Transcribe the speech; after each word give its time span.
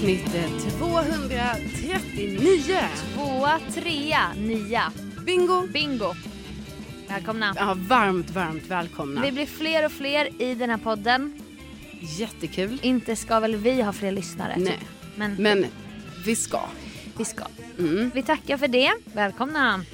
Avsnitt 0.00 0.32
239. 0.78 2.78
Tvåa, 3.14 3.60
trea, 3.74 4.32
nia. 4.38 4.92
Bingo! 5.26 5.66
Bingo. 5.72 6.14
Välkomna. 7.08 7.54
Ja, 7.56 7.76
varmt, 7.78 8.30
varmt 8.30 8.66
välkomna. 8.66 9.22
Vi 9.22 9.32
blir 9.32 9.46
fler 9.46 9.86
och 9.86 9.92
fler 9.92 10.42
i 10.42 10.54
den 10.54 10.70
här 10.70 10.76
podden. 10.76 11.42
Jättekul. 12.18 12.78
Inte 12.82 13.16
ska 13.16 13.40
väl 13.40 13.56
vi 13.56 13.82
ha 13.82 13.92
fler 13.92 14.12
lyssnare? 14.12 14.54
Nej. 14.56 14.72
Typ. 14.72 14.80
Men, 15.16 15.34
Men 15.34 15.66
vi 16.24 16.36
ska. 16.36 16.60
vi 17.18 17.24
ska. 17.24 17.44
Mm. 17.78 18.10
Vi 18.14 18.22
tackar 18.22 18.56
för 18.56 18.68
det. 18.68 18.92
Välkomna. 19.04 19.84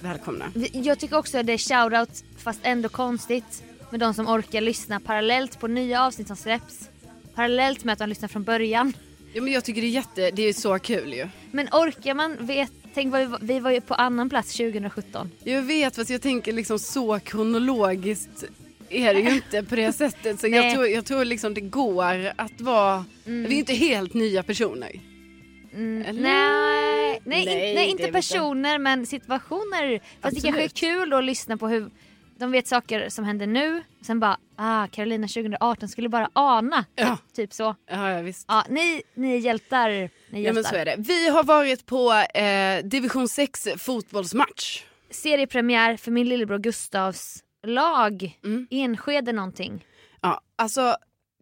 Välkomna. 0.00 0.44
Jag 0.72 0.98
tycker 0.98 1.18
också 1.18 1.38
att 1.38 1.46
det 1.46 1.52
är 1.52 1.58
shoutout, 1.58 2.24
fast 2.36 2.60
ändå 2.62 2.88
konstigt, 2.88 3.62
med 3.90 4.00
de 4.00 4.14
som 4.14 4.28
orkar 4.28 4.60
lyssna 4.60 5.00
parallellt 5.00 5.60
på 5.60 5.66
nya 5.66 6.06
avsnitt 6.06 6.26
som 6.26 6.36
släpps. 6.36 6.88
Parallellt 7.34 7.84
med 7.84 7.92
att 7.92 7.98
de 7.98 8.08
lyssnar 8.08 8.28
från 8.28 8.44
början. 8.44 8.92
Ja, 9.36 9.42
men 9.42 9.52
jag 9.52 9.64
tycker 9.64 9.80
det 9.80 9.86
är 9.86 9.90
jätte, 9.90 10.30
det 10.30 10.42
är 10.42 10.52
så 10.52 10.78
kul 10.78 11.12
ju. 11.14 11.26
Men 11.50 11.68
orkar 11.72 12.14
man 12.14 12.36
vet, 12.46 12.72
tänk 12.94 13.12
vad 13.12 13.20
vi, 13.20 13.26
var- 13.26 13.38
vi 13.42 13.60
var 13.60 13.70
ju 13.70 13.80
på 13.80 13.94
annan 13.94 14.28
plats 14.30 14.52
2017. 14.56 15.30
Jag 15.44 15.62
vet 15.62 15.96
fast 15.96 16.10
jag 16.10 16.22
tänker 16.22 16.52
liksom 16.52 16.78
så 16.78 17.18
kronologiskt 17.18 18.44
är 18.90 19.14
det 19.14 19.20
ju 19.20 19.30
inte 19.34 19.62
på 19.62 19.76
det 19.76 19.92
sättet. 19.92 20.40
Så 20.40 20.46
jag 20.48 20.74
tror, 20.74 20.86
jag 20.86 21.04
tror 21.06 21.24
liksom 21.24 21.54
det 21.54 21.60
går 21.60 22.32
att 22.36 22.60
vara, 22.60 23.04
vi 23.24 23.44
är 23.44 23.52
inte 23.58 23.74
helt 23.74 24.14
nya 24.14 24.42
personer. 24.42 25.00
Mm, 25.74 25.98
nej, 26.02 26.12
nej, 26.22 27.20
Nej, 27.24 27.74
nej 27.74 27.90
inte 27.90 28.02
vi 28.02 28.08
inte. 28.08 28.12
personer 28.12 28.78
men 28.78 29.06
situationer. 29.06 30.00
Fast 30.20 30.34
det 30.36 30.40
kanske 30.42 30.60
är 30.62 30.64
Absolut. 30.64 30.74
kul 30.74 31.12
att 31.12 31.24
lyssna 31.24 31.56
på 31.56 31.68
hur 31.68 31.90
de 32.38 32.50
vet 32.52 32.68
saker 32.68 33.08
som 33.08 33.24
händer 33.24 33.46
nu. 33.46 33.82
Sen 34.02 34.20
bara, 34.20 34.38
ah 34.56 34.86
Carolina 34.86 35.28
2018 35.28 35.88
skulle 35.88 36.08
bara 36.08 36.30
ana. 36.32 36.84
Ja. 36.94 37.18
Typ 37.34 37.52
så. 37.52 37.74
Ja, 37.90 38.10
ja 38.10 38.20
visst. 38.22 38.44
Ja, 38.48 38.64
ni, 38.68 39.02
ni 39.14 39.34
är 39.34 39.38
hjältar. 39.38 39.88
Ni 39.90 39.96
är 39.98 40.08
Ja 40.30 40.38
hjältar. 40.38 40.54
men 40.54 40.64
så 40.64 40.76
är 40.76 40.84
det. 40.84 40.94
Vi 40.98 41.28
har 41.28 41.44
varit 41.44 41.86
på 41.86 42.12
eh, 42.34 42.84
division 42.84 43.28
6 43.28 43.68
fotbollsmatch. 43.78 44.82
Seriepremiär 45.10 45.96
för 45.96 46.10
min 46.10 46.28
lillebror 46.28 46.58
Gustavs 46.58 47.42
lag. 47.66 48.38
Mm. 48.44 48.66
Enskede 48.70 49.32
någonting. 49.32 49.84
Ja, 50.20 50.40
alltså 50.58 50.96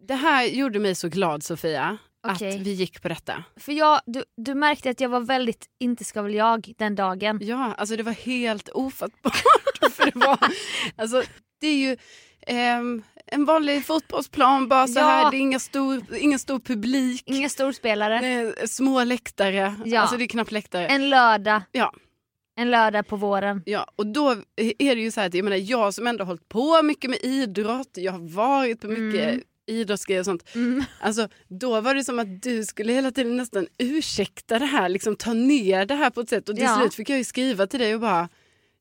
det 0.07 0.15
här 0.15 0.43
gjorde 0.45 0.79
mig 0.79 0.95
så 0.95 1.09
glad 1.09 1.43
Sofia. 1.43 1.97
Okej. 2.31 2.55
Att 2.55 2.61
vi 2.61 2.71
gick 2.73 3.01
på 3.01 3.09
detta. 3.09 3.43
För 3.59 3.71
jag, 3.71 4.01
du, 4.05 4.23
du 4.37 4.53
märkte 4.55 4.89
att 4.89 5.01
jag 5.01 5.09
var 5.09 5.19
väldigt 5.19 5.65
inte 5.79 6.03
ska 6.03 6.21
väl 6.21 6.33
jag 6.33 6.73
den 6.77 6.95
dagen. 6.95 7.39
Ja, 7.41 7.73
alltså 7.77 7.95
det 7.95 8.03
var 8.03 8.11
helt 8.11 8.69
ofattbart. 8.69 9.43
för 9.91 10.05
det 10.11 10.19
var, 10.27 10.37
alltså 10.95 11.23
det 11.61 11.67
är 11.67 11.75
ju 11.77 11.97
ehm, 12.47 13.03
en 13.27 13.45
vanlig 13.45 13.85
fotbollsplan 13.85 14.67
bara 14.67 14.87
så 14.87 14.99
Ja. 14.99 15.03
här. 15.03 15.31
Det 15.31 15.37
är 15.37 15.39
inga 15.39 15.59
stor, 15.59 16.03
ingen 16.17 16.39
stor 16.39 16.59
publik. 16.59 17.23
Inga 17.25 17.49
storspelare. 17.49 18.53
Små 18.67 19.03
läktare. 19.03 19.75
Ja. 19.85 19.99
Alltså 20.01 20.17
det 20.17 20.23
är 20.23 20.27
knappt 20.27 20.51
läktare. 20.51 20.87
En 20.87 21.09
lördag. 21.09 21.61
Ja. 21.71 21.93
En 22.57 22.71
lördag 22.71 23.07
på 23.07 23.15
våren. 23.15 23.61
Ja, 23.65 23.85
och 23.95 24.07
då 24.07 24.31
är 24.77 24.95
det 24.95 25.01
ju 25.01 25.11
så 25.11 25.19
här 25.19 25.27
att 25.27 25.33
jag 25.33 25.43
menar 25.43 25.57
jag 25.57 25.93
som 25.93 26.07
ändå 26.07 26.23
hållit 26.23 26.49
på 26.49 26.81
mycket 26.83 27.09
med 27.09 27.19
idrott, 27.23 27.89
jag 27.93 28.11
har 28.11 28.35
varit 28.35 28.81
på 28.81 28.87
mycket 28.87 29.23
Mm. 29.29 29.41
Idrottsgrejer 29.67 30.19
och 30.19 30.25
sånt. 30.25 30.55
Mm. 30.55 30.83
Alltså 30.99 31.27
då 31.47 31.81
var 31.81 31.95
det 31.95 32.03
som 32.03 32.19
att 32.19 32.41
du 32.41 32.65
skulle 32.65 32.93
hela 32.93 33.11
tiden 33.11 33.37
nästan 33.37 33.67
ursäkta 33.77 34.59
det 34.59 34.65
här, 34.65 34.89
liksom 34.89 35.15
ta 35.15 35.33
ner 35.33 35.85
det 35.85 35.95
här 35.95 36.09
på 36.09 36.21
ett 36.21 36.29
sätt 36.29 36.49
och 36.49 36.55
till 36.55 36.63
Ja. 36.65 36.77
slut 36.79 36.95
fick 36.95 37.09
jag 37.09 37.25
skriva 37.25 37.67
till 37.67 37.79
dig 37.79 37.95
och 37.95 38.01
bara 38.01 38.29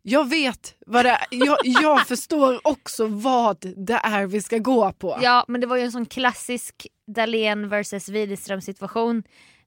jag 0.03 0.28
vet 0.28 0.75
vad 0.87 1.05
det 1.05 1.11
är. 1.11 1.27
Jag, 1.31 1.59
jag 1.65 2.06
förstår 2.09 2.61
också 2.65 3.06
vad 3.06 3.75
det 3.87 4.00
är 4.03 4.27
vi 4.27 4.43
ska 4.43 4.59
gå 4.59 4.93
på. 4.93 5.19
Ja 5.23 5.44
men 5.49 5.61
det 5.61 5.67
var 5.67 5.77
ju 5.77 5.83
en 5.83 5.93
sån 5.93 6.06
klassisk 6.06 6.87
Dahlén 7.06 7.69
versus 7.69 8.09
Widerström 8.09 8.61
situation. 8.61 9.23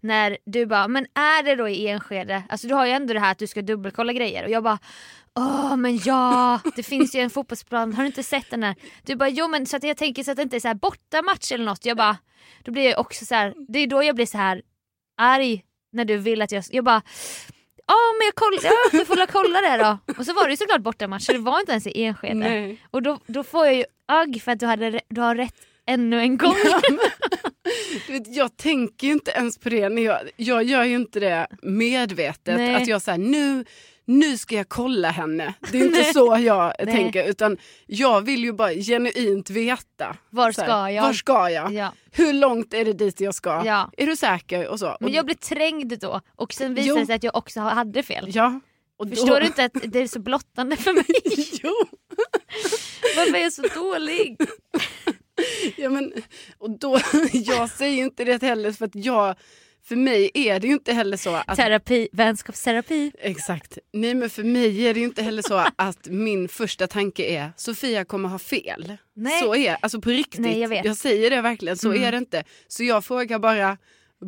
När 0.07 0.37
du 0.45 0.65
bara, 0.65 0.87
men 0.87 1.05
är 1.13 1.43
det 1.43 1.55
då 1.55 1.69
i 1.69 1.87
Enskede? 1.87 2.43
Alltså 2.49 2.67
du 2.67 2.73
har 2.73 2.85
ju 2.85 2.91
ändå 2.91 3.13
det 3.13 3.19
här 3.19 3.31
att 3.31 3.37
du 3.37 3.47
ska 3.47 3.61
dubbelkolla 3.61 4.13
grejer 4.13 4.43
och 4.43 4.49
jag 4.49 4.63
bara 4.63 4.79
Åh 5.39 5.75
men 5.75 5.99
ja, 6.05 6.59
det 6.75 6.83
finns 6.83 7.15
ju 7.15 7.19
en 7.19 7.29
fotbollsplan, 7.29 7.93
har 7.93 8.03
du 8.03 8.07
inte 8.07 8.23
sett 8.23 8.49
den 8.49 8.63
här? 8.63 8.75
Du 9.03 9.15
bara 9.15 9.29
jo 9.29 9.47
men 9.47 9.65
så 9.65 9.77
att 9.77 9.83
jag 9.83 9.97
tänker 9.97 10.23
så 10.23 10.31
att 10.31 10.37
det 10.37 10.43
inte 10.43 10.55
är 10.55 10.59
så 10.59 10.67
här 10.67 10.75
bortamatch 10.75 11.51
eller 11.51 11.65
något. 11.65 11.85
Jag 11.85 11.97
bara, 11.97 12.17
då 12.63 12.71
blir 12.71 12.83
jag 12.89 12.99
också 12.99 13.25
så 13.25 13.35
här, 13.35 13.53
det 13.67 13.79
är 13.79 13.87
då 13.87 14.03
jag 14.03 14.15
blir 14.15 14.25
så 14.25 14.37
här 14.37 14.61
arg 15.17 15.63
när 15.91 16.05
du 16.05 16.17
vill 16.17 16.41
att 16.41 16.51
jag, 16.51 16.63
jag 16.69 16.83
bara 16.83 17.01
Ja 17.87 17.95
men 18.19 18.25
jag 18.25 18.35
kollar, 18.35 18.59
ja, 18.63 18.97
jag 18.97 19.07
får 19.07 19.15
väl 19.15 19.27
kolla 19.27 19.61
det 19.61 19.77
då. 19.77 20.13
Och 20.19 20.25
så 20.25 20.33
var 20.33 20.43
det 20.43 20.51
ju 20.51 20.57
såklart 20.57 20.81
bortamatch 20.81 21.25
så 21.25 21.31
det 21.31 21.39
var 21.39 21.59
inte 21.59 21.71
ens 21.71 21.87
i 21.87 22.03
Enskede. 22.03 22.33
Nej. 22.33 22.81
Och 22.91 23.01
då, 23.01 23.19
då 23.27 23.43
får 23.43 23.65
jag 23.65 23.75
ju 23.75 23.85
agg 24.05 24.41
för 24.43 24.51
att 24.51 24.59
du, 24.59 24.65
hade, 24.65 25.01
du 25.09 25.21
har 25.21 25.35
rätt 25.35 25.55
ännu 25.85 26.19
en 26.19 26.37
gång. 26.37 26.55
Vet, 28.09 28.35
jag 28.35 28.57
tänker 28.57 29.07
ju 29.07 29.13
inte 29.13 29.31
ens 29.31 29.57
på 29.57 29.69
det. 29.69 29.89
När 29.89 30.01
jag, 30.01 30.17
jag 30.35 30.63
gör 30.63 30.83
ju 30.83 30.95
inte 30.95 31.19
det 31.19 31.47
medvetet. 31.61 32.57
Nej. 32.57 32.75
Att 32.75 32.87
jag 32.87 33.01
säger 33.01 33.17
nu, 33.17 33.65
nu 34.05 34.37
ska 34.37 34.55
jag 34.55 34.69
kolla 34.69 35.09
henne. 35.09 35.53
Det 35.71 35.77
är 35.79 35.85
inte 35.85 36.03
så 36.03 36.37
jag 36.39 36.73
Nej. 36.79 36.95
tänker. 36.95 37.23
Utan 37.29 37.57
jag 37.85 38.21
vill 38.21 38.43
ju 38.43 38.53
bara 38.53 38.73
genuint 38.73 39.49
veta. 39.49 40.15
Var 40.29 40.51
Så 40.51 40.61
här, 40.61 40.67
ska 40.67 40.91
jag? 40.91 41.03
Var 41.03 41.13
ska 41.13 41.49
jag? 41.49 41.73
Ja. 41.73 41.93
Hur 42.11 42.33
långt 42.33 42.73
är 42.73 42.85
det 42.85 42.93
dit 42.93 43.21
jag 43.21 43.35
ska? 43.35 43.61
Ja. 43.65 43.91
Är 43.97 44.05
du 44.05 44.15
säker? 44.15 44.67
Och 44.67 44.79
så. 44.79 44.97
Men 44.99 45.13
jag 45.13 45.25
blev 45.25 45.35
trängd 45.35 45.99
då 45.99 46.21
och 46.35 46.53
sen 46.53 46.73
visade 46.73 46.87
Jo. 46.89 46.95
det 46.99 47.05
sig 47.05 47.15
att 47.15 47.23
jag 47.23 47.35
också 47.35 47.59
hade 47.59 48.03
fel. 48.03 48.25
ja. 48.33 48.59
Och 48.99 49.09
Förstår 49.09 49.27
då, 49.27 49.39
du 49.39 49.45
inte 49.45 49.63
att 49.63 49.71
det 49.83 49.99
är 49.99 50.07
så 50.07 50.19
blottande 50.19 50.75
för 50.75 50.93
mig? 50.93 51.05
jo. 51.63 51.73
Varför 53.17 53.35
är 53.37 53.41
jag 53.41 53.53
så 53.53 53.61
dålig? 53.61 54.37
Ja, 55.77 55.89
men, 55.89 56.13
och 56.57 56.79
då, 56.79 56.99
jag 57.33 57.69
säger 57.69 58.03
inte 58.03 58.23
det 58.23 58.41
heller 58.41 58.71
för 58.71 58.85
att 58.85 58.95
jag, 58.95 59.35
för 59.87 59.95
mig 59.95 60.31
är 60.33 60.59
det 60.59 60.67
ju 60.67 60.73
inte 60.73 60.93
heller 60.93 61.17
så 61.17 61.35
att 61.45 61.57
Terapi, 61.57 62.07
vänskapsterapi. 62.11 63.11
Exakt. 63.19 63.77
Nej 63.93 64.13
men 64.13 64.29
för 64.29 64.43
mig 64.43 64.87
är 64.87 64.93
det 64.93 64.99
ju 64.99 65.05
inte 65.05 65.21
heller 65.23 65.41
så 65.41 65.65
att 65.75 66.07
min 66.07 66.47
första 66.49 66.87
tanke 66.87 67.23
är 67.23 67.51
Sofia 67.57 68.05
kommer 68.05 68.29
ha 68.29 68.39
fel. 68.39 68.97
Nej. 69.15 69.41
Så 69.41 69.55
är 69.55 69.77
alltså 69.81 70.01
på 70.01 70.09
riktigt. 70.09 70.39
Nej, 70.41 70.59
jag 70.59 70.69
vet. 70.69 70.97
säger 70.97 71.29
det 71.29 71.41
verkligen, 71.41 71.77
så 71.77 71.87
Mm. 71.91 72.03
är 72.03 72.11
det 72.11 72.17
inte. 72.17 72.43
Så 72.67 72.83
jag 72.83 73.05
frågar 73.05 73.39
bara 73.39 73.77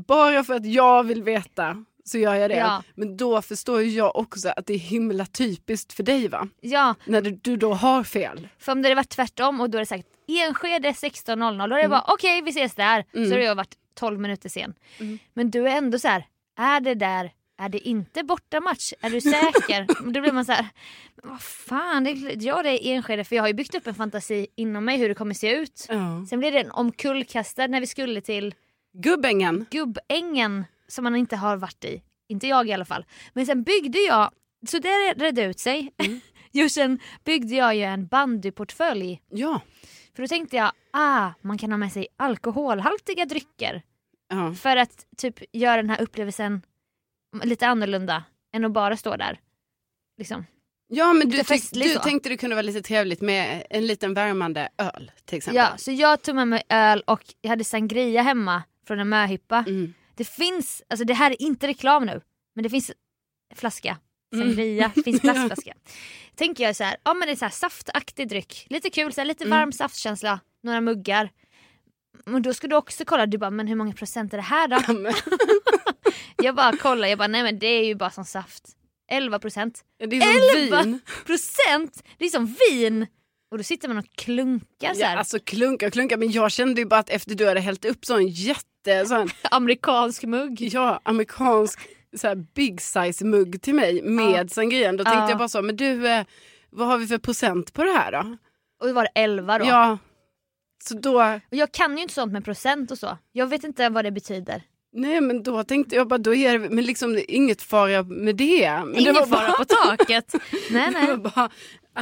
bara 0.08 0.44
för 0.44 0.54
att 0.54 0.66
jag 0.66 1.04
vill 1.04 1.24
veta 1.24 1.86
så 2.10 2.18
gör 2.18 2.36
jag 2.36 2.50
det. 2.50 2.56
Ja. 2.56 2.84
Men 2.96 3.18
då 3.18 3.42
förstår 3.42 3.82
jag 3.84 4.16
också 4.16 4.50
att 4.50 4.66
det 4.66 4.74
är 4.74 4.78
himla 4.78 5.26
typiskt 5.26 5.94
för 5.94 6.04
dig 6.04 6.28
va? 6.28 6.48
Ja, 6.62 6.96
När 7.06 7.22
du, 7.22 7.32
du 7.32 7.58
då 7.58 7.74
har 7.74 8.04
fel. 8.04 8.48
för 8.60 8.72
om 8.72 8.82
det 8.82 8.88
hade 8.88 8.96
varit 8.96 9.10
tvärtom 9.10 9.62
och 9.62 9.70
då 9.70 9.78
hade 9.78 9.82
det 9.82 9.86
sagt 9.86 10.08
Enskede 10.28 10.90
16.00 10.92 11.36
då 11.58 11.76
hade 11.76 11.82
det 11.82 11.88
bara 11.90 12.06
okej 12.08 12.42
vi 12.42 12.50
ses 12.50 12.76
där. 12.76 13.06
Så 13.14 13.20
hade 13.20 13.44
jag 13.44 13.56
varit 13.56 13.76
12 13.96 14.20
minuter 14.20 14.50
sen. 14.50 14.74
Men 15.34 15.52
du 15.52 15.68
är 15.68 15.78
ändå 15.78 16.00
så 16.00 16.08
här, 16.08 16.26
är 16.58 16.80
det 16.80 16.96
där, 16.96 17.32
är 17.60 17.70
det 17.70 17.80
inte 17.88 18.24
bortamatch? 18.24 18.94
Är 19.02 19.10
du 19.10 19.22
säker? 19.22 19.88
Då 20.14 20.22
blir 20.22 20.32
man 20.32 20.46
så 20.46 20.52
här, 20.52 20.68
vad 21.24 21.42
fan, 21.42 22.04
det 22.04 22.10
är, 22.10 22.46
ja 22.46 22.64
det 22.64 22.88
är 22.88 22.96
Enskede 22.96 23.24
för 23.24 23.36
jag 23.36 23.44
har 23.44 23.48
ju 23.48 23.54
byggt 23.54 23.76
upp 23.76 23.88
en 23.88 23.96
fantasi 23.96 24.48
inom 24.56 24.86
mig 24.86 24.98
hur 24.98 25.10
det 25.10 25.16
kommer 25.16 25.34
se 25.34 25.52
ut. 25.56 25.86
Ja. 25.90 26.26
Sen 26.30 26.40
blev 26.40 26.54
den 26.54 26.72
omkullkastad 26.72 27.68
när 27.68 27.80
vi 27.80 27.88
skulle 27.88 28.22
till 28.22 28.56
Gubbängen. 28.94 29.66
Gubbängen 29.72 30.66
som 30.90 31.04
man 31.04 31.16
inte 31.16 31.36
har 31.36 31.58
varit 31.58 31.86
i. 31.86 32.02
Inte 32.30 32.48
jag 32.48 32.68
i 32.68 32.74
alla 32.74 32.86
fall. 32.86 33.06
Men 33.34 33.46
sen 33.46 33.64
byggde 33.64 34.00
jag, 34.00 34.32
så 34.68 34.80
det 34.80 35.14
redde 35.14 35.44
ut 35.44 35.60
sig. 35.60 35.94
jo 36.52 36.70
sen 36.70 37.00
byggde 37.24 37.56
jag 37.56 37.76
ju 37.76 37.82
en 37.84 38.08
bandyportfölj. 38.08 39.22
Ja. 39.30 39.62
För 40.16 40.24
då 40.24 40.28
tänkte 40.28 40.56
jag, 40.58 40.72
ah 40.94 41.32
man 41.42 41.58
kan 41.58 41.72
ha 41.72 41.78
med 41.78 41.92
sig 41.92 42.08
alkoholhaltiga 42.18 43.26
drycker. 43.26 43.82
ja. 44.30 44.54
För 44.54 44.78
att 44.78 45.06
typ 45.18 45.36
göra 45.54 45.76
den 45.76 45.90
här 45.90 46.02
upplevelsen 46.02 46.62
lite 47.44 47.68
annorlunda 47.68 48.24
än 48.56 48.66
att 48.66 48.72
bara 48.72 48.98
stå 48.98 49.16
där. 49.16 49.40
Liksom. 50.18 50.46
Ja 50.92 51.14
men 51.14 51.30
du, 51.30 51.44
tyck, 51.44 51.72
du 51.72 51.96
tänkte 51.96 52.30
det 52.30 52.38
kunde 52.38 52.56
vara 52.56 52.62
lite 52.64 52.82
trevligt 52.82 53.22
med 53.22 53.64
en 53.70 53.88
liten 53.88 54.14
värmande 54.14 54.70
öl 54.78 55.12
till 55.26 55.38
exempel. 55.38 55.58
Ja, 55.58 55.78
så 55.78 55.92
jag 55.92 56.22
tog 56.22 56.36
med 56.36 56.48
mig 56.48 56.64
öl 56.70 57.04
och 57.08 57.22
jag 57.42 57.50
hade 57.50 57.64
sangria 57.64 58.22
hemma 58.22 58.64
från 58.88 59.00
en 59.00 59.10
möhippa. 59.10 59.58
Mm. 59.68 59.94
Det 60.20 60.26
finns, 60.26 60.84
alltså 60.90 61.06
det 61.06 61.14
här 61.14 61.32
är 61.32 61.42
inte 61.42 61.68
reklam 61.68 62.06
nu, 62.06 62.22
men 62.56 62.64
det 62.64 62.70
finns 62.70 62.92
flaska. 63.56 63.98
Mm. 64.36 64.48
Sangria, 64.48 64.92
det 64.96 65.04
finns 65.04 65.22
plastflaska. 65.22 65.74
Tänker 66.36 66.64
jag 66.64 66.76
så 66.76 66.84
här, 66.84 66.98
ja 67.04 67.14
men 67.14 67.28
det 67.28 67.32
är 67.32 67.36
så 67.36 67.46
här 67.46 67.52
saftaktig 67.52 68.30
dryck, 68.30 68.66
lite 68.70 68.90
kul, 68.90 69.14
så 69.14 69.22
här, 69.22 69.26
lite 69.26 69.44
Mm. 69.44 69.58
varm 69.60 69.72
saftkänsla, 69.72 70.40
några 70.64 70.82
muggar. 70.82 71.30
Men 72.26 72.42
då 72.42 72.54
ska 72.54 72.68
du 72.68 72.76
också 72.76 73.06
kolla, 73.06 73.26
du 73.26 73.38
bara 73.38 73.50
men 73.50 73.68
hur 73.68 73.76
många 73.76 73.94
procent 73.94 74.34
är 74.34 74.38
det 74.38 74.44
här 74.44 74.68
då? 74.68 75.12
jag 76.44 76.56
bara 76.56 76.78
kollar, 76.78 77.08
jag 77.08 77.18
bara 77.18 77.28
nej 77.28 77.44
men 77.44 77.60
det 77.60 77.68
är 77.68 77.86
ju 77.86 77.96
bara 77.96 78.10
som 78.12 78.26
saft. 78.26 78.64
11 79.12 79.40
procent. 79.40 79.84
Det 79.98 80.18
är 80.18 80.22
som 80.22 80.64
11 80.64 80.84
vin. 80.84 81.00
procent! 81.26 82.04
Det 82.18 82.26
är 82.26 82.30
som 82.30 82.56
vin! 82.70 83.08
Och 83.52 83.58
då 83.58 83.64
sitter 83.64 83.88
man 83.88 83.98
och 83.98 84.10
klunkar 84.16 84.94
så 84.94 85.02
Ja, 85.02 85.08
här. 85.08 85.18
alltså 85.18 85.40
klunka 85.40 85.92
klunka 85.92 86.18
men 86.18 86.32
jag 86.32 86.52
kände 86.52 86.82
ju 86.82 86.86
bara 86.88 87.00
att 87.00 87.10
efter 87.10 87.36
du 87.36 87.48
hade 87.48 87.60
hällt 87.60 87.86
upp 87.86 88.06
sån 88.06 88.28
jätte, 88.28 89.06
sån, 89.06 89.30
Amerikansk 89.52 90.24
mugg. 90.24 90.62
ja 90.62 91.00
amerikansk 91.04 91.80
så 92.18 92.28
här 92.28 92.36
big 92.36 92.82
size 92.82 93.26
mugg 93.26 93.62
till 93.62 93.76
mig 93.76 94.02
med 94.02 94.52
sangrian. 94.52 94.98
Då 94.98 95.04
tänkte 95.04 95.20
Ja. 95.20 95.30
jag 95.30 95.38
bara 95.38 95.48
så, 95.50 95.62
men 95.62 95.76
du 95.76 96.08
eh, 96.08 96.26
vad 96.70 96.88
har 96.88 96.98
vi 96.98 97.08
för 97.08 97.18
procent 97.18 97.74
på 97.74 97.84
det 97.84 97.92
här 97.92 98.12
då? 98.12 98.38
Och 98.82 98.88
då 98.88 98.94
var 98.94 99.04
det 99.04 99.12
11 99.22 99.58
då. 99.60 99.66
Ja, 99.66 99.98
så 100.84 100.94
då, 100.96 101.22
Och 101.22 101.58
jag 101.58 101.72
kan 101.72 101.96
ju 101.98 102.02
inte 102.02 102.14
sånt 102.14 102.34
med 102.34 102.46
procent 102.46 102.92
och 102.92 102.98
så. 102.98 103.18
Jag 103.32 103.48
vet 103.48 103.64
inte 103.64 103.90
vad 103.90 104.06
det 104.06 104.12
betyder. 104.12 104.64
nej 104.94 105.22
men 105.22 105.44
då 105.44 105.64
tänkte 105.64 105.96
jag 105.96 106.08
bara, 106.08 106.18
då 106.18 106.36
är 106.36 106.60
det 106.60 106.70
men 106.70 106.84
liksom 106.86 107.14
det 107.14 107.32
är 107.32 107.36
inget 107.36 107.62
fara 107.62 108.04
med 108.04 108.36
det. 108.36 108.72
Men 108.72 108.94
det 108.94 109.00
Ingen 109.02 109.14
var 109.16 109.26
fara 109.26 109.48
bara, 109.48 109.58
på 109.58 109.66
taket. 109.66 110.34
nej 110.72 110.90
det 110.94 111.00
var 111.00 111.08
nej. 111.08 111.18
bara 111.18 111.50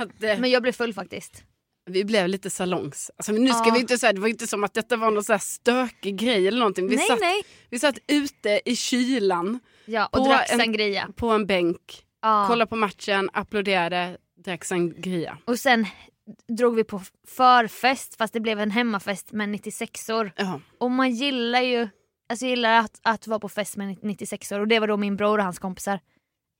att 0.01 0.23
eh, 0.23 0.39
Men 0.39 0.49
jag 0.49 0.61
blev 0.61 0.71
full 0.71 0.93
faktiskt. 0.93 1.43
vi 1.89 2.05
blev 2.05 2.27
lite 2.27 2.49
salongs. 2.49 3.11
Alltså, 3.17 3.31
nu 3.31 3.49
ska 3.49 3.67
Ja. 3.67 3.73
vi 3.73 3.79
inte 3.79 3.97
säga, 3.97 4.13
det 4.13 4.21
var 4.21 4.27
inte 4.27 4.47
som 4.47 4.63
att 4.63 4.73
detta 4.73 4.97
var 4.97 5.11
någon 5.11 5.23
så 5.23 5.33
här 5.33 5.39
stökig 5.39 6.17
grej 6.19 6.47
eller 6.47 6.59
någonting. 6.59 6.87
Vi, 6.87 6.95
nej 6.95 7.07
satt, 7.07 7.19
nej. 7.19 7.41
vi 7.69 7.79
satt 7.79 7.95
ute 8.07 8.61
i 8.65 8.75
kylan 8.75 9.59
Ja, 9.85 10.05
och 10.05 10.11
På 10.17 10.27
drack 10.27 10.49
en- 10.51 10.57
sangria. 10.59 11.09
på 11.15 11.29
en 11.29 11.45
bänk, 11.45 12.03
Ja. 12.21 12.45
kollade 12.47 12.69
på 12.69 12.75
matchen, 12.75 13.29
applåderade, 13.33 14.17
drack 14.45 14.65
sangria. 14.65 15.37
Och 15.45 15.59
sen 15.59 15.85
drog 16.57 16.75
vi 16.75 16.83
på 16.83 17.01
förfest 17.27 18.15
fast 18.15 18.33
det 18.33 18.39
blev 18.39 18.59
en 18.59 18.71
hemmafest 18.71 19.31
med 19.31 19.49
96or. 19.49 20.31
Ja. 20.35 20.61
Och 20.77 20.91
man 20.91 21.11
gillar 21.11 21.61
ju 21.61 21.87
alltså 22.29 22.45
jag 22.45 22.49
gillar 22.49 22.79
att, 22.79 22.99
att 23.03 23.27
vara 23.27 23.39
på 23.39 23.49
fest 23.49 23.77
med 23.77 23.97
96or 24.01 24.59
och 24.59 24.67
det 24.67 24.79
var 24.79 24.87
då 24.87 24.97
min 24.97 25.15
bror 25.15 25.37
och 25.37 25.43
hans 25.43 25.59
kompisar. 25.59 25.99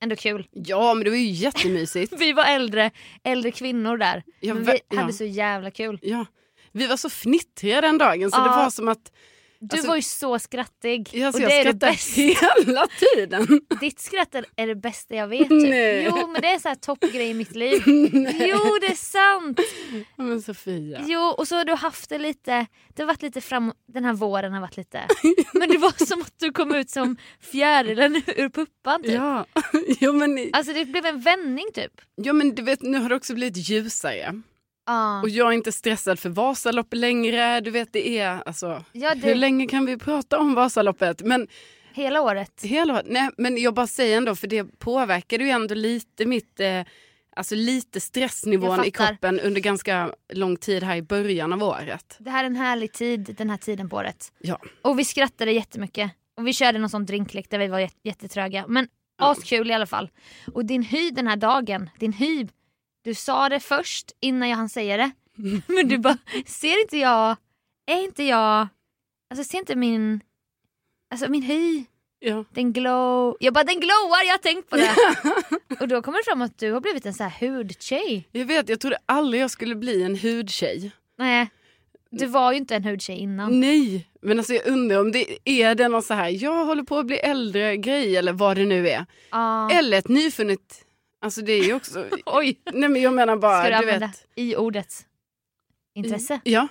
Ändå 0.04 0.16
kul. 0.16 0.48
ja 0.52 0.94
men 0.94 1.04
det 1.04 1.10
var 1.10 1.18
ju 1.18 1.30
jättemysigt. 1.30 2.14
Vi 2.20 2.34
var 2.34 2.46
äldre, 2.46 2.92
äldre 3.24 3.52
kvinnor 3.52 3.98
där. 3.98 4.24
Ja, 4.40 4.54
men 4.54 4.64
vi 4.64 4.72
hade 4.96 5.12
ja. 5.12 5.18
så 5.18 5.24
jävla 5.26 5.72
kul. 5.72 6.00
ja. 6.02 6.26
Vi 6.72 6.88
var 6.88 6.98
så 6.98 7.10
fnittriga 7.10 7.82
den 7.82 7.98
dagen 7.98 8.32
så 8.32 8.38
det 8.38 8.46
Ja. 8.48 8.56
var 8.56 8.70
som 8.70 8.88
att 8.88 9.12
Du 9.60 9.76
Alltså- 9.76 9.88
var 9.88 9.96
ju 9.96 10.02
så 10.02 10.40
skrattig. 10.40 11.10
ja, 11.14 11.32
så 11.32 11.38
och 11.38 11.44
jag 11.44 11.50
det 11.52 11.56
är 11.60 11.66
det 11.66 11.74
bästa. 11.74 12.22
hela 12.22 12.88
tiden. 12.88 13.48
Ditt 13.82 14.00
skratt 14.00 14.36
är- 14.36 14.68
det 14.68 14.76
bästa 14.76 15.16
jag 15.16 15.28
vet. 15.28 15.50
Typ. 15.50 15.70
Nej. 15.70 16.04
Jo 16.10 16.28
men 16.28 16.42
det 16.42 16.48
är 16.48 16.60
så 16.60 16.68
här 16.68 16.76
toppgrej 16.76 17.30
i 17.30 17.34
mitt 17.34 17.56
liv. 17.56 17.82
Jo 18.40 18.78
det 18.82 18.88
är 18.88 18.96
sant. 18.96 19.60
Men 20.16 20.42
Sofia. 20.42 21.02
Jo 21.08 21.20
och 21.22 21.48
så 21.48 21.56
har 21.56 21.66
du 21.66 21.74
haft 21.74 22.10
det 22.10 22.18
lite, 22.18 22.66
det 22.96 23.02
har 23.02 23.08
varit 23.08 23.22
lite 23.22 23.42
fram, 23.42 23.74
den 23.94 24.06
här 24.06 24.14
våren 24.14 24.54
har 24.54 24.62
varit 24.62 24.78
lite, 24.78 25.02
men 25.54 25.70
det 25.70 25.78
var 25.78 26.06
som 26.06 26.22
att 26.22 26.34
du 26.40 26.52
kom 26.52 26.76
ut 26.76 26.90
som 26.90 27.18
fjärilen 27.52 28.16
ur 28.16 28.50
puppan 28.50 29.04
typ. 29.04 29.12
Ja. 29.14 29.46
jo, 30.00 30.14
men, 30.14 30.50
Alltså 30.54 30.74
det 30.74 30.86
blev 30.86 31.06
en 31.06 31.22
vändning 31.22 31.66
typ. 31.74 31.92
ja 32.16 32.34
men 32.34 32.56
du 32.56 32.62
vet 32.62 32.82
nu 32.82 32.98
har 33.00 33.10
det 33.10 33.16
också 33.16 33.34
blivit 33.34 33.70
ljusare. 33.70 34.42
Ja. 34.88 35.22
Och 35.22 35.30
jag 35.30 35.48
är 35.48 35.52
inte 35.52 35.72
stressad 35.72 36.20
för 36.20 36.30
Vasaloppet 36.30 37.00
längre. 37.00 37.62
Du 37.62 37.72
vet 37.72 37.94
det 37.94 38.18
är 38.20 38.42
alltså, 38.46 38.84
Ja, 38.92 39.16
det- 39.16 39.28
hur 39.28 39.36
länge 39.36 39.68
kan 39.68 39.86
vi 39.86 39.98
prata 39.98 40.40
om 40.40 40.54
Vasaloppet? 40.56 41.22
Men 41.22 41.48
Hela 41.94 42.22
året. 42.22 42.62
Hela, 42.64 43.02
nej, 43.06 43.30
men 43.38 43.58
jag 43.58 43.74
bara 43.74 43.88
säger 43.88 44.18
ändå, 44.18 44.36
för 44.36 44.48
det 44.48 44.64
påverkade 44.80 45.44
ju 45.44 45.50
ändå 45.50 45.76
lite 45.76 46.26
mitt, 46.26 46.60
eh, 46.60 46.82
alltså 47.36 47.56
lite 47.56 48.00
stressnivån 48.00 48.86
i 48.86 48.92
kroppen 48.92 49.40
under 49.40 49.62
ganska 49.62 50.12
lång 50.34 50.58
tid 50.58 50.84
här 50.84 50.96
i 50.96 51.02
början 51.02 51.54
av 51.54 51.64
året. 51.64 52.16
Det 52.20 52.30
här 52.30 52.44
är 52.44 52.48
en 52.48 52.56
härlig 52.56 52.94
tid 52.94 53.36
den 53.38 53.50
här 53.50 53.58
tiden 53.58 53.90
på 53.90 53.96
året. 53.96 54.32
Ja. 54.40 54.60
Och 54.82 55.00
vi 55.00 55.06
skrattade 55.06 55.52
jättemycket. 55.52 56.12
Och 56.38 56.48
vi 56.48 56.54
körde 56.54 56.80
någon 56.80 56.90
sån 56.90 57.06
drinklek 57.06 57.50
där 57.50 57.60
vi 57.60 57.68
var 57.68 57.80
jät- 57.80 58.00
jättetröga. 58.04 58.66
Men 58.68 58.88
askul 59.18 59.72
i 59.72 59.74
alla 59.74 59.86
fall. 59.86 60.10
Och 60.54 60.66
din 60.66 60.84
hy 60.84 61.12
den 61.12 61.28
här 61.28 61.36
dagen, 61.38 61.90
din 62.00 62.14
hy. 62.14 62.48
Du 63.08 63.14
sa 63.14 63.50
det 63.50 63.60
först 63.60 64.12
innan 64.20 64.50
jag 64.50 64.58
hann 64.58 64.70
säga 64.70 64.98
det. 64.98 65.12
Men 65.68 65.88
du 65.88 65.98
bara, 65.98 66.18
ser 66.46 66.82
inte 66.82 66.98
jag, 66.98 67.36
är 67.86 68.04
inte 68.04 68.24
jag, 68.24 68.68
alltså 69.30 69.44
ser 69.44 69.58
inte 69.58 69.76
min, 69.76 70.22
alltså 71.12 71.32
min 71.32 71.42
hy, 71.42 71.86
Ja. 72.20 72.44
den 72.52 72.74
glow. 72.74 73.38
Jag 73.40 73.54
bara 73.54 73.64
den 73.64 73.80
glowar, 73.80 74.26
jag 74.26 74.34
har 74.34 74.38
tänkt 74.38 74.70
på 74.70 74.76
det. 74.78 74.92
och 75.82 75.88
då 75.88 76.02
kommer 76.02 76.18
det 76.18 76.24
fram 76.24 76.42
att 76.42 76.58
du 76.58 76.72
har 76.72 76.82
blivit 76.82 77.06
en 77.06 77.14
sån 77.14 77.30
här 77.30 77.48
hudtjej. 77.48 78.28
Jag 78.32 78.46
vet, 78.46 78.70
jag 78.70 78.80
trodde 78.80 78.98
aldrig 79.06 79.42
jag 79.44 79.52
skulle 79.52 79.76
bli 79.76 80.04
en 80.04 80.18
hudtjej. 80.20 80.92
Nej, 81.18 81.50
du 82.10 82.26
var 82.26 82.52
ju 82.52 82.58
inte 82.58 82.76
en 82.76 82.84
hudtjej 82.84 83.18
innan. 83.18 83.60
Nej, 83.60 84.08
men 84.22 84.38
alltså 84.38 84.54
jag 84.54 84.68
undrar 84.68 85.00
om 85.00 85.12
det 85.12 85.50
är 85.50 85.76
det 85.76 85.88
någon 85.88 86.04
så 86.04 86.14
här, 86.14 86.30
jag 86.44 86.66
håller 86.66 86.84
på 86.84 86.98
att 86.98 87.06
bli 87.06 87.18
äldre 87.18 87.78
grej 87.78 88.18
eller 88.18 88.34
vad 88.34 88.58
det 88.58 88.66
nu 88.66 88.90
är. 88.90 89.06
Ja. 89.32 89.72
Eller 89.72 89.98
ett 89.98 90.08
nyfunnet, 90.08 90.86
alltså 91.22 91.42
det 91.42 91.54
är 91.54 91.64
ju 91.64 91.74
också, 91.74 92.10
Oj. 92.26 92.60
nej 92.74 92.90
men 92.90 93.02
jag 93.02 93.14
menar 93.14 93.38
bara, 93.38 93.60
Ska 93.62 93.70
du 93.70 93.70
du 93.70 93.76
använda 93.78 94.08
vet. 94.08 94.28
i 94.36 94.56
ordet 94.56 95.06
intresse? 95.96 96.40
Ja, 96.44 96.68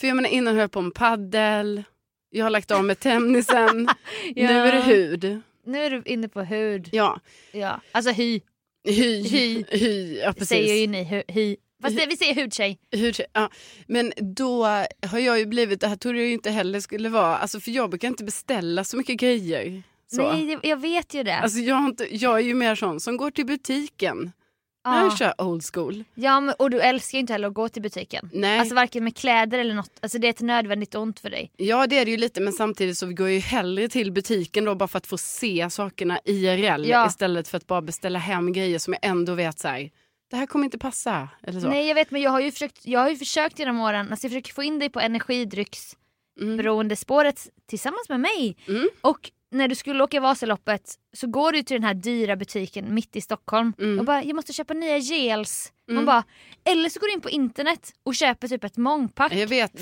för 0.00 0.06
jag 0.06 0.16
menar 0.16 0.28
innan 0.30 0.54
höll 0.54 0.60
jag 0.60 0.72
på 0.72 0.80
med 0.80 0.94
paddel, 0.94 1.82
jag 2.30 2.44
har 2.44 2.50
lagt 2.50 2.70
av 2.70 2.84
med 2.84 3.00
tennisen, 3.00 3.88
Ja. 4.34 4.48
nu 4.48 4.52
är 4.54 4.72
det 4.72 4.80
hud. 4.80 5.40
Nu 5.66 5.84
är 5.84 5.90
du 5.90 6.02
inne 6.06 6.28
på 6.28 6.42
hud. 6.42 6.88
Ja, 6.92 7.20
Ja. 7.52 7.80
Alltså 7.92 8.10
hy, 8.10 8.40
Hy. 8.88 9.22
Hy. 9.28 9.64
Hy, 9.68 10.18
ja 10.18 10.32
precis. 10.32 10.48
säger 10.48 10.74
ju 10.74 10.86
ni. 10.86 11.22
Hy. 11.28 11.56
Fast 11.82 11.96
det, 11.96 12.06
vi 12.06 12.16
säger 12.16 12.34
hudtjej. 12.42 12.78
Hudtjej, 12.96 13.26
ja. 13.32 13.50
Men 13.86 14.12
då 14.16 14.64
har 15.06 15.18
jag 15.18 15.38
ju 15.38 15.46
blivit, 15.46 15.80
det 15.80 15.88
här 15.88 15.96
trodde 15.96 16.18
jag 16.20 16.30
inte 16.30 16.50
heller 16.50 16.80
skulle 16.80 17.08
vara, 17.08 17.36
alltså 17.36 17.60
för 17.60 17.70
jag 17.70 17.90
brukar 17.90 18.08
inte 18.08 18.24
beställa 18.24 18.84
så 18.84 18.96
mycket 18.96 19.16
grejer. 19.16 19.82
Så. 20.14 20.32
Nej, 20.32 20.58
jag 20.62 20.76
vet 20.80 21.14
ju 21.14 21.22
det. 21.22 21.36
Alltså 21.36 21.58
jag, 21.58 21.84
inte, 21.86 22.16
jag 22.16 22.34
är 22.38 22.42
ju 22.42 22.54
mer 22.54 22.74
sån 22.74 23.00
som 23.00 23.16
går 23.16 23.30
till 23.30 23.46
butiken. 23.46 24.32
ja. 24.84 25.02
Jag 25.02 25.18
kör 25.18 25.40
old 25.42 25.62
school. 25.74 26.04
ja, 26.14 26.40
men, 26.40 26.54
och 26.58 26.70
du 26.70 26.80
älskar 26.80 27.16
ju 27.18 27.20
inte 27.20 27.32
heller 27.32 27.48
att 27.48 27.54
gå 27.54 27.68
till 27.68 27.82
butiken. 27.82 28.30
Nej. 28.32 28.58
Alltså 28.58 28.74
varken 28.74 29.04
med 29.04 29.16
kläder 29.16 29.58
eller 29.58 29.74
något. 29.74 29.90
Alltså 30.00 30.18
det 30.18 30.26
är 30.26 30.30
ett 30.30 30.40
nödvändigt 30.40 30.94
ont 30.94 31.20
för 31.20 31.30
dig. 31.30 31.50
Ja 31.56 31.86
det 31.86 31.98
är 31.98 32.04
det 32.04 32.10
ju 32.10 32.16
lite 32.16 32.40
men 32.40 32.52
samtidigt 32.52 32.98
så 32.98 33.06
går 33.06 33.26
jag 33.28 33.34
ju 33.34 33.40
hellre 33.40 33.88
till 33.88 34.12
butiken 34.12 34.64
då 34.64 34.74
bara 34.74 34.88
för 34.88 34.98
att 34.98 35.06
få 35.06 35.18
se 35.18 35.70
sakerna 35.70 36.18
IRL 36.24 36.84
Ja. 36.88 37.06
istället 37.06 37.48
för 37.48 37.56
att 37.56 37.66
bara 37.66 37.82
beställa 37.82 38.18
hem 38.18 38.52
grejer 38.52 38.78
som 38.78 38.92
jag 38.92 39.04
ändå 39.10 39.34
vet 39.34 39.58
så 39.58 39.68
här, 39.68 39.90
det 40.30 40.36
här 40.36 40.46
kommer 40.46 40.64
inte 40.64 40.78
passa. 40.78 41.28
Eller 41.42 41.60
så. 41.60 41.68
Nej 41.68 41.86
jag 41.88 41.94
vet 41.94 42.10
men 42.10 42.22
jag 42.22 42.30
har 42.30 42.40
ju 42.40 42.52
försökt, 42.52 42.86
jag 42.86 43.00
har 43.00 43.10
ju 43.10 43.16
försökt 43.16 43.58
genom 43.58 43.80
åren, 43.80 44.08
alltså 44.10 44.24
jag 44.26 44.30
försöker 44.32 44.52
få 44.52 44.62
in 44.62 44.78
dig 44.78 44.90
på 44.90 45.00
energidrycksberoendespåret 45.00 47.48
tillsammans 47.66 48.08
med 48.08 48.20
mig. 48.20 48.56
Mm. 48.68 48.88
Och 49.00 49.30
när 49.54 49.68
du 49.68 49.74
skulle 49.74 50.04
åka 50.04 50.20
Vasaloppet 50.20 50.94
så 51.16 51.26
går 51.26 51.52
du 51.52 51.62
till 51.62 51.74
den 51.74 51.84
här 51.84 51.94
dyra 51.94 52.36
butiken 52.36 52.94
mitt 52.94 53.16
i 53.16 53.20
Stockholm 53.20 53.72
Mm. 53.78 53.98
och 53.98 54.04
bara 54.04 54.24
jag 54.24 54.36
måste 54.36 54.52
köpa 54.52 54.74
nya 54.74 54.98
gels. 54.98 55.72
Man 55.90 56.04
bara, 56.06 56.24
eller 56.64 56.88
så 56.88 57.00
går 57.00 57.06
du 57.06 57.12
in 57.12 57.20
på 57.20 57.30
internet 57.30 57.92
och 58.02 58.14
köper 58.14 58.48
typ 58.48 58.64
ett 58.64 58.76
mångpack 58.76 59.32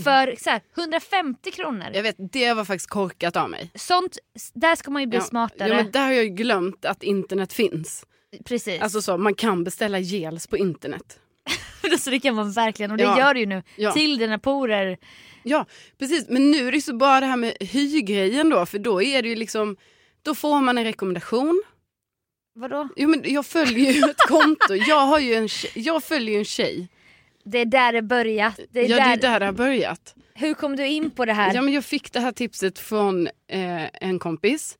för 0.05 0.37
så 0.43 0.50
här, 0.50 0.61
150 0.79 1.50
kronor. 1.50 1.87
jag 1.95 2.02
vet, 2.02 2.17
det 2.33 2.52
var 2.55 2.64
faktiskt 2.64 2.91
korkat 2.91 3.37
av 3.37 3.50
mig. 3.50 3.71
Sånt, 3.75 4.19
där 4.55 4.76
ska 4.76 4.91
man 4.91 5.02
ju 5.02 5.07
bli 5.09 5.19
Ja, 5.19 5.25
smartare. 5.25 5.69
Ja, 5.69 5.75
men 5.76 5.91
där 5.91 6.05
har 6.05 6.12
jag 6.12 6.25
ju 6.25 6.31
glömt 6.31 6.85
att 6.85 7.02
internet 7.02 7.52
finns. 7.52 8.05
Precis. 8.45 8.81
Alltså 8.83 9.02
så, 9.02 9.19
man 9.19 9.35
kan 9.35 9.64
beställa 9.64 9.99
gels 9.99 10.47
på 10.47 10.57
internet. 10.57 11.19
så 11.99 12.11
det 12.11 12.20
kan 12.20 12.34
man 12.34 12.52
verkligen 12.52 12.90
och 12.90 12.96
det 12.96 13.02
Ja. 13.02 13.18
gör 13.18 13.34
du 13.34 13.40
ju 13.40 13.46
nu. 13.46 13.62
Ja. 13.76 13.92
Till 13.92 14.18
dina 14.18 14.38
porer. 14.38 14.96
Ja, 15.42 15.66
precis. 15.99 16.28
Men 16.28 16.50
nu 16.50 16.68
är 16.68 16.72
det 16.72 16.80
så 16.80 16.94
bara 16.96 17.20
det 17.20 17.26
här 17.26 17.37
med 17.37 17.56
hygrejen 17.61 18.49
då, 18.49 18.66
för 18.66 18.78
då 18.78 19.02
är 19.02 19.22
det 19.22 19.28
ju 19.28 19.34
liksom, 19.37 19.76
då 20.22 20.34
får 20.34 20.61
man 20.61 20.78
en 20.78 20.84
rekommendation. 20.84 21.62
Vadå? 22.54 22.88
Jo, 22.96 23.08
men 23.08 23.22
jag 23.25 23.46
följer 23.46 23.92
ju 23.92 24.00
ett 24.11 24.28
konto, 24.28 24.75
jag, 24.75 25.06
har 25.06 25.18
ju 25.18 25.34
en 25.34 25.49
tjej, 25.49 25.70
jag 25.75 26.04
följer 26.04 26.32
ju 26.32 26.38
en 26.38 26.44
tjej. 26.44 26.88
Det 27.44 27.58
är 27.58 27.64
där 27.64 27.92
det 27.92 28.02
börjat. 28.02 28.61
Det 28.70 28.80
är 28.80 28.88
ja, 28.88 28.96
där... 28.96 29.04
det 29.04 29.12
är 29.12 29.16
där 29.30 29.40
det 29.40 29.46
har 29.46 29.52
börjat. 29.52 30.14
Hur 30.34 30.54
kom 30.54 30.76
du 30.76 30.87
in 30.87 31.11
på 31.11 31.25
det 31.25 31.32
här? 31.32 31.54
Ja, 31.54 31.62
men 31.62 31.75
jag 31.75 31.84
fick 31.84 32.12
det 32.12 32.20
här 32.20 32.32
tipset 32.32 32.78
från 32.78 33.26
eh, 33.26 33.84
en 33.92 34.18
kompis. 34.18 34.78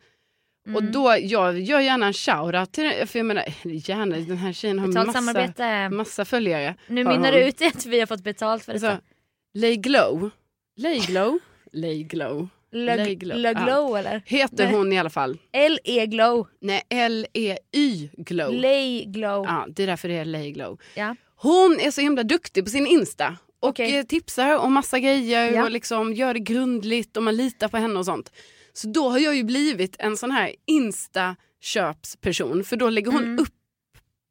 Mm. 0.67 0.77
Och 0.77 0.83
då, 0.93 1.17
jag 1.21 1.61
gör 1.61 1.81
gärna 1.81 2.07
en 2.07 2.13
shoutout 2.13 2.73
till 2.73 2.85
den, 2.85 3.07
för 3.07 3.19
jag 3.19 3.27
menar, 3.27 3.45
gärna, 3.65 4.17
den 4.17 4.37
här 4.37 4.53
tjejen 4.53 4.79
har 4.79 4.87
Betalt 4.89 5.07
massa, 5.07 5.19
samarbete. 5.19 5.89
massa 5.89 6.25
följare. 6.25 6.75
Nu 6.87 7.05
mynnar 7.05 7.33
det 7.33 7.49
ut 7.49 7.61
i 7.61 7.67
att 7.67 7.87
vi 7.87 8.01
har 8.01 8.07
fått 8.07 8.25
betalt 8.25 8.65
för 8.65 8.73
Alltså, 8.73 8.87
detta. 8.87 9.01
Lay 9.55 9.77
Glow, 9.77 10.31
Lay 10.77 10.99
Glow, 10.99 11.39
Lay 11.73 12.03
Glow. 12.03 12.49
Lay 12.75 13.17
Le, 13.17 13.55
Glow 13.55 13.97
eller? 13.97 14.23
Heter 14.27 14.65
Nej. 14.65 14.75
hon 14.75 14.93
i 14.93 14.99
alla 14.99 15.11
fall. 15.11 15.39
L-E 15.53 16.07
Glow. 16.07 16.47
Nej, 16.61 16.83
L-E-Y 16.89 18.09
Glow. 18.17 18.53
Lay 18.55 19.05
Glow. 19.05 19.45
Ja, 19.45 19.67
det 19.69 19.83
är 19.83 19.87
därför 19.87 20.09
det 20.09 20.15
är 20.15 20.25
Lay 20.25 20.51
Glow. 20.53 20.81
Ja. 20.95 21.17
Hon 21.37 21.81
är 21.81 21.91
så 21.91 22.01
himla 22.01 22.23
duktig 22.23 22.65
på 22.65 22.71
sin 22.71 22.87
Insta. 22.87 23.37
Och 23.61 23.69
Okej. 23.69 23.97
eh, 23.99 24.05
tipsar 24.05 24.57
om 24.59 24.73
massa 24.73 24.99
grejer 24.99 25.53
Ja. 25.53 25.65
och 25.65 25.71
liksom 25.71 26.15
gör 26.15 26.35
det 26.35 26.41
grundligt 26.41 27.17
och 27.17 27.23
man 27.23 27.37
litar 27.37 27.69
på 27.69 27.77
henne 27.77 27.99
och 27.99 28.05
sånt. 28.05 28.33
Så 28.73 28.89
då 28.89 29.09
har 29.09 29.19
jag 29.19 29.37
ju 29.37 29.45
blivit 29.45 29.97
en 29.99 30.17
sån 30.17 30.31
här 30.31 30.55
Insta-köpsperson. 30.67 32.65
För 32.65 32.77
då 32.77 32.91
lägger 32.91 33.13
hon 33.13 33.23
Mm. 33.25 33.39
upp 33.39 33.55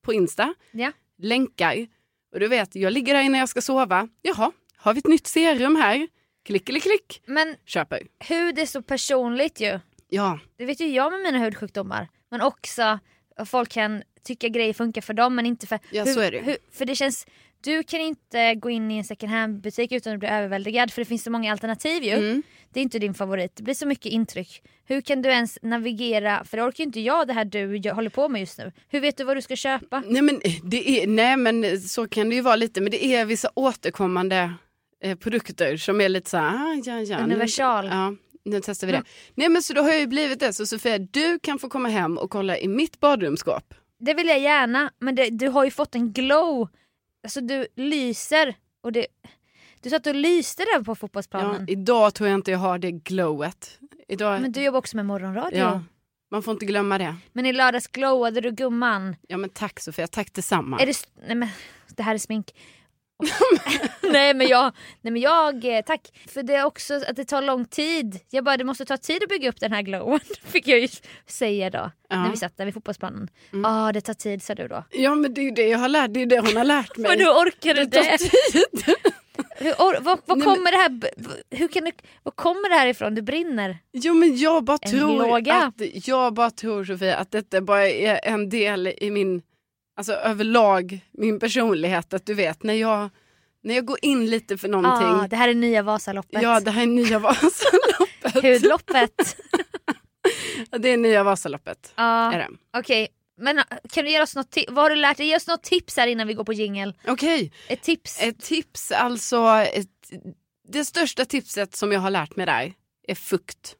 på 0.01 0.13
Insta, 0.13 0.53
Ja. 0.71 0.91
länkar. 1.17 1.88
Och 2.33 2.39
du 2.39 2.48
vet, 2.48 2.75
jag 2.75 2.93
ligger 2.93 3.13
där 3.13 3.21
innan 3.21 3.39
jag 3.39 3.50
ska 3.50 3.62
sova. 3.62 4.07
Jaha, 4.21 4.51
har 4.75 4.93
vi 4.93 5.00
ett 5.00 5.07
nytt 5.07 5.27
serum 5.27 5.75
här? 5.75 6.07
Klick 6.45 6.69
eller 6.69 6.79
klick. 6.79 7.21
Men 7.25 7.55
Köper. 7.65 8.07
hud 8.19 8.60
är 8.60 8.65
så 8.65 8.81
personligt 8.81 9.60
ju. 9.62 9.79
Ja, 10.10 10.39
Det 10.57 10.65
vet 10.65 10.79
ju 10.79 10.88
jag 10.88 11.12
med 11.12 11.21
mina 11.21 11.38
hudsjukdomar. 11.38 12.07
Men 12.29 12.41
också 12.41 13.00
folk 13.45 13.69
kan 13.69 14.03
tycka 14.24 14.48
grejer 14.48 14.74
funkar 14.74 15.01
för 15.01 15.13
dem 15.13 15.36
men 15.36 15.45
inte 15.45 15.67
för... 15.67 15.79
Ja, 15.91 16.03
hur, 16.03 16.13
så 16.13 16.19
är 16.19 16.31
det. 16.31 16.39
Hur, 16.39 16.57
för 16.71 16.86
det 16.86 16.95
känns... 16.95 17.27
Du 17.63 17.84
kan 17.84 18.00
inte 18.01 18.56
gå 18.56 18.70
in 18.70 18.91
i 18.91 18.98
en 18.98 19.03
second 19.03 19.32
hand 19.32 19.62
butik 19.62 19.91
utan 19.91 20.13
att 20.13 20.20
bli 20.20 20.30
överväldigad 20.30 20.91
för 20.91 21.01
det 21.01 21.06
finns 21.06 21.24
så 21.24 21.32
många 21.32 21.51
alternativ 21.51 22.03
ju. 22.03 22.12
Mm. 22.12 22.44
Det 22.74 22.80
är 22.80 22.82
inte 22.82 23.00
din 23.00 23.13
favorit. 23.13 23.56
Det 23.56 23.63
blir 23.63 23.74
så 23.74 23.88
mycket 23.88 24.12
intryck. 24.12 24.62
Hur 24.86 25.01
kan 25.01 25.22
du 25.22 25.30
ens 25.30 25.58
navigera? 25.62 26.44
För 26.44 26.58
det 26.58 26.63
orkar 26.63 26.84
ju 26.84 26.86
inte 26.86 27.00
jag 27.00 27.27
det 27.27 27.34
här 27.34 27.46
du 27.46 27.91
håller 27.91 28.10
på 28.10 28.30
med 28.30 28.39
just 28.39 28.58
nu. 28.58 28.72
Hur 28.89 29.00
vet 29.00 29.18
du 29.18 29.24
vad 29.24 29.38
du 29.38 29.41
ska 29.41 29.56
köpa? 29.56 30.03
Nej 30.08 30.22
men, 30.22 30.41
det 30.63 30.89
är, 31.03 31.08
nej 31.08 31.38
men 31.38 31.82
så 31.82 32.08
kan 32.08 32.30
det 32.30 32.36
ju 32.36 32.41
vara 32.41 32.56
lite, 32.56 32.82
men 32.82 32.91
det 32.91 33.06
är 33.06 33.25
vissa 33.25 33.50
återkommande 33.56 34.53
eh, 35.03 35.18
produkter 35.18 35.77
som 35.77 36.01
är 36.01 36.10
lite 36.10 36.30
så 36.30 36.38
här, 36.38 36.56
ah, 36.56 36.82
ja, 36.86 37.00
ja, 37.01 37.18
nu- 37.18 37.24
Universal. 37.24 37.86
Ja, 37.86 38.15
nu 38.46 38.62
testar 38.63 38.88
vi 38.88 38.94
det. 38.94 39.03
Nej 39.36 39.50
men 39.50 39.62
så 39.63 39.74
då 39.74 39.82
har 39.82 39.89
jag 39.89 40.00
ju 40.00 40.08
blivit 40.08 40.39
det, 40.39 40.53
så 40.53 40.65
Sofia 40.65 40.98
du 40.98 41.39
kan 41.39 41.60
få 41.60 41.70
komma 41.70 41.89
hem 41.89 42.18
och 42.18 42.30
kolla 42.30 42.58
i 42.58 42.68
mitt 42.68 43.00
badrumsskåp. 43.00 43.74
Det 44.00 44.13
vill 44.13 44.27
jag 44.27 44.39
gärna 44.39 44.91
men 45.00 45.15
det, 45.15 45.30
du 45.30 45.48
har 45.48 45.65
ju 45.65 45.72
fått 45.72 45.96
en 45.96 46.12
glow. 46.13 46.70
Alltså 47.24 47.42
du 47.42 47.68
lyser. 47.75 48.56
Och 48.82 48.92
det, 48.92 49.08
du 49.82 49.90
satt 49.90 50.08
och 50.08 50.16
lyste 50.16 50.63
där 50.63 50.84
på 50.84 50.92
Ja, 50.92 50.96
fotbollsplanen. 50.96 51.70
idag 51.70 52.13
tror 52.13 52.30
jag 52.30 52.38
inte 52.38 52.51
jag 52.51 52.60
har 52.60 52.78
det 52.80 52.92
glowet. 52.92 53.80
Idag, 54.08 54.42
Men 54.42 54.51
du 54.51 54.63
jobbar 54.63 54.80
också 54.80 54.96
med 54.96 55.06
morgonradio. 55.06 55.58
ja, 55.60 55.84
man 56.32 56.44
får 56.44 56.51
inte 56.54 56.66
glömma 56.66 56.98
det. 56.98 57.16
Men 57.34 57.46
i 57.46 57.54
lördags 57.54 57.88
glowade 57.88 58.42
du 58.42 58.51
gumman. 58.51 59.16
Ja 59.28 59.38
men 59.38 59.50
tack 59.50 59.80
Sofia, 59.80 60.08
tack 60.08 60.34
detsamma. 60.34 60.80
Är 60.80 60.86
det, 60.86 60.94
nej 61.28 61.36
men 61.36 61.50
det 61.96 62.04
här 62.04 62.13
är 62.13 62.18
smink. 62.18 62.51
nej 64.12 64.34
men 64.34 64.48
jag, 64.48 64.74
nej 65.01 65.12
men 65.13 65.22
jag, 65.22 65.66
eh, 65.78 65.82
tack. 65.82 66.01
För 66.28 66.44
det 66.44 66.56
är 66.56 66.66
också 66.66 66.94
att 66.94 67.16
det 67.16 67.25
tar 67.25 67.42
lång 67.42 67.66
tid. 67.66 68.20
Jag 68.30 68.44
bara 68.44 68.58
det 68.58 68.63
måste 68.63 68.86
ta 68.86 68.98
tid 68.98 69.24
att 69.24 69.30
bygga 69.30 69.50
upp 69.50 69.60
den 69.60 69.72
här 69.72 69.82
glowen. 69.82 70.20
Fick 70.44 70.68
jag 70.68 70.80
ju 70.80 70.88
säga 71.28 71.70
då. 71.70 71.92
Mm. 72.12 72.24
När 72.24 72.32
vi 72.32 72.38
satt 72.38 72.58
där 72.58 72.66
vid 72.66 72.74
fotbollsplanen. 72.74 73.28
Ja 73.51 73.60
ah, 73.66 73.92
det 73.92 74.01
tar 74.01 74.13
tid 74.13 74.44
sa 74.44 74.56
du 74.56 74.68
då. 74.68 74.84
Ja 74.92 75.16
men 75.16 75.34
det 75.34 75.42
är 75.42 75.46
ju 75.46 75.51
det 75.51 75.68
jag 75.68 75.80
har 75.80 75.90
lärt, 75.90 76.13
det 76.13 76.18
är 76.20 76.22
ju 76.22 76.25
det 76.25 76.40
hon 76.40 76.58
har 76.58 76.63
lärt 76.63 76.98
mig. 76.98 77.10
Men 77.10 77.20
hur 77.20 77.34
orkar 77.34 77.74
du 77.74 77.86
det 77.86 78.04
tar 78.04 78.12
det? 78.12 78.18
tid. 78.18 78.96
Hur, 79.56 80.01
vad 80.01 80.20
vad 80.25 80.44
kommer 80.44 80.72
det 80.72 80.78
här, 80.78 81.00
hur 81.50 81.68
kan 81.68 81.84
du, 81.84 81.92
vad 82.24 82.36
kommer 82.36 82.70
det 82.70 82.75
här 82.75 82.88
ifrån? 82.88 83.16
Du 83.16 83.22
brinner. 83.22 83.78
Jo 83.94 84.13
men 84.13 84.38
jag 84.38 84.63
bara 84.63 84.78
En 84.82 84.92
tror 84.92 85.28
låga. 85.28 85.56
att, 85.56 86.08
jag 86.08 86.34
bara 86.34 86.51
tror 86.51 86.86
Sofia 86.86 87.18
att 87.18 87.32
detta 87.32 87.62
bara 87.62 87.88
är 87.90 88.20
en 88.24 88.50
del 88.50 88.88
i 88.98 89.12
min, 89.12 89.42
alltså 89.98 90.13
överlag 90.13 91.00
min 91.12 91.39
personlighet. 91.39 92.13
Att 92.13 92.25
du 92.25 92.33
vet 92.33 92.63
när 92.63 92.74
jag, 92.74 93.10
när 93.63 93.75
jag 93.75 93.86
går 93.86 93.98
in 94.01 94.25
lite 94.25 94.57
för 94.57 94.67
någonting. 94.67 95.07
Ah, 95.07 95.27
det 95.27 95.36
här 95.36 95.50
är 95.50 95.53
nya 95.55 95.83
Vasaloppet. 95.83 96.41
ja 96.41 96.60
det 96.60 96.71
här 96.71 96.81
är 96.81 96.88
nya 96.88 97.19
Vasaloppet. 97.29 98.43
Hudloppet. 98.43 99.38
Ja, 100.71 100.77
det 100.77 100.89
är 100.89 100.98
nya 100.98 101.24
Vasaloppet. 101.24 101.93
Ja, 101.95 102.31
det. 102.33 102.79
Okej, 102.79 103.07
men 103.38 103.57
äh, 103.57 103.63
kan 103.91 104.05
du 104.05 104.12
ge 104.12 104.21
oss 104.21 104.36
något, 104.36 104.57
vad 104.69 104.83
har 104.83 104.89
du 104.89 104.95
lärt 104.95 105.17
dig? 105.17 105.27
Ge 105.27 105.36
oss 105.36 105.48
något 105.48 105.63
tips 105.63 105.98
här 105.98 106.07
innan 106.07 106.27
vi 106.27 106.33
går 106.33 106.43
på 106.43 106.53
jingel. 106.53 106.93
Okej, 107.07 107.51
Ett 107.67 107.81
tips. 107.81 108.21
ett 108.21 108.39
tips 108.39 108.91
alltså. 108.91 109.48
Ett, 109.74 109.88
det 110.67 110.86
största 110.86 111.25
tipset 111.25 111.75
som 111.75 111.91
jag 111.91 112.00
har 112.00 112.10
lärt 112.10 112.36
mig 112.36 112.45
där 112.45 112.74
är 113.07 113.15
fukt. 113.15 113.75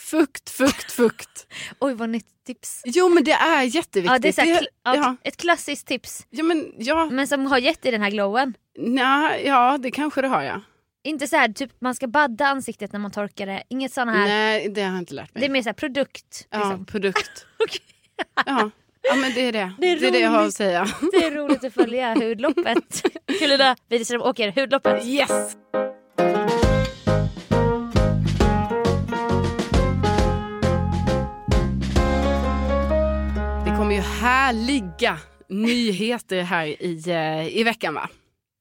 Fukt, 0.00 0.50
fukt, 0.50 0.92
fukt. 0.92 1.46
Oj 1.80 1.94
vad 1.94 2.08
nytt 2.08 2.26
tips. 2.46 2.82
Jo 2.84 3.08
men 3.08 3.24
det 3.24 3.32
är 3.32 3.62
jätteviktigt. 3.62 4.12
Ja, 4.12 4.18
det 4.18 4.28
är 4.28 4.32
så 4.32 4.40
här, 4.40 4.66
ja, 4.84 4.96
ja, 4.96 5.16
Ett 5.24 5.36
klassiskt 5.36 5.86
tips. 5.86 6.26
ja, 6.30 6.42
men, 6.42 6.72
ja, 6.78 7.08
Men 7.10 7.26
som 7.28 7.46
har 7.46 7.58
gett 7.58 7.82
dig 7.82 7.92
den 7.92 8.02
här 8.02 8.10
glowen. 8.10 8.54
nja, 8.78 9.38
ja 9.44 9.78
det 9.78 9.90
kanske 9.90 10.22
det 10.22 10.28
har 10.28 10.42
jag. 10.42 10.60
Inte 11.04 11.26
så 11.26 11.36
här, 11.36 11.48
typ 11.48 11.70
man 11.80 11.94
ska 11.94 12.06
badda 12.06 12.46
ansiktet 12.46 12.92
när 12.92 13.00
man 13.00 13.10
torkar 13.10 13.46
det. 13.46 13.62
Inget 13.70 13.92
sån 13.92 14.08
här. 14.08 14.24
Nej 14.26 14.68
det 14.68 14.82
har 14.82 14.90
jag 14.90 14.98
inte 14.98 15.14
lärt 15.14 15.34
mig. 15.34 15.40
Det 15.40 15.46
är 15.46 15.50
mer 15.50 15.62
så 15.62 15.68
här 15.68 15.74
produkt. 15.74 16.46
Ja, 16.50 16.58
Liksom. 16.58 16.86
produkt. 16.86 17.46
Okej. 17.58 17.80
Ja. 18.46 18.70
ja, 19.02 19.14
men 19.16 19.32
det 19.34 19.40
är 19.40 19.52
det. 19.52 19.72
Det 19.78 19.94
Det 19.94 20.04
är 20.04 20.08
är 20.08 20.12
det, 20.12 20.18
jag 20.20 20.30
har 20.30 20.46
att 20.46 20.54
säga. 20.54 20.86
Det 21.12 21.24
är 21.24 21.30
roligt 21.30 21.64
att 21.64 21.74
följa 21.74 22.14
hudloppet. 22.14 23.02
Kulida 23.38 23.76
Widerström 23.88 24.22
åker 24.22 24.52
hudloppet. 24.60 25.04
Yes! 25.06 25.56
Härliga 34.20 35.18
nyheter 35.48 36.42
här 36.42 36.66
i, 36.66 37.02
eh, 37.06 37.58
i 37.58 37.64
veckan 37.64 37.94
va? 37.94 38.08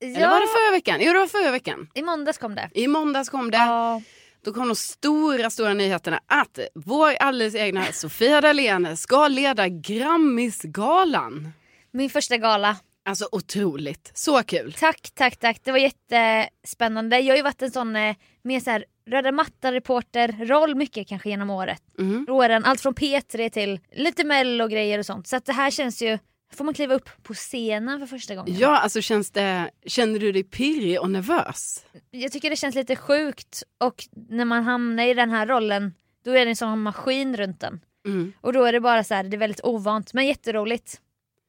Eller 0.03 0.29
var 0.29 0.41
det 0.41 0.47
förra 0.47 0.71
veckan? 0.71 0.97
Jo 1.01 1.13
det 1.13 1.19
var 1.19 1.27
förra 1.27 1.51
veckan. 1.51 1.87
I 1.93 2.01
måndags 2.01 2.37
kom 2.37 2.55
det. 2.55 2.69
I 2.73 2.87
måndags 2.87 3.29
kom 3.29 3.51
det. 3.51 3.57
Ja. 3.57 4.01
Då 4.45 4.53
kom 4.53 4.67
de 4.67 4.75
stora, 4.75 5.49
stora 5.49 5.73
nyheterna 5.73 6.19
att 6.27 6.59
vår 6.75 7.13
alldeles 7.19 7.55
egna 7.55 7.85
Sofia 7.85 8.41
Dalén 8.41 8.97
ska 8.97 9.27
leda 9.27 9.67
Grammisgalan. 9.67 11.51
Min 11.91 12.09
första 12.09 12.37
gala. 12.37 12.77
Alltså 13.09 13.29
otroligt, 13.31 14.11
så 14.13 14.43
kul. 14.43 14.73
Tack, 14.73 15.11
tack, 15.13 15.37
tack. 15.37 15.61
Det 15.63 15.71
var 15.71 15.79
jättespännande. 15.79 17.19
Jag 17.19 17.31
har 17.31 17.37
ju 17.37 17.43
varit 17.43 17.61
en 17.61 17.71
sån 17.71 17.95
eh, 17.95 18.15
mer 18.41 18.59
så 18.59 18.69
här, 18.69 18.85
röda 19.05 19.31
mattan-reporter, 19.31 20.45
roll 20.45 20.75
mycket 20.75 21.07
kanske 21.07 21.29
genom 21.29 21.49
året. 21.49 21.81
Mm. 21.99 22.25
åren. 22.29 22.65
Allt 22.65 22.81
från 22.81 22.93
P3 22.93 23.49
till 23.49 23.79
lite 23.91 24.23
mello 24.23 24.63
och 24.63 24.71
grejer 24.71 24.99
och 24.99 25.05
sånt. 25.05 25.27
Så 25.27 25.35
att 25.35 25.45
det 25.45 25.53
här 25.53 25.71
känns 25.71 26.01
ju, 26.01 26.17
får 26.53 26.65
man 26.65 26.73
kliva 26.73 26.95
upp 26.95 27.09
på 27.23 27.33
scenen 27.33 27.99
för 27.99 28.07
första 28.07 28.35
gången. 28.35 28.57
Ja, 28.57 28.79
alltså 28.79 29.01
känns 29.01 29.31
det, 29.31 29.69
känner 29.85 30.19
du 30.19 30.31
dig 30.31 30.43
pirrig 30.43 31.01
och 31.01 31.09
nervös? 31.09 31.85
Jag 32.11 32.31
tycker 32.31 32.49
det 32.49 32.55
känns 32.55 32.75
lite 32.75 32.95
sjukt 32.95 33.63
och 33.77 34.03
när 34.29 34.45
man 34.45 34.63
hamnar 34.63 35.03
i 35.03 35.13
den 35.13 35.29
här 35.29 35.47
rollen 35.47 35.93
då 36.23 36.31
är 36.31 36.45
det 36.45 36.51
en 36.51 36.55
sån 36.55 36.81
maskin 36.81 37.37
runt 37.37 37.59
den. 37.59 37.79
Mm. 38.05 38.33
Och 38.41 38.53
då 38.53 38.63
är 38.63 38.73
det 38.73 38.79
bara 38.79 39.03
så 39.03 39.13
här, 39.13 39.23
det 39.23 39.37
är 39.37 39.39
väldigt 39.39 39.63
ovant 39.63 40.13
men 40.13 40.27
jätteroligt. 40.27 41.01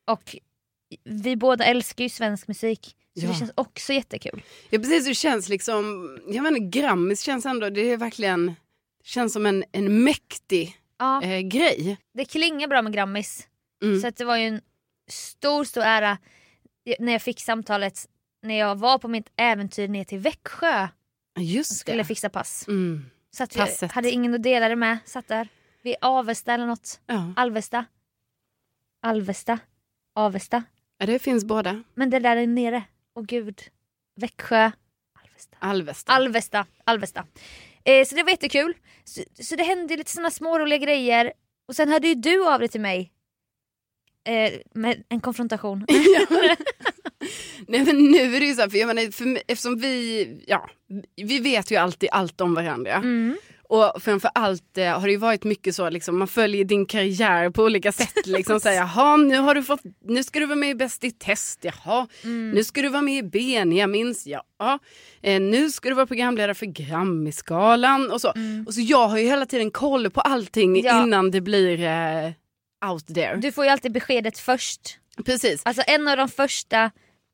Och 0.06 0.36
vi 1.04 1.36
båda 1.36 1.64
älskar 1.64 2.04
ju 2.04 2.08
svensk 2.10 2.48
musik. 2.48 2.96
Så 3.18 3.24
Ja. 3.26 3.28
det 3.28 3.34
känns 3.34 3.52
också 3.54 3.92
jättekul. 3.92 4.42
Ja 4.70 4.78
precis, 4.78 5.06
det 5.06 5.14
känns 5.14 5.48
liksom, 5.48 6.08
jag 6.28 6.42
menar 6.42 6.58
Grammis 6.58 7.20
känns 7.22 7.46
ändå, 7.46 7.70
det 7.70 7.80
är 7.80 7.96
verkligen, 7.96 8.54
känns 9.04 9.32
som 9.32 9.46
en, 9.46 9.64
en 9.72 10.04
mäktig 10.04 10.76
Ja, 10.98 11.22
eh, 11.22 11.40
grej. 11.40 11.98
det 12.14 12.24
klingar 12.24 12.68
bra 12.68 12.82
med 12.82 12.92
Grammis. 12.92 13.46
Mm. 13.82 14.00
Så 14.00 14.06
att 14.08 14.16
det 14.16 14.24
var 14.24 14.36
ju 14.36 14.46
en 14.46 14.60
stor, 15.08 15.64
stor 15.64 15.82
ära 15.82 16.18
när 16.98 17.12
jag 17.12 17.22
fick 17.22 17.40
samtalet 17.40 18.06
när 18.42 18.54
jag 18.58 18.78
var 18.78 18.98
på 18.98 19.08
mitt 19.08 19.30
äventyr 19.36 19.88
ner 19.88 20.04
till 20.04 20.18
Växjö 20.18 20.88
och 21.36 21.42
Just 21.42 21.76
skulle 21.78 21.96
det. 21.96 22.04
fixa 22.04 22.28
pass. 22.28 22.64
Mm. 22.68 23.04
Så 23.30 23.42
att 23.44 23.56
vi 23.56 23.60
Passet. 23.60 23.92
hade 23.92 24.10
ingen 24.10 24.34
att 24.34 24.42
dela 24.42 24.68
det 24.68 24.76
med. 24.76 24.98
Satt 25.06 25.28
där 25.28 25.48
vid 25.82 25.96
Avesta 26.00 26.52
eller 26.54 26.66
något. 26.66 27.00
Ja. 27.06 27.32
Alvesta. 27.36 27.84
Alvesta. 29.02 29.58
Avesta. 30.14 30.62
Ja, 31.00 31.06
det 31.06 31.18
finns 31.18 31.44
båda. 31.44 31.82
Men 31.94 32.10
det 32.10 32.18
där 32.18 32.36
är 32.36 32.46
nere. 32.46 32.82
Åh 33.14 33.24
gud. 33.24 33.60
Växjö. 34.16 34.70
Alvesta. 35.22 35.56
Alvesta. 35.60 36.12
Alvesta. 36.12 36.66
Alvesta. 36.84 37.26
Eh, 37.84 38.04
så 38.04 38.14
det 38.14 38.22
var 38.22 38.30
jättekul. 38.30 38.74
Så, 39.04 39.22
så 39.34 39.56
det 39.56 39.62
hände 39.62 39.96
lite 39.96 40.10
sådana 40.10 40.30
småroliga 40.30 40.78
grejer. 40.78 41.32
Och 41.68 41.76
sen 41.76 41.88
hörde 41.88 42.08
ju 42.08 42.14
du 42.14 42.46
av 42.46 42.58
dig 42.58 42.68
till 42.68 42.80
mig. 42.80 43.12
Eh, 44.24 44.52
med 44.74 45.04
en 45.08 45.20
konfrontation. 45.20 45.86
Nej 47.68 47.84
men 47.84 47.96
nu 47.96 48.36
är 48.36 48.40
det 48.40 48.46
ju 48.46 48.54
så 48.54 48.60
här, 48.60 48.68
för 48.68 48.78
jag 48.78 48.86
menar, 48.86 49.10
för, 49.10 49.42
eftersom 49.48 49.78
vi, 49.78 50.44
ja, 50.46 50.70
vi 51.16 51.38
vet 51.38 51.70
ju 51.70 51.76
alltid 51.76 52.08
allt 52.12 52.40
om 52.40 52.54
varandra. 52.54 52.94
Mm. 52.94 53.36
Och 53.70 54.02
framför 54.02 54.30
allt 54.34 54.78
eh, 54.78 54.98
har 55.00 55.06
det 55.06 55.10
ju 55.12 55.16
varit 55.16 55.44
mycket 55.44 55.74
så, 55.74 55.90
liksom, 55.90 56.18
man 56.18 56.28
följer 56.28 56.64
din 56.64 56.86
karriär 56.86 57.50
på 57.50 57.62
olika 57.62 57.92
sätt. 57.92 58.14
Liksom, 58.26 58.60
så 58.60 58.68
här, 58.68 58.76
jaha, 58.76 59.16
nu, 59.16 59.38
har 59.38 59.54
du 59.54 59.62
fått, 59.62 59.80
nu 60.04 60.22
ska 60.24 60.40
du 60.40 60.46
vara 60.46 60.56
med 60.56 60.70
i 60.70 60.74
Bäst 60.74 61.04
i 61.04 61.10
test, 61.10 61.58
jaha, 61.62 62.06
Mm. 62.24 62.50
nu 62.50 62.64
ska 62.64 62.82
du 62.82 62.88
vara 62.88 63.02
med 63.02 63.14
i 63.14 63.22
Benjamins, 63.22 64.26
ja, 64.26 64.78
eh, 65.22 65.40
nu 65.40 65.70
ska 65.70 65.88
du 65.88 65.94
vara 65.94 66.06
programledare 66.06 66.54
för 66.54 66.66
Grammisgalan 66.66 68.10
och 68.10 68.20
så. 68.20 68.32
Och 68.66 68.74
så 68.74 68.80
jag 68.80 69.08
har 69.08 69.18
ju 69.18 69.24
hela 69.24 69.46
tiden 69.46 69.70
koll 69.70 70.10
på 70.10 70.20
allting 70.20 70.70
Mm. 70.70 70.84
Ja. 70.84 71.02
innan 71.02 71.30
det 71.30 71.40
blir 71.40 71.80
eh, 71.84 72.90
out 72.90 73.06
there. 73.14 73.36
Du 73.36 73.52
får 73.52 73.64
ju 73.64 73.70
alltid 73.70 73.92
beskedet 73.92 74.38
först. 74.38 74.80
Precis. 75.26 75.62
Alltså 75.64 75.82
en 75.86 76.08
av 76.08 76.16
de 76.16 76.28
första 76.28 76.90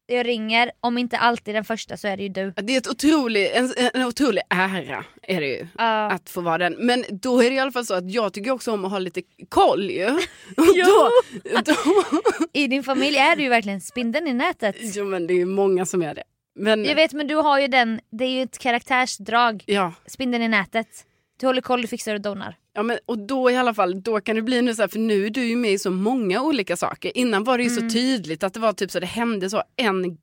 jag 0.07 0.27
ringer, 0.27 0.71
om 0.81 0.99
inte 0.99 1.19
alltid 1.19 1.55
den 1.55 1.65
första 1.65 1.97
så 1.97 2.09
är 2.09 2.17
det 2.17 2.23
ju 2.23 2.29
du. 2.29 2.51
Det 2.57 2.73
är 2.75 2.79
ett 2.79 2.89
otrolig, 2.89 3.51
en, 3.55 3.73
en 3.95 4.03
otrolig 4.05 4.43
ära 4.51 5.05
är 5.23 5.41
det 5.41 5.47
ju. 5.47 5.67
Ja. 5.79 6.11
Att 6.11 6.31
få 6.31 6.41
vara 6.41 6.59
den. 6.59 6.77
Men 6.79 7.05
då 7.11 7.43
är 7.43 7.51
det 7.51 7.57
i 7.57 7.59
alla 7.59 7.73
fall 7.73 7.87
så 7.87 7.95
att 7.95 8.11
jag 8.11 8.33
tycker 8.33 8.51
också 8.51 8.73
om 8.73 8.85
att 8.85 8.91
ha 8.91 8.99
lite 8.99 9.23
koll 9.49 9.91
ju. 9.91 10.07
Då, 10.57 11.11
då, 11.65 11.75
I 12.53 12.67
din 12.67 12.83
familj 12.83 13.17
är 13.17 13.37
du 13.37 13.43
ju 13.43 13.49
verkligen 13.49 13.81
spindeln 13.81 14.27
i 14.27 14.33
nätet. 14.33 14.77
jo 14.81 15.05
men 15.05 15.27
det 15.27 15.35
är 15.35 15.39
ju 15.39 15.45
många 15.47 15.87
som 15.87 16.03
är 16.03 16.15
det. 16.15 16.23
Men 16.59 16.85
Jag 16.85 16.95
vet 16.95 17.13
men 17.13 17.27
du 17.27 17.35
har 17.35 17.61
ju 17.61 17.69
den, 17.69 18.01
det 18.11 18.25
är 18.25 18.29
ju 18.31 18.43
ett 18.43 18.59
karaktärsdrag. 18.59 19.63
ja, 19.67 19.93
Spindeln 20.07 20.43
i 20.45 20.49
nätet. 20.49 20.87
Du 21.41 21.47
håller 21.47 21.61
koll, 21.61 21.83
du 21.83 21.89
fixar 21.89 22.15
och 22.15 22.21
donar. 22.21 22.57
ja 22.75 22.83
men, 22.83 22.99
och 23.07 23.19
då 23.19 23.51
i 23.51 23.57
alla 23.57 23.75
fall, 23.75 24.03
då 24.03 24.21
kan 24.21 24.37
det 24.37 24.43
bli 24.43 24.63
nu 24.63 24.75
så 24.75 24.83
här, 24.83 24.89
för 24.89 24.99
nu 24.99 25.27
är 25.27 25.31
du 25.31 25.45
ju 25.45 25.57
med 25.57 25.73
i 25.73 25.79
så 25.79 25.91
många 25.91 26.43
olika 26.43 26.77
saker. 26.77 27.17
Innan 27.19 27.45
var 27.45 27.59
det 27.59 27.65
ju 27.65 27.71
Mm. 27.71 27.91
så 27.91 27.95
tydligt 27.95 28.43
att 28.43 28.55
det 28.55 28.61
var 28.61 28.73
typ 28.73 28.91
så 28.91 29.01
det 29.01 29.07
hände 29.07 29.51
så 29.51 29.63
en 29.77 30.19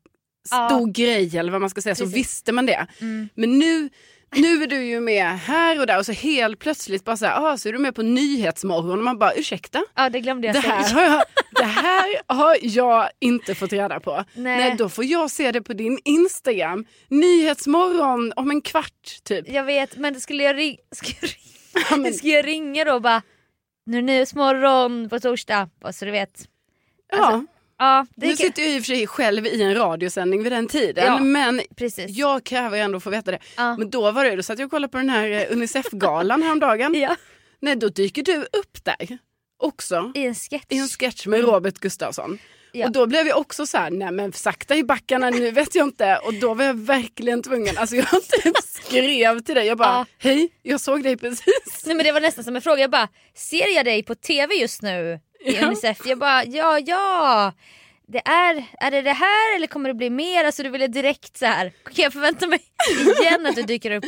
Ja. 0.51 0.69
stor 0.69 0.91
grej 0.91 1.37
eller 1.37 1.51
vad 1.51 1.61
man 1.61 1.69
ska 1.69 1.81
säga, 1.81 1.95
så 1.95 2.03
Precis. 2.03 2.17
visste 2.17 2.51
man 2.51 2.65
det. 2.65 2.87
Mm. 3.01 3.29
Men 3.35 3.59
nu, 3.59 3.89
nu 4.35 4.63
är 4.63 4.67
du 4.67 4.83
ju 4.85 4.99
med 4.99 5.39
här 5.39 5.79
och 5.79 5.87
där 5.87 5.97
och 5.99 6.05
så 6.05 6.11
helt 6.11 6.59
plötsligt 6.59 7.03
bara 7.03 7.17
så 7.17 7.25
här, 7.25 7.45
ah, 7.45 7.57
så 7.57 7.69
är 7.69 7.73
du 7.73 7.79
med 7.79 7.95
på 7.95 8.01
Nyhetsmorgon 8.01 8.97
och 8.97 9.03
man 9.03 9.19
bara 9.19 9.33
ursäkta? 9.33 9.83
Ja 9.95 10.09
det 10.09 10.19
glömde 10.19 10.47
jag 10.47 10.55
Det 10.55 10.61
säga. 10.61 10.73
här, 10.73 10.93
har 10.93 11.01
jag, 11.03 11.23
det 11.55 11.63
här 11.63 12.21
har 12.27 12.57
jag 12.61 13.09
inte 13.19 13.55
fått 13.55 13.73
reda 13.73 13.99
på. 13.99 14.15
Nej. 14.33 14.57
Nej. 14.57 14.75
då 14.77 14.89
får 14.89 15.05
jag 15.05 15.31
se 15.31 15.51
det 15.51 15.61
på 15.61 15.73
din 15.73 15.99
Instagram. 16.05 16.85
Nyhetsmorgon 17.07 18.33
om 18.35 18.51
en 18.51 18.61
kvart 18.61 19.23
typ. 19.23 19.49
Jag 19.49 19.63
vet 19.63 19.97
men 19.97 20.21
skulle 20.21 20.43
jag, 20.43 20.57
ring... 20.57 20.77
ska 20.91 21.07
jag, 21.21 21.23
ring... 21.29 21.85
Ja, 21.89 21.97
men, 21.97 22.13
ska 22.13 22.27
jag 22.27 22.47
ringa 22.47 22.83
då 22.83 22.93
och 22.93 23.01
bara 23.01 23.21
Nu 23.85 23.97
är 23.97 24.01
det 24.01 24.05
Nyhetsmorgon 24.05 25.09
på 25.09 25.19
torsdag, 25.19 25.69
bara 25.81 25.93
så 25.93 26.05
du 26.05 26.11
vet. 26.11 26.45
ja. 27.11 27.45
Ja, 27.77 28.05
Nu 28.15 28.35
sitter 28.37 28.61
jag 28.61 28.71
i 28.71 28.79
och 28.79 28.83
för 28.85 28.95
sig 28.95 29.07
själv 29.07 29.45
i 29.47 29.61
en 29.61 29.75
radiosändning 29.75 30.43
vid 30.43 30.51
den 30.51 30.67
tiden. 30.67 31.05
Ja. 31.05 31.19
Men 31.19 31.61
precis. 31.75 32.17
jag 32.17 32.43
kräver 32.43 32.77
ändå 32.77 32.97
att 32.97 33.03
få 33.03 33.09
veta 33.09 33.31
det. 33.31 33.39
Ja. 33.57 33.77
Men 33.77 33.89
då 33.89 34.11
var 34.11 34.25
det, 34.25 34.35
då 34.35 34.43
satt 34.43 34.59
jag 34.59 34.65
och 34.65 34.71
kollade 34.71 34.91
på 34.91 34.97
den 34.97 35.09
här 35.09 35.29
eh, 35.29 35.45
Unicef-galan 35.51 36.43
häromdagen. 36.43 36.93
Ja. 37.01 37.15
Nej, 37.59 37.75
då 37.75 37.89
dyker 37.89 38.23
du 38.23 38.37
upp 38.37 38.83
där 38.83 39.17
också. 39.59 40.11
I 40.15 40.25
en 40.25 40.35
sketch. 40.35 40.63
I 40.69 40.77
en 40.77 40.87
sketch 40.87 41.25
med 41.27 41.41
Robert 41.41 41.79
Gustafsson. 41.79 42.37
Ja. 42.71 42.85
Och 42.85 42.91
då 42.91 43.07
blev 43.07 43.27
jag 43.27 43.37
också 43.37 43.65
så 43.65 43.77
här, 43.77 43.89
nej 43.91 44.11
men 44.11 44.33
sakta 44.33 44.75
i 44.75 44.83
backarna 44.83 45.29
nu 45.29 45.51
vet 45.51 45.75
jag 45.75 45.87
inte. 45.87 46.19
Och 46.23 46.33
då 46.33 46.53
var 46.53 46.65
jag 46.65 46.73
verkligen 46.79 47.43
tvungen, 47.43 47.77
alltså 47.77 47.95
jag 47.95 48.07
typ 48.09 48.55
skrev 48.63 49.39
till 49.39 49.55
dig, 49.55 49.67
jag 49.67 49.77
bara, 49.77 49.87
Ja. 49.89 50.05
hej, 50.17 50.49
jag 50.61 50.81
såg 50.81 51.03
dig 51.03 51.17
precis. 51.17 51.83
Nej 51.85 51.95
men 51.95 52.05
det 52.05 52.11
var 52.11 52.21
nästan 52.21 52.43
som 52.43 52.55
en 52.55 52.61
fråga, 52.61 52.81
jag 52.81 52.91
bara 52.91 53.07
ser 53.35 53.75
jag 53.75 53.85
dig 53.85 54.03
på 54.03 54.15
tv 54.15 54.55
just 54.55 54.81
nu 54.81 55.19
i 55.43 55.55
Ja. 55.55 55.67
Unicef? 55.67 56.05
Jag 56.05 56.17
bara 56.17 56.43
ja 56.45 56.79
ja. 56.79 57.53
Det 58.07 58.21
är, 58.27 58.65
är 58.79 58.91
det 58.91 59.01
det 59.01 59.13
här 59.13 59.55
eller 59.55 59.67
kommer 59.67 59.89
det 59.89 59.95
bli 59.95 60.09
mer? 60.09 60.43
Alltså 60.45 60.63
du 60.63 60.69
ville 60.69 60.87
direkt 60.87 61.37
så 61.37 61.45
här. 61.45 61.69
kan 61.83 62.03
jag 62.03 62.13
förvänta 62.13 62.47
mig 62.47 62.59
igen 63.21 63.45
att 63.45 63.55
du 63.55 63.61
dyker 63.61 63.91
upp? 63.91 64.03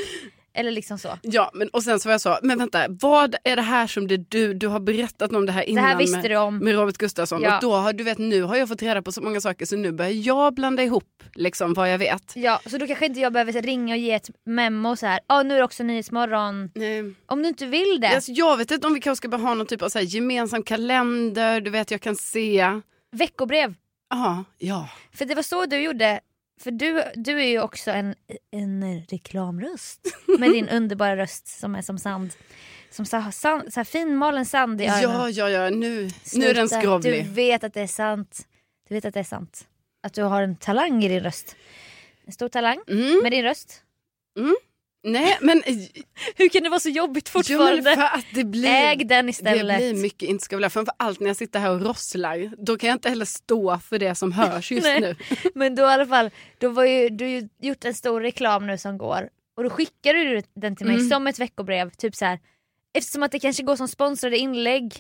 Eller 0.56 0.72
liksom 0.72 0.98
så. 0.98 1.10
Ja, 1.22 1.52
men 1.54 1.70
och 1.70 1.84
sen 1.84 2.00
så 2.00 2.10
var 2.10 2.14
jag 2.14 2.22
så, 2.22 2.38
men 2.42 2.58
vänta, 2.58 2.86
vad 2.90 3.36
är 3.44 3.56
det 3.56 3.62
här 3.62 3.88
som 3.88 4.08
det 4.08 4.18
du, 4.18 4.54
du 4.54 4.68
har 4.68 4.80
berättat 4.80 5.32
om 5.32 5.46
det 5.46 5.52
här 5.52 5.64
innan 5.64 5.98
visste 5.98 6.18
med, 6.18 6.32
du 6.32 6.38
om. 6.38 6.58
med 6.58 6.76
Robert 6.76 6.98
Gustafsson. 6.98 7.42
Ja. 7.42 7.56
Och 7.56 7.62
då 7.62 7.74
har 7.74 7.94
du 7.94 8.04
vet, 8.04 8.18
nu 8.18 8.42
har 8.42 8.56
jag 8.56 8.68
fått 8.68 8.82
reda 8.82 9.02
på 9.02 9.12
så 9.12 9.22
många 9.22 9.42
saker 9.42 9.66
så 9.66 9.76
nu 9.76 9.92
börjar 9.92 10.12
jag 10.12 10.54
blanda 10.54 10.84
ihop 10.84 11.24
liksom 11.34 11.74
vad 11.74 11.94
jag 11.94 11.98
vet. 11.98 12.36
Ja, 12.36 12.60
så 12.66 12.78
då 12.78 12.88
kanske 12.88 13.06
inte 13.06 13.20
jag 13.20 13.34
behöver 13.34 13.62
ringa 13.62 13.94
och 13.94 14.00
ge 14.00 14.12
ett 14.12 14.30
memo 14.46 14.96
så 14.96 15.06
här. 15.06 15.20
Ja 15.28 15.44
nu 15.44 15.54
är 15.54 15.58
det 15.58 15.64
också 15.64 15.84
Nyhetsmorgon. 15.84 16.72
Nej. 16.76 17.14
Om 17.26 17.42
du 17.44 17.50
inte 17.50 17.66
vill 17.66 17.98
det. 18.02 18.16
Alltså, 18.16 18.32
jag 18.32 18.58
vet 18.58 18.72
inte 18.72 18.88
om 18.88 18.94
vi 18.94 19.00
kanske 19.00 19.18
ska 19.18 19.28
bara 19.28 19.42
ha 19.42 19.54
någon 19.54 19.68
typ 19.68 19.82
av 19.82 19.90
så 19.90 20.00
här, 20.00 20.06
gemensam 20.06 20.64
kalender, 20.64 21.62
du 21.62 21.70
vet 21.70 21.92
jag 21.92 22.02
kan 22.02 22.16
se. 22.16 22.82
Veckobrev. 23.12 23.74
Ja, 24.10 24.44
ja. 24.58 24.90
För 25.14 25.26
det 25.26 25.36
var 25.36 25.44
så 25.44 25.66
du 25.66 25.80
gjorde. 25.80 26.20
För 26.60 26.72
du, 26.72 27.04
du 27.16 27.40
är 27.42 27.48
ju 27.48 27.62
också 27.62 27.92
en, 27.92 28.16
en 28.52 29.02
reklamröst. 29.10 30.00
Med 30.40 30.52
din 30.52 30.70
underbara 30.70 31.18
röst 31.18 31.48
som 31.48 31.76
är 31.76 31.82
som 31.82 31.98
sand. 31.98 32.34
Som 32.92 33.06
så, 33.06 33.24
sand, 33.32 33.74
så 33.74 33.80
här 33.80 33.84
finmalen 33.86 34.46
sand 34.46 34.82
i 34.82 34.86
öronen. 34.86 35.02
Ja, 35.12 35.30
ja, 35.30 35.50
ja, 35.50 35.70
nu, 35.70 36.10
nu 36.36 36.46
är 36.46 36.54
den 36.54 36.70
skrovlig. 36.70 37.26
Du 37.26 37.32
vet 37.32 37.64
att 37.64 37.74
det 37.74 37.82
är 37.82 37.88
sant. 37.88 38.48
Du 38.88 38.96
vet 38.96 39.06
att 39.06 39.14
det 39.14 39.20
är 39.20 39.24
sant. 39.24 39.68
Att 40.04 40.14
du 40.14 40.24
har 40.24 40.42
en 40.42 40.56
talang 40.56 41.04
i 41.04 41.08
din 41.10 41.20
röst. 41.20 41.56
En 42.26 42.34
stor 42.34 42.50
talang 42.50 42.80
Mm. 42.88 43.20
med 43.24 43.32
din 43.32 43.44
röst. 43.44 43.82
Nej, 45.06 45.38
men, 45.42 45.64
Hur 46.36 46.50
kan 46.50 46.64
det 46.64 46.70
vara 46.70 46.80
så 46.80 46.90
jobbigt 46.90 47.32
jo, 47.34 47.40
fortfarande? 47.40 47.82
men 47.82 47.96
för 47.96 48.04
att 48.04 48.26
det 48.34 48.44
blir, 48.44 48.70
Äg 48.70 48.96
den 49.06 49.26
det 49.26 49.30
istället. 49.30 49.78
blir 49.78 49.94
mycket 49.94 50.30
inte 50.30 50.46
ska 50.46 50.56
vilja. 50.56 50.70
Framför 50.70 50.94
allt 50.98 51.20
när 51.20 51.28
jag 51.28 51.36
sitter 51.38 51.60
här 51.60 51.72
och 51.72 51.82
rosslar, 51.82 52.52
då 52.58 52.78
kan 52.78 52.88
jag 52.90 52.96
inte 52.96 53.10
heller 53.10 53.26
stå 53.26 53.80
för 53.80 54.00
det 54.00 54.16
som 54.16 54.32
hörs 54.32 54.72
just 54.72 54.84
Nej. 54.88 55.02
nu. 55.02 55.16
Men 55.56 55.76
då 55.76 55.84
i 55.84 55.86
alla 55.86 56.06
fall, 56.06 56.30
då 56.58 56.70
var 56.70 56.86
ju, 56.86 57.10
du 57.10 57.26
har 57.26 57.30
ju 57.32 57.48
gjort 57.62 57.86
en 57.86 57.94
stor 57.94 58.22
reklam 58.22 58.68
nu 58.68 58.78
som 58.78 58.98
går. 58.98 59.30
Och 59.58 59.64
då 59.64 59.70
skickar 59.70 60.14
du 60.14 60.42
den 60.56 60.76
till 60.76 60.86
mig 60.86 60.96
Mm. 60.96 61.10
som 61.10 61.28
ett 61.28 61.40
veckobrev. 61.40 61.90
Typ 61.90 62.16
så 62.16 62.26
här. 62.26 62.40
Eftersom 62.98 63.24
att 63.24 63.32
det 63.32 63.40
kanske 63.40 63.64
går 63.64 63.76
som 63.76 63.88
sponsrade 63.88 64.38
inlägg. 64.38 64.94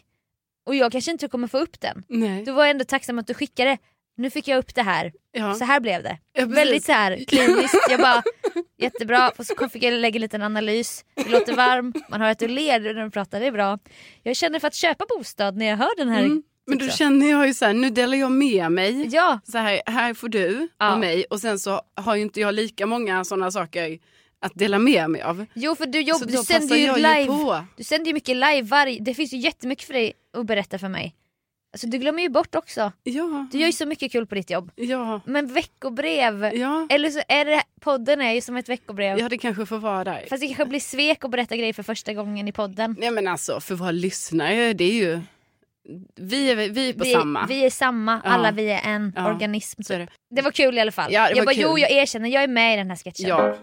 Och 0.65 0.75
jag 0.75 0.91
kanske 0.91 1.11
inte 1.11 1.27
kommer 1.27 1.47
få 1.47 1.57
upp 1.59 1.79
den. 1.81 2.03
Nej. 2.07 2.43
Då 2.45 2.53
var 2.53 2.63
jag 2.63 2.69
ändå 2.71 2.85
tacksam 2.85 3.19
att 3.19 3.27
du 3.27 3.33
skickade. 3.33 3.77
Nu 4.17 4.29
fick 4.29 4.47
jag 4.47 4.57
upp 4.57 4.75
det 4.75 4.81
här. 4.81 5.13
Ja. 5.31 5.53
Så 5.55 5.65
här 5.65 5.79
blev 5.79 6.03
det. 6.03 6.17
Ja. 6.33 6.45
Väldigt 6.45 6.85
så 6.85 6.91
här 6.91 7.23
kliniskt. 7.27 7.75
Jag 7.89 7.99
bara, 7.99 8.23
jättebra. 8.77 9.31
Så 9.39 9.69
fick 9.69 9.83
jag 9.83 9.93
lägga 9.93 10.15
en 10.15 10.21
liten 10.21 10.41
analys. 10.41 11.05
Det 11.15 11.29
låter 11.29 11.53
varm, 11.55 11.93
man 12.09 12.21
hör 12.21 12.29
att 12.31 12.39
du 12.39 12.47
ler 12.47 12.79
när 12.93 13.03
du 13.03 13.11
pratar, 13.11 13.39
det 13.39 13.45
är 13.47 13.51
bra. 13.51 13.79
Jag 14.23 14.35
känner 14.35 14.59
för 14.59 14.67
att 14.67 14.75
köpa 14.75 15.05
bostad 15.17 15.57
när 15.57 15.65
jag 15.65 15.77
hör 15.77 15.97
den 15.97 16.09
här. 16.09 16.19
Mm. 16.23 16.43
Men 16.67 16.77
då 16.77 16.85
typ 16.85 16.91
så. 16.91 16.97
känner 16.97 17.29
jag 17.31 17.47
ju 17.47 17.53
så 17.53 17.65
här, 17.65 17.73
nu 17.73 17.89
delar 17.89 18.17
jag 18.17 18.31
med 18.31 18.71
mig. 18.71 19.07
Ja, 19.11 19.39
Så 19.43 19.57
här, 19.57 19.81
här 19.85 20.13
får 20.13 20.29
du 20.29 20.67
Ja. 20.77 20.91
av 20.93 20.99
mig 20.99 21.25
och 21.29 21.39
sen 21.39 21.59
så 21.59 21.81
har 21.95 22.15
ju 22.15 22.21
inte 22.21 22.39
jag 22.39 22.53
lika 22.53 22.85
många 22.85 23.23
sådana 23.23 23.51
saker 23.51 23.99
att 24.39 24.51
dela 24.55 24.79
med 24.79 25.09
mig 25.09 25.21
av. 25.21 25.45
jo 25.53 25.75
för 25.75 25.85
du, 25.85 26.01
jobb, 26.01 26.21
då 26.21 26.25
du 26.25 26.37
sänder 26.37 26.75
ju 26.75 26.95
live. 26.95 27.25
på. 27.25 27.63
Du 27.77 27.83
sänder 27.83 28.07
ju 28.07 28.13
mycket 28.13 28.35
live 28.35 28.61
varje, 28.61 28.99
det 28.99 29.13
finns 29.13 29.33
ju 29.33 29.37
jättemycket 29.37 29.85
för 29.87 29.93
dig 29.93 30.13
att 30.37 30.45
berätta 30.45 30.79
för 30.79 30.89
mig. 30.89 31.15
Alltså 31.75 31.87
du 31.87 31.97
glömmer 31.97 32.21
ju 32.23 32.29
bort 32.29 32.55
också. 32.55 32.91
Ja, 33.03 33.47
Du 33.51 33.57
gör 33.57 33.65
ju 33.67 33.73
så 33.73 33.85
mycket 33.85 34.11
kul 34.11 34.25
på 34.27 34.35
ditt 34.35 34.49
jobb. 34.49 34.71
ja, 34.75 35.21
Men 35.25 35.47
veckobrev, 35.53 36.51
ja. 36.53 36.87
eller 36.89 37.09
så 37.09 37.21
är 37.27 37.45
det, 37.45 37.63
podden 37.79 38.21
är 38.21 38.33
ju 38.33 38.41
som 38.41 38.55
ett 38.57 38.69
veckobrev. 38.69 39.19
Ja, 39.19 39.29
det 39.29 39.37
kanske 39.37 39.65
får 39.65 39.77
vara. 39.77 40.17
Fast 40.29 40.41
det 40.41 40.47
kanske 40.47 40.65
blir 40.65 40.79
svek 40.79 41.25
att 41.25 41.31
berätta 41.31 41.55
grejer 41.55 41.73
för 41.73 41.83
första 41.83 42.13
gången 42.13 42.47
i 42.47 42.51
podden. 42.51 42.95
Nej 42.99 43.11
men 43.11 43.27
alltså 43.27 43.59
för 43.59 43.75
våra 43.75 43.91
lyssnare, 43.91 44.73
det 44.73 44.83
är 44.83 44.93
ju... 44.93 45.19
Vi 46.15 46.51
är, 46.51 46.55
vi 46.55 46.89
är 46.89 46.93
på 46.93 47.03
vi, 47.03 47.13
samma. 47.13 47.45
vi 47.45 47.65
är 47.65 47.69
samma, 47.69 48.21
Ja. 48.23 48.29
alla 48.29 48.51
vi 48.51 48.69
är 48.71 48.81
en 48.83 49.13
organism. 49.17 49.81
Är 49.89 49.99
det. 49.99 50.07
Det 50.35 50.41
var 50.41 50.51
kul 50.51 50.77
i 50.77 50.81
alla 50.81 50.91
fall. 50.91 51.13
Ja, 51.13 51.23
det 51.23 51.29
jag 51.29 51.37
var 51.37 51.45
bara, 51.45 51.53
kul. 51.55 51.63
jo 51.63 51.77
jag 51.79 51.91
erkänner, 51.91 52.29
jag 52.29 52.43
är 52.43 52.47
med 52.47 52.73
i 52.73 52.77
den 52.77 52.89
här 52.89 52.97
sketchen. 52.97 53.27
Ja. 53.27 53.55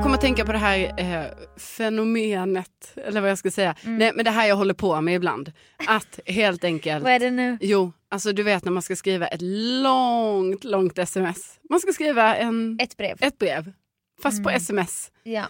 Jag 0.00 0.04
kommer 0.04 0.14
att 0.16 0.20
tänka 0.20 0.44
på 0.44 0.52
det 0.52 0.58
här 0.58 0.94
eh, 1.00 1.24
fenomenet, 1.56 2.92
eller 2.96 3.20
vad 3.20 3.30
jag 3.30 3.38
ska 3.38 3.50
säga. 3.50 3.74
Mm. 3.84 3.98
Nej, 3.98 4.12
men 4.14 4.24
det 4.24 4.30
här 4.30 4.48
jag 4.48 4.56
håller 4.56 4.74
på 4.74 5.00
med 5.00 5.14
ibland. 5.14 5.52
Att 5.86 6.20
helt 6.26 6.64
enkelt... 6.64 7.04
Vad 7.04 7.12
är 7.12 7.18
det 7.18 7.30
nu? 7.30 7.58
Jo, 7.60 7.92
alltså 8.08 8.32
du 8.32 8.42
vet 8.42 8.64
när 8.64 8.72
man 8.72 8.82
ska 8.82 8.96
skriva 8.96 9.26
ett 9.26 9.42
långt, 9.82 10.64
långt 10.64 10.98
sms. 10.98 11.58
Man 11.70 11.80
ska 11.80 11.92
skriva 11.92 12.36
en, 12.36 12.78
Ett 12.82 12.96
brev. 12.96 13.16
ett 13.20 13.38
brev, 13.38 13.72
fast 14.22 14.42
på 14.42 14.48
Mm. 14.48 14.56
sms. 14.56 15.10
Ja. 15.22 15.44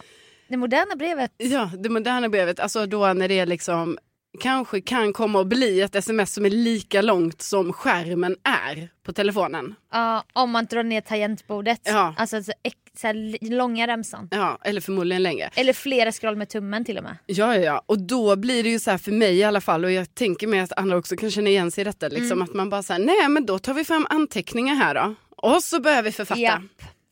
Det 0.47 0.57
moderna 0.57 0.95
brevet. 0.95 1.31
Ja, 1.37 1.71
det 1.77 1.89
moderna 1.89 2.29
brevet, 2.29 2.59
alltså 2.59 2.85
då 2.85 3.13
när 3.13 3.27
det 3.27 3.39
är 3.39 3.45
liksom 3.45 3.97
kanske 4.39 4.81
kan 4.81 5.13
komma 5.13 5.41
att 5.41 5.47
bli 5.47 5.81
ett 5.81 5.95
sms 5.95 6.33
som 6.33 6.45
är 6.45 6.49
lika 6.49 7.01
långt 7.01 7.41
som 7.41 7.73
skärmen 7.73 8.35
är 8.43 8.89
på 9.05 9.13
telefonen. 9.13 9.75
Ja, 9.91 10.23
om 10.33 10.51
man 10.51 10.65
drar 10.65 10.83
ner 10.83 11.01
tangentbordet. 11.01 11.81
Ja. 11.83 12.13
Alltså 12.17 12.43
så, 12.43 12.51
så 12.97 13.07
långa 13.41 13.87
remsan. 13.87 14.27
Ja, 14.31 14.57
eller 14.63 14.81
förmodligen 14.81 15.23
längre. 15.23 15.49
Eller 15.55 15.73
flera 15.73 16.11
scroll 16.11 16.35
med 16.35 16.49
tummen 16.49 16.85
till 16.85 16.97
och 16.97 17.03
med. 17.03 17.17
Ja, 17.25 17.55
ja, 17.55 17.61
ja. 17.61 17.81
Och 17.85 17.99
då 17.99 18.35
blir 18.35 18.63
det 18.63 18.69
ju 18.69 18.79
så 18.79 18.91
här 18.91 18.97
för 18.97 19.11
mig 19.11 19.37
i 19.37 19.43
alla 19.43 19.61
fall 19.61 19.85
och 19.85 19.91
jag 19.91 20.15
tänker 20.15 20.47
mig 20.47 20.59
att 20.59 20.71
andra 20.77 20.97
också 20.97 21.15
kan 21.15 21.31
känna 21.31 21.49
igen 21.49 21.71
sig 21.71 21.81
i 21.81 21.85
detta. 21.85 22.07
Liksom, 22.07 22.31
Mm. 22.31 22.41
Att 22.41 22.53
man 22.53 22.69
bara 22.69 22.83
säger 22.83 23.05
nej 23.05 23.29
men 23.29 23.45
då 23.45 23.59
tar 23.59 23.73
vi 23.73 23.83
fram 23.85 24.07
anteckningar 24.09 24.75
här 24.75 24.95
då. 24.95 25.15
Och 25.37 25.63
så 25.63 25.79
börjar 25.81 26.03
vi 26.03 26.11
författa. 26.11 26.41
Japp. 26.41 26.61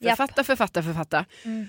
Författa, 0.04 0.44
författa, 0.44 0.84
författa. 0.84 1.26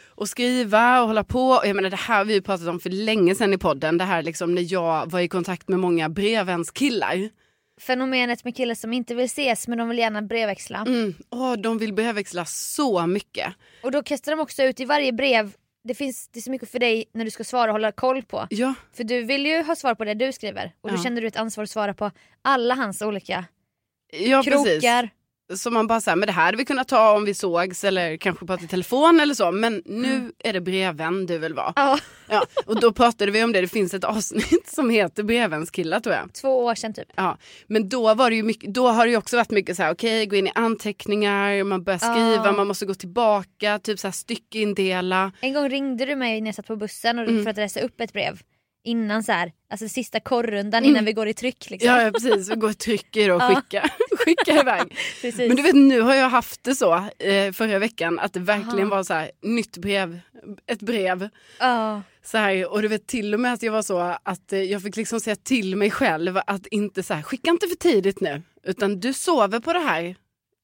Och 0.08 0.28
skriva 0.28 1.00
och 1.00 1.06
hålla 1.06 1.24
på. 1.24 1.48
Och 1.50 1.66
jag 1.66 1.76
menar 1.76 1.90
det 1.90 1.96
här 1.96 2.18
har 2.18 2.24
vi 2.24 2.40
pratat 2.40 2.68
om 2.68 2.80
för 2.80 2.90
länge 2.90 3.34
sedan 3.34 3.52
i 3.52 3.58
podden. 3.58 3.98
Det 3.98 4.04
här 4.04 4.22
liksom 4.22 4.54
när 4.54 4.72
jag 4.72 5.10
var 5.10 5.20
i 5.20 5.28
kontakt 5.28 5.68
med 5.68 5.78
många 5.78 6.08
brevvänskillar. 6.08 7.28
Fenomenet 7.80 8.44
med 8.44 8.56
killar 8.56 8.74
som 8.74 8.92
inte 8.92 9.14
vill 9.14 9.24
ses 9.24 9.68
men 9.68 9.78
de 9.78 9.88
vill 9.88 9.98
gärna 9.98 10.22
brevväxla. 10.22 10.78
Mm. 10.86 11.14
Åh, 11.30 11.52
de 11.56 11.78
vill 11.78 11.92
brevväxla 11.92 12.44
så 12.44 13.06
mycket. 13.06 13.54
Och 13.82 13.92
då 13.92 14.02
kastar 14.02 14.32
de 14.32 14.40
också 14.40 14.62
ut 14.62 14.80
i 14.80 14.84
varje 14.84 15.12
brev, 15.12 15.52
det 15.84 15.94
finns 15.94 16.28
det 16.28 16.38
är 16.40 16.42
så 16.42 16.50
mycket 16.50 16.70
för 16.70 16.78
dig 16.78 17.04
när 17.12 17.24
du 17.24 17.30
ska 17.30 17.44
svara 17.44 17.70
och 17.70 17.72
hålla 17.74 17.92
koll 17.92 18.22
på. 18.22 18.46
Ja, 18.50 18.74
För 18.92 19.04
du 19.04 19.22
vill 19.22 19.46
ju 19.46 19.62
ha 19.62 19.76
svar 19.76 19.94
på 19.94 20.04
det 20.04 20.14
du 20.14 20.32
skriver 20.32 20.72
och 20.80 20.90
då 20.90 20.96
Ja. 20.96 21.02
känner 21.02 21.20
du 21.20 21.26
ett 21.26 21.36
ansvar 21.36 21.64
att 21.64 21.70
svara 21.70 21.94
på 21.94 22.10
alla 22.42 22.74
hans 22.74 23.02
olika 23.02 23.44
ja 24.12 24.42
precis. 24.46 24.84
Så 25.56 25.70
man 25.70 25.86
bara 25.86 26.00
säger, 26.00 26.16
men 26.16 26.26
det 26.26 26.32
här 26.32 26.44
hade 26.44 26.56
vi 26.56 26.64
kunnat 26.64 26.88
ta 26.88 27.12
om 27.16 27.24
vi 27.24 27.34
sågs 27.34 27.84
eller 27.84 28.16
kanske 28.16 28.46
prata 28.46 28.64
i 28.64 28.68
telefon 28.68 29.20
eller 29.20 29.34
så. 29.34 29.50
Men 29.52 29.82
nu 29.86 30.32
är 30.38 30.52
det 30.52 30.60
brevvän 30.60 31.26
du 31.26 31.38
vill 31.38 31.54
vara. 31.54 31.72
Ja, 31.76 31.98
Ja, 32.32 32.42
och 32.66 32.80
då 32.80 32.92
pratade 32.92 33.30
vi 33.30 33.44
om 33.44 33.52
det, 33.52 33.60
det 33.60 33.68
finns 33.68 33.94
ett 33.94 34.04
avsnitt 34.04 34.68
som 34.68 34.90
heter 34.90 35.22
brevvänskillar 35.22 36.00
tror 36.00 36.14
jag. 36.14 36.34
två 36.34 36.64
år 36.64 36.74
sedan 36.74 36.94
typ. 36.94 37.08
Ja, 37.16 37.38
men 37.66 37.88
då, 37.88 38.14
var 38.14 38.30
det 38.30 38.36
ju 38.36 38.42
mycket, 38.42 38.74
då 38.74 38.88
har 38.88 39.04
det 39.06 39.10
ju 39.10 39.16
också 39.16 39.36
varit 39.36 39.50
mycket 39.50 39.76
så 39.76 39.82
här, 39.82 39.92
okej 39.92 40.26
gå 40.26 40.36
in 40.36 40.46
i 40.46 40.52
anteckningar, 40.54 41.64
man 41.64 41.84
börjar 41.84 41.98
skriva, 41.98 42.46
Ja. 42.46 42.52
man 42.52 42.66
måste 42.66 42.86
gå 42.86 42.94
tillbaka, 42.94 43.78
typ 43.78 43.98
så 43.98 44.06
här 44.06 44.12
styckindela. 44.12 45.32
En 45.40 45.54
gång 45.54 45.68
ringde 45.68 46.06
du 46.06 46.16
mig 46.16 46.40
när 46.40 46.48
jag 46.48 46.54
satt 46.54 46.66
på 46.66 46.76
bussen 46.76 47.18
och 47.18 47.28
Mm. 47.28 47.42
för 47.44 47.50
att 47.50 47.56
läsa 47.56 47.80
upp 47.80 48.00
ett 48.00 48.12
brev. 48.12 48.40
Innan 48.84 49.22
så 49.22 49.32
här, 49.32 49.52
alltså 49.70 49.88
sista 49.88 50.20
korrundan 50.20 50.84
innan 50.84 51.04
vi 51.04 51.12
går 51.12 51.28
i 51.28 51.34
tryck. 51.34 51.70
Liksom. 51.70 51.88
Mm. 51.88 52.00
Ja, 52.00 52.06
ja 52.06 52.12
precis, 52.12 52.50
vi 52.50 52.54
går 52.54 52.68
och 52.68 52.78
trycker 52.78 53.30
och 53.30 53.42
skickar, 53.48 53.90
skickar 54.16 54.60
iväg. 54.60 54.96
Precis. 55.20 55.48
Men 55.48 55.56
du 55.56 55.62
vet 55.62 55.74
nu 55.74 56.00
har 56.00 56.14
jag 56.14 56.28
haft 56.30 56.64
det 56.64 56.74
så 56.74 56.94
eh, 57.18 57.52
förra 57.52 57.78
veckan 57.78 58.18
att 58.18 58.32
det 58.32 58.40
verkligen 58.40 58.86
Aha. 58.86 58.96
var 58.96 59.02
så 59.02 59.14
här, 59.14 59.30
nytt 59.42 59.76
brev, 59.76 60.20
ett 60.66 60.80
brev. 60.80 61.28
Ja. 61.58 62.02
Så 62.22 62.38
här, 62.38 62.72
och 62.72 62.82
du 62.82 62.88
vet 62.88 63.06
till 63.06 63.34
och 63.34 63.40
med 63.40 63.52
att 63.52 63.62
jag 63.62 63.72
var 63.72 63.82
så 63.82 64.16
att 64.22 64.52
eh, 64.52 64.62
jag 64.62 64.82
fick 64.82 64.96
liksom 64.96 65.20
säga 65.20 65.36
till 65.36 65.76
mig 65.76 65.90
själv 65.90 66.40
att 66.46 66.66
inte 66.66 67.02
så 67.02 67.14
här, 67.14 67.22
skicka 67.22 67.50
inte 67.50 67.68
för 67.68 67.76
tidigt 67.76 68.20
nu. 68.20 68.42
Utan 68.62 69.00
du 69.00 69.12
sover 69.12 69.60
på 69.60 69.72
det 69.72 69.78
här 69.78 70.16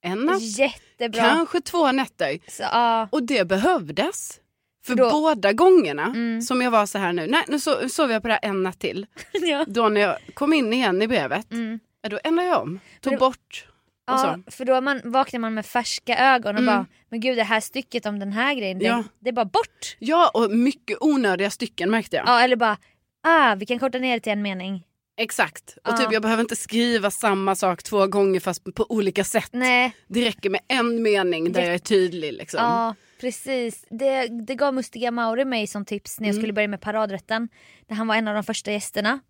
en 0.03 0.19
natt, 0.19 0.43
Jättebra. 0.43 1.23
kanske 1.23 1.61
två 1.61 1.93
nätter. 1.93 2.39
Så, 2.49 2.63
ja. 2.63 3.09
Och 3.13 3.23
det 3.23 3.49
behövdes. 3.49 4.41
För 4.87 4.95
Då- 4.95 5.11
båda 5.11 5.53
gångerna 5.53 6.05
Mm. 6.07 6.43
som 6.43 6.63
jag 6.63 6.71
var 6.71 6.87
så 6.87 6.99
här 6.99 7.13
nu, 7.13 7.27
nej 7.27 7.45
nu 7.49 7.57
so- 7.57 7.89
sover 7.89 8.13
jag 8.13 8.23
på 8.23 8.29
det 8.29 8.35
här 8.43 8.51
en 8.51 8.63
natt 8.63 8.79
till. 8.79 9.07
ja. 9.33 9.65
Då 9.69 9.89
när 9.89 10.01
jag 10.01 10.17
kom 10.35 10.53
in 10.53 10.73
igen 10.73 11.03
i 11.03 11.09
brevet, 11.09 11.53
Mm. 11.53 11.81
då 12.11 12.19
ändrade 12.25 12.49
jag 12.49 12.63
om. 12.63 12.81
Tog 13.01 13.13
Men- 13.13 13.19
bort 13.21 13.67
och 14.09 14.13
Ja, 14.15 14.41
så. 14.47 14.51
för 14.51 14.65
då 14.65 14.81
man, 14.81 15.01
vaknar 15.05 15.41
man 15.41 15.55
med 15.55 15.67
färska 15.67 16.19
ögon 16.35 16.55
och 16.57 16.63
Mm. 16.63 16.75
bara, 16.75 16.87
men 17.09 17.21
gud 17.21 17.37
det 17.37 17.43
här 17.45 17.61
stycket 17.61 18.07
om 18.07 18.19
den 18.19 18.33
här 18.33 18.55
grejen, 18.55 18.81
Ja. 18.81 18.97
det, 18.97 19.05
det 19.21 19.29
är 19.29 19.33
bara 19.33 19.45
bort. 19.45 19.97
Ja, 19.99 20.31
och 20.35 20.51
mycket 20.51 20.99
onödiga 21.01 21.51
stycken 21.51 21.91
märkte 21.91 22.17
jag. 22.17 22.27
Ja, 22.29 22.41
eller 22.41 22.57
bara, 22.57 22.77
ah 23.23 23.55
vi 23.55 23.67
kan 23.67 23.79
korta 23.79 23.99
ner 23.99 24.15
det 24.15 24.21
till 24.21 24.33
en 24.33 24.43
mening. 24.43 24.83
Exakt. 25.19 25.77
Och 25.85 25.93
Ja. 25.93 25.97
typ 25.97 26.13
jag 26.13 26.23
behöver 26.23 26.41
inte 26.41 26.57
skriva 26.57 27.11
samma 27.11 27.55
sak 27.55 27.83
två 27.83 28.07
gånger 28.07 28.41
fast 28.41 28.75
på 28.75 28.87
olika 28.89 29.25
sätt. 29.25 29.49
Nej, 29.53 29.97
Det 30.09 30.25
räcker 30.25 30.51
med 30.51 30.61
en 30.69 31.03
mening 31.03 31.53
där 31.53 31.61
Det- 31.61 31.67
jag 31.67 31.75
är 31.75 31.79
tydlig. 31.79 32.33
Liksom. 32.33 32.61
ja 32.65 32.95
precis. 33.21 33.85
Det, 33.91 34.27
det 34.29 34.55
gav 34.55 34.75
Mustiga 34.75 35.11
Mauri 35.11 35.45
mig 35.45 35.67
som 35.67 35.85
tips 35.85 36.21
när 36.21 36.27
jag 36.29 36.33
Mm. 36.35 36.43
skulle 36.43 36.53
börja 36.53 36.69
med 36.69 36.81
paradrätten. 36.81 37.49
Där 37.87 37.97
han 37.97 38.07
var 38.07 38.15
en 38.15 38.29
av 38.29 38.35
de 38.35 38.43
första 38.45 38.73
gästerna. 38.73 39.21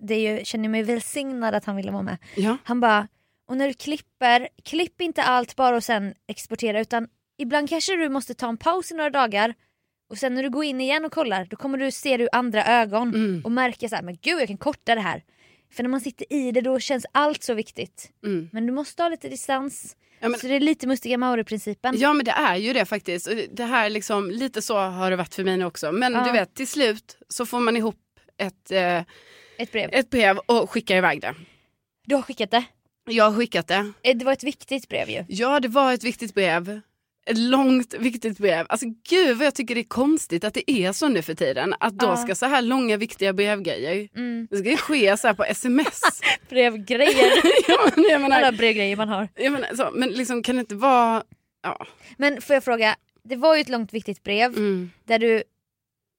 Det 0.00 0.14
är 0.14 0.38
ju, 0.38 0.44
känner 0.44 0.68
mig 0.68 0.82
välsignad 0.82 1.54
att 1.54 1.64
han 1.64 1.76
ville 1.76 1.90
vara 1.92 2.02
med. 2.02 2.16
Ja. 2.36 2.56
Han 2.64 2.80
bara, 2.80 3.08
och 3.48 3.56
när 3.56 3.68
du 3.68 3.74
klipper, 3.74 4.48
klipp 4.64 5.00
inte 5.00 5.22
allt 5.22 5.56
bara 5.56 5.76
och 5.76 5.84
sen 5.84 6.14
exportera 6.26 6.80
utan 6.80 7.08
ibland 7.38 7.68
kanske 7.68 7.96
du 7.96 8.08
måste 8.08 8.34
ta 8.34 8.48
en 8.48 8.56
paus 8.56 8.90
i 8.92 8.94
några 8.94 9.10
dagar 9.10 9.54
och 10.10 10.18
sen 10.18 10.34
när 10.34 10.42
du 10.42 10.50
går 10.50 10.64
in 10.64 10.80
igen 10.80 11.04
och 11.04 11.12
kollar 11.12 11.44
då 11.44 11.56
kommer 11.56 11.78
du 11.78 11.90
se 11.90 12.16
det 12.16 12.22
ur 12.24 12.28
andra 12.32 12.64
ögon 12.66 13.08
Mm. 13.14 13.42
och 13.44 13.52
märka 13.52 13.88
så 13.88 13.96
här, 13.96 14.02
men 14.02 14.18
gud 14.22 14.40
jag 14.40 14.48
kan 14.48 14.56
korta 14.56 14.94
det 14.94 15.00
här. 15.00 15.22
För 15.72 15.82
när 15.82 15.90
man 15.90 16.00
sitter 16.00 16.32
i 16.32 16.52
det 16.52 16.60
då 16.60 16.78
känns 16.78 17.06
allt 17.12 17.42
så 17.42 17.54
viktigt. 17.54 18.12
Mm. 18.26 18.48
Men 18.52 18.66
du 18.66 18.72
måste 18.72 19.02
ha 19.02 19.08
lite 19.10 19.28
distans. 19.28 19.96
Ja, 20.24 20.28
men- 20.28 20.40
Så 20.40 20.46
det 20.46 20.54
är 20.56 20.60
lite 20.60 20.86
Mustiga 20.86 21.18
Mauri-principen. 21.18 21.94
ja 21.98 22.12
men 22.12 22.24
det 22.24 22.30
är 22.30 22.56
ju 22.56 22.72
det 22.72 22.84
faktiskt. 22.84 23.28
Det 23.52 23.64
här 23.64 23.90
liksom, 23.90 24.30
lite 24.30 24.62
så 24.62 24.78
har 24.78 25.10
det 25.10 25.16
varit 25.16 25.34
för 25.34 25.44
mig 25.44 25.56
nu 25.56 25.64
också. 25.64 25.92
Men 25.92 26.12
Ja. 26.12 26.24
du 26.24 26.32
vet 26.32 26.54
till 26.54 26.68
slut 26.68 27.16
så 27.28 27.46
får 27.46 27.60
man 27.60 27.76
ihop 27.76 27.96
ett, 28.38 28.70
eh, 28.70 29.02
Ett 29.58 29.72
brev. 29.72 29.90
ett 29.92 30.10
brev 30.10 30.38
och 30.38 30.70
skickar 30.70 30.96
iväg 30.96 31.20
det. 31.20 31.34
Du 32.06 32.14
har 32.14 32.22
skickat 32.22 32.50
det. 32.50 32.64
Jag 33.06 33.24
har 33.30 33.36
skickat 33.38 33.68
det. 33.68 33.92
Eh, 34.02 34.16
Det 34.16 34.24
var 34.24 34.32
ett 34.32 34.44
viktigt 34.44 34.88
brev 34.88 35.10
ju. 35.10 35.24
Ja 35.28 35.60
det 35.60 35.68
var 35.68 35.92
ett 35.92 36.04
viktigt 36.04 36.34
brev. 36.34 36.80
Ett 37.26 37.38
långt 37.38 37.94
viktigt 37.94 38.38
brev. 38.38 38.66
Alltså 38.68 38.86
gud 39.08 39.36
vad 39.36 39.46
jag 39.46 39.54
tycker 39.54 39.74
det 39.74 39.80
är 39.80 39.84
konstigt 39.84 40.44
att 40.44 40.54
det 40.54 40.70
är 40.70 40.92
så 40.92 41.08
nu 41.08 41.22
för 41.22 41.34
tiden. 41.34 41.74
Att 41.80 41.94
då 41.98 42.06
Ja. 42.06 42.16
ska 42.16 42.34
så 42.34 42.46
här 42.46 42.62
långa 42.62 42.96
viktiga 42.96 43.32
brevgrejer. 43.32 44.08
Mm. 44.16 44.46
Det 44.50 44.56
ska 44.56 44.70
ju 44.70 44.76
ske 44.76 45.16
så 45.16 45.26
här 45.26 45.34
på 45.34 45.44
sms. 45.44 46.00
Brevgrejer. 46.48 47.32
ja, 47.68 47.90
men 47.96 48.04
jag 48.10 48.20
menar, 48.20 48.36
Alla 48.36 48.52
brevgrejer 48.52 48.96
man 48.96 49.08
har. 49.08 49.28
jag 49.34 49.52
menar, 49.52 49.74
så, 49.74 49.90
men 49.94 50.08
liksom 50.10 50.42
kan 50.42 50.56
det 50.56 50.60
inte 50.60 50.74
vara... 50.74 51.22
Ja. 51.62 51.86
Men 52.16 52.40
får 52.42 52.54
jag 52.54 52.64
fråga, 52.64 52.96
det 53.24 53.36
var 53.36 53.54
ju 53.54 53.60
ett 53.60 53.68
långt 53.68 53.92
viktigt 53.94 54.22
brev 54.22 54.50
Mm, 54.56 54.90
där 55.04 55.18
du 55.18 55.42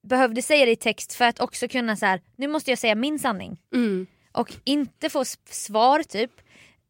behövde 0.08 0.42
säga 0.42 0.64
det 0.64 0.70
i 0.72 0.76
text 0.76 1.12
för 1.14 1.24
att 1.24 1.40
också 1.40 1.68
kunna 1.68 1.96
så 1.96 2.06
här, 2.06 2.20
nu 2.36 2.48
måste 2.48 2.70
jag 2.70 2.78
säga 2.78 2.94
min 2.94 3.18
sanning. 3.18 3.58
mm. 3.74 4.06
Och 4.32 4.52
inte 4.64 5.10
få 5.10 5.24
svar 5.50 6.02
typ. 6.02 6.30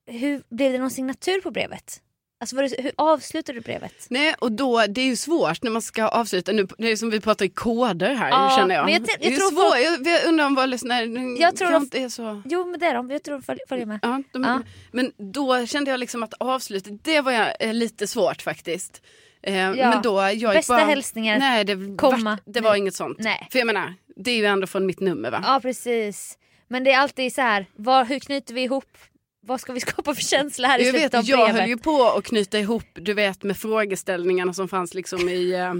Hur 0.07 0.43
Blev 0.49 0.73
det 0.73 0.79
någon 0.79 0.91
signatur 0.91 1.41
på 1.41 1.51
brevet? 1.51 2.01
Alltså 2.41 2.57
var 2.57 2.63
det, 2.63 2.83
hur 2.83 2.93
avslutade 2.97 3.59
du 3.59 3.63
brevet? 3.63 4.07
Nej 4.11 4.35
och 4.39 4.53
då, 4.53 4.87
det 4.89 5.01
är 5.01 5.05
ju 5.05 5.17
svårt 5.17 5.63
när 5.63 5.71
man 5.71 5.83
ska 5.83 6.09
avsluta. 6.09 6.53
Nu, 6.53 6.67
det 6.79 6.89
är 6.93 6.97
som 6.97 7.11
vi 7.11 7.21
pratar 7.21 7.45
i 7.45 7.49
koder 7.49 8.15
här 8.15 8.29
Ja, 8.31 8.55
känner 8.59 8.75
jag. 8.75 8.85
men 8.85 8.93
jag 8.95 9.01
jag 9.03 9.21
det 9.21 9.27
är 9.27 9.37
tror 9.37 9.51
svårt. 9.51 10.07
Jag, 10.07 10.15
jag 10.15 10.25
undrar 10.29 10.47
om 10.47 10.55
våra 10.55 10.67
lyssnare 10.67 11.05
Jag 11.41 11.57
tror 11.57 11.69
kanske 11.71 11.99
de- 11.99 12.05
är 12.05 12.09
så... 12.09 12.43
Jo 12.45 12.65
men 12.67 12.81
det 12.81 12.87
är 12.87 12.95
de, 12.95 13.11
jag 13.11 13.23
tror 13.23 13.35
de 13.39 13.43
följ- 13.43 13.69
följer 13.69 13.87
med. 13.87 13.99
Ja, 14.03 14.23
de, 14.33 14.45
Ja. 14.45 14.61
Men 14.93 15.13
då 15.33 15.67
kände 15.67 15.91
jag 15.91 16.01
liksom 16.01 16.23
att 16.23 16.35
avslutet, 16.41 17.05
det 17.05 17.21
var 17.21 17.33
jag, 17.33 17.49
eh, 17.61 17.75
lite 17.75 18.07
svårt 18.07 18.43
faktiskt. 18.43 19.03
Eh, 19.43 19.53
Men 19.55 20.03
då, 20.03 20.31
jag 20.35 20.55
Bästa 20.55 20.77
bara, 20.77 20.85
hälsningar, 20.87 21.39
Nej, 21.39 21.65
det, 21.65 21.97
komma. 21.97 22.31
vart, 22.31 22.41
det 22.55 22.61
var 22.61 22.71
Nej. 22.71 22.81
inget 22.81 22.95
sånt. 22.95 23.19
Nej. 23.21 23.49
För 23.53 23.59
jag 23.59 23.67
menar, 23.67 23.95
det 24.17 24.31
är 24.31 24.37
ju 24.37 24.45
ändå 24.47 24.67
från 24.67 24.87
mitt 24.87 25.01
nummer 25.01 25.31
va? 25.31 25.43
Ja 25.47 25.61
precis. 25.63 26.39
Men 26.69 26.85
det 26.85 26.93
är 26.93 26.99
alltid 26.99 27.35
så 27.35 27.41
här, 27.41 27.67
var, 27.77 28.05
hur 28.05 28.19
knyter 28.19 28.55
vi 28.55 28.63
ihop, 28.63 28.99
vad 29.47 29.61
ska 29.61 29.73
vi 29.73 29.81
skapa 29.91 30.15
för 30.15 30.23
känsla 30.23 30.69
här 30.69 30.79
i 30.79 30.83
Jag 30.83 30.91
slutet 30.91 31.05
vet, 31.15 31.19
av 31.19 31.25
jag 31.25 31.39
brevet? 31.39 31.61
höll 31.61 31.69
ju 31.71 31.77
på 31.79 32.05
att 32.05 32.25
knyta 32.25 32.59
ihop, 32.59 32.85
du 32.95 33.15
vet 33.15 33.43
med 33.43 33.57
frågeställningarna 33.57 34.53
som 34.55 34.69
fanns 34.69 34.95
liksom 34.95 35.29
i, 35.29 35.53
eh, 35.53 35.75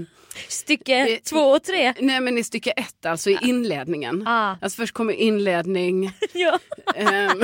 Stycke 0.47 0.95
Eh, 1.07 1.17
två 1.19 1.39
och 1.39 1.63
tre. 1.63 1.93
nej 1.99 2.19
men 2.21 2.37
i 2.37 2.43
stycke 2.43 2.71
ett, 2.71 3.05
alltså 3.05 3.29
i 3.29 3.37
inledningen. 3.41 4.27
Ah. 4.27 4.55
Alltså 4.61 4.75
först 4.81 4.93
kommer 4.93 5.13
inledning, 5.13 6.11
ja, 6.33 6.59
ehm, 6.95 7.41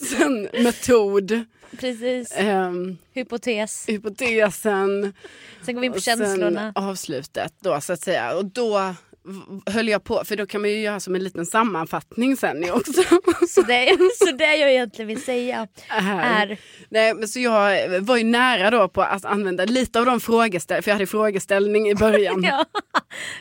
sen 0.00 0.42
metod, 0.64 1.44
precis. 1.80 2.32
ehm, 2.36 2.96
Hypotes. 3.14 3.88
hypotesen 3.88 5.12
Sen 5.62 5.74
går 5.74 5.80
vi 5.80 5.86
in 5.86 5.92
på 5.92 6.00
känslorna. 6.00 6.72
avslutet 6.74 7.52
då 7.60 7.80
så 7.80 7.92
att 7.92 8.00
säga. 8.02 8.34
Och 8.36 8.44
då 8.44 8.94
höll 9.66 9.88
jag 9.88 10.04
på, 10.04 10.24
för 10.24 10.36
då 10.36 10.46
kan 10.46 10.60
man 10.60 10.70
ju 10.70 10.80
göra 10.80 11.00
som 11.00 11.14
en 11.14 11.24
liten 11.24 11.46
sammanfattning 11.46 12.36
sen 12.36 12.70
också. 12.70 13.02
Så 13.48 13.62
det, 13.62 13.98
så 14.18 14.32
det 14.32 14.56
jag 14.56 14.70
egentligen 14.70 15.08
vill 15.08 15.22
säga 15.22 15.68
Här. 15.88 16.46
är... 16.48 16.58
Nej, 16.88 17.14
men 17.14 17.28
så 17.28 17.40
jag 17.40 17.88
var 18.00 18.16
ju 18.16 18.24
nära 18.24 18.70
då 18.70 18.88
på 18.88 19.02
att 19.02 19.24
använda 19.24 19.64
lite 19.64 19.98
av 19.98 20.06
de 20.06 20.20
frågeställningar, 20.20 20.82
för 20.82 20.90
jag 20.90 20.94
hade 20.94 21.06
frågeställning 21.06 21.88
i 21.88 21.94
början. 21.94 22.46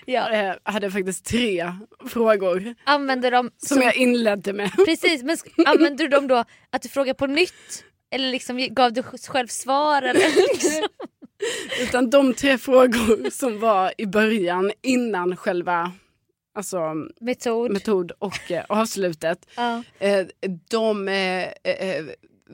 Ja, 0.06 0.30
ja. 0.34 0.56
Jag 0.66 0.72
hade 0.74 0.92
faktiskt 0.92 1.26
tre 1.26 1.74
frågor 2.10 2.76
Använder 2.84 3.32
dem 3.32 3.52
som 3.58 3.82
jag 3.82 3.96
inledde 3.96 4.54
med. 4.54 4.72
Precis, 4.86 5.24
men 5.24 5.38
använder 5.66 6.04
du 6.04 6.08
dem 6.08 6.28
då 6.28 6.44
att 6.70 6.82
du 6.82 6.90
frågar 6.90 7.14
på 7.14 7.28
nytt? 7.28 7.84
Eller 8.12 8.32
liksom 8.32 8.68
gav 8.72 8.94
du 8.94 9.04
själv 9.04 9.48
svar? 9.48 10.02
Eller 10.02 10.54
liksom? 10.54 10.88
Utan 11.82 12.10
de 12.10 12.34
tre 12.34 12.58
frågor 12.58 13.30
som 13.30 13.60
var 13.60 13.94
i 13.98 14.06
början 14.06 14.72
innan 14.82 15.36
själva 15.38 15.92
alltså, 16.56 16.94
Metod? 17.20 17.72
metod 17.72 18.12
och 18.20 18.52
eh, 18.52 18.66
avslutet. 18.70 19.46
Ja. 19.56 19.84
Eh, 20.00 20.26
de, 20.70 21.08
eh, 21.08 21.44
eh, 21.64 22.06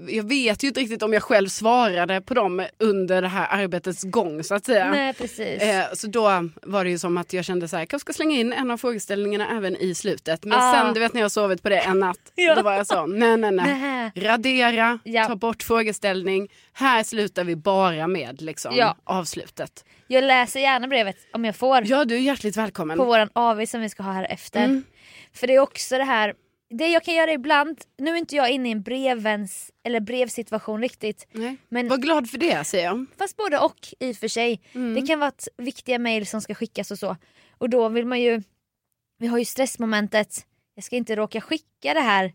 jag 0.08 0.24
vet 0.30 0.64
ju 0.64 0.68
inte 0.68 0.80
riktigt 0.80 1.04
om 1.04 1.14
jag 1.14 1.24
själv 1.24 1.48
svarade 1.48 2.22
på 2.22 2.34
dem 2.34 2.66
under 2.80 3.22
det 3.22 3.28
här 3.28 3.48
arbetets 3.64 4.04
gång 4.04 4.44
så 4.44 4.56
att 4.56 4.66
säga. 4.66 4.92
Nej 4.92 5.14
precis. 5.14 5.62
Eh, 5.62 5.86
så 5.94 6.08
då 6.08 6.50
var 6.62 6.84
det 6.84 6.90
ju 6.90 6.98
som 7.00 7.18
att 7.18 7.34
jag 7.34 7.46
kände 7.46 7.68
så 7.68 7.78
här, 7.78 7.88
jag 7.92 8.02
ska 8.02 8.14
slänga 8.14 8.36
in 8.36 8.54
en 8.54 8.72
av 8.72 8.78
frågeställningarna 8.78 9.58
även 9.58 9.76
i 9.76 9.96
slutet. 9.96 10.44
Men 10.46 10.60
Ah. 10.60 10.74
sen 10.74 10.94
du 10.94 11.00
vet 11.00 11.14
när 11.14 11.22
jag 11.22 11.32
sovit 11.32 11.64
på 11.64 11.70
det 11.70 11.80
en 11.80 12.00
natt, 12.00 12.18
Ja. 12.36 12.56
då 12.56 12.62
var 12.62 12.74
jag 12.74 12.88
så, 12.88 13.06
nej 13.06 13.38
nej 13.38 13.52
nej. 13.52 14.12
Radera, 14.16 15.00
Ja. 15.04 15.26
ta 15.28 15.36
bort 15.36 15.64
frågeställning. 15.64 16.48
Här 16.74 17.04
slutar 17.04 17.44
vi 17.44 17.56
bara 17.56 18.08
med 18.08 18.42
liksom, 18.42 18.76
Ja. 18.76 18.96
avslutet. 19.04 19.86
Jag 20.08 20.24
läser 20.24 20.60
gärna 20.60 20.88
brevet 20.88 21.16
om 21.34 21.46
jag 21.46 21.56
får. 21.56 21.84
Ja, 21.86 22.06
du 22.06 22.16
är 22.16 22.20
hjärtligt 22.20 22.58
välkommen. 22.58 22.98
på 22.98 23.06
våran 23.06 23.30
AV 23.34 23.66
som 23.66 23.82
vi 23.82 23.90
ska 23.90 24.04
ha 24.04 24.12
här 24.12 24.28
efter. 24.30 24.64
Mm. 24.64 24.84
För 25.34 25.48
det 25.48 25.56
är 25.56 25.60
också 25.60 25.98
det 25.98 26.04
här, 26.04 26.34
det 26.72 26.88
jag 26.88 27.04
kan 27.04 27.14
göra 27.14 27.32
ibland, 27.34 27.82
nu 27.98 28.12
är 28.12 28.16
inte 28.16 28.36
jag 28.36 28.50
inne 28.52 28.70
i 28.70 28.72
en 28.72 28.82
brevens 28.82 29.72
eller 29.84 30.00
brevsituation 30.00 30.82
riktigt. 30.82 31.28
Nej. 31.32 31.58
Men, 31.70 31.88
Var 31.88 31.98
glad 31.98 32.30
för 32.30 32.38
det 32.38 32.64
säger 32.64 32.86
jag. 32.86 33.06
fast 33.18 33.38
både 33.38 33.60
och 33.60 33.88
i 34.00 34.12
och 34.12 34.16
för 34.18 34.28
sig. 34.28 34.62
Mm. 34.74 34.94
Det 34.94 35.08
kan 35.08 35.20
vara 35.20 35.30
ett 35.30 35.48
viktiga 35.58 36.00
mejl 36.00 36.28
som 36.28 36.42
ska 36.42 36.56
skickas 36.56 36.92
och 36.92 37.00
så. 37.00 37.18
Och 37.58 37.70
då 37.70 37.90
vill 37.90 38.06
man 38.06 38.22
ju, 38.22 38.42
vi 39.18 39.28
har 39.28 39.38
ju 39.38 39.46
stressmomentet, 39.46 40.46
jag 40.76 40.84
ska 40.84 40.96
inte 40.96 41.16
råka 41.16 41.42
skicka 41.42 41.94
det 41.94 42.00
här. 42.02 42.34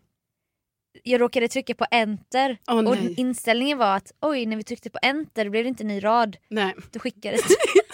Jag 1.03 1.21
råkade 1.21 1.47
trycka 1.47 1.75
på 1.75 1.85
enter 1.91 2.57
Åh, 2.67 2.87
och 2.87 2.95
inställningen 3.17 3.77
var 3.77 3.95
att 3.95 4.11
oj 4.21 4.45
när 4.45 4.57
vi 4.57 4.63
tryckte 4.63 4.89
på 4.89 4.99
enter 5.01 5.49
blev 5.49 5.63
det 5.63 5.67
inte 5.67 5.83
en 5.83 5.87
ny 5.87 6.03
rad. 6.03 6.37
Nej. 6.49 6.73
Då 6.91 6.99
skickades 6.99 7.41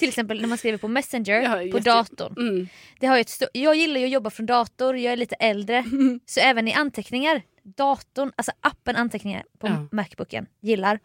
Till 0.00 0.08
exempel 0.08 0.40
när 0.40 0.48
man 0.48 0.58
skriver 0.58 0.78
på 0.78 0.88
messenger 0.88 1.70
på 1.70 1.78
jätte- 1.78 1.90
datorn. 1.90 2.34
Mm. 2.48 2.68
Det 3.00 3.06
har 3.06 3.18
ett 3.18 3.42
jag 3.52 3.74
gillar 3.76 4.00
ju 4.00 4.06
att 4.06 4.12
jobba 4.12 4.30
från 4.30 4.46
dator, 4.46 4.96
jag 4.96 5.12
är 5.12 5.16
lite 5.16 5.34
äldre. 5.34 5.84
Så 6.26 6.40
även 6.40 6.68
i 6.68 6.72
anteckningar, 6.72 7.42
datorn, 7.62 8.32
alltså 8.36 8.52
appen 8.60 8.96
anteckningar 8.96 9.44
på 9.58 9.66
Ja. 9.66 9.88
Macbooken, 9.92 10.46
gillar. 10.60 10.98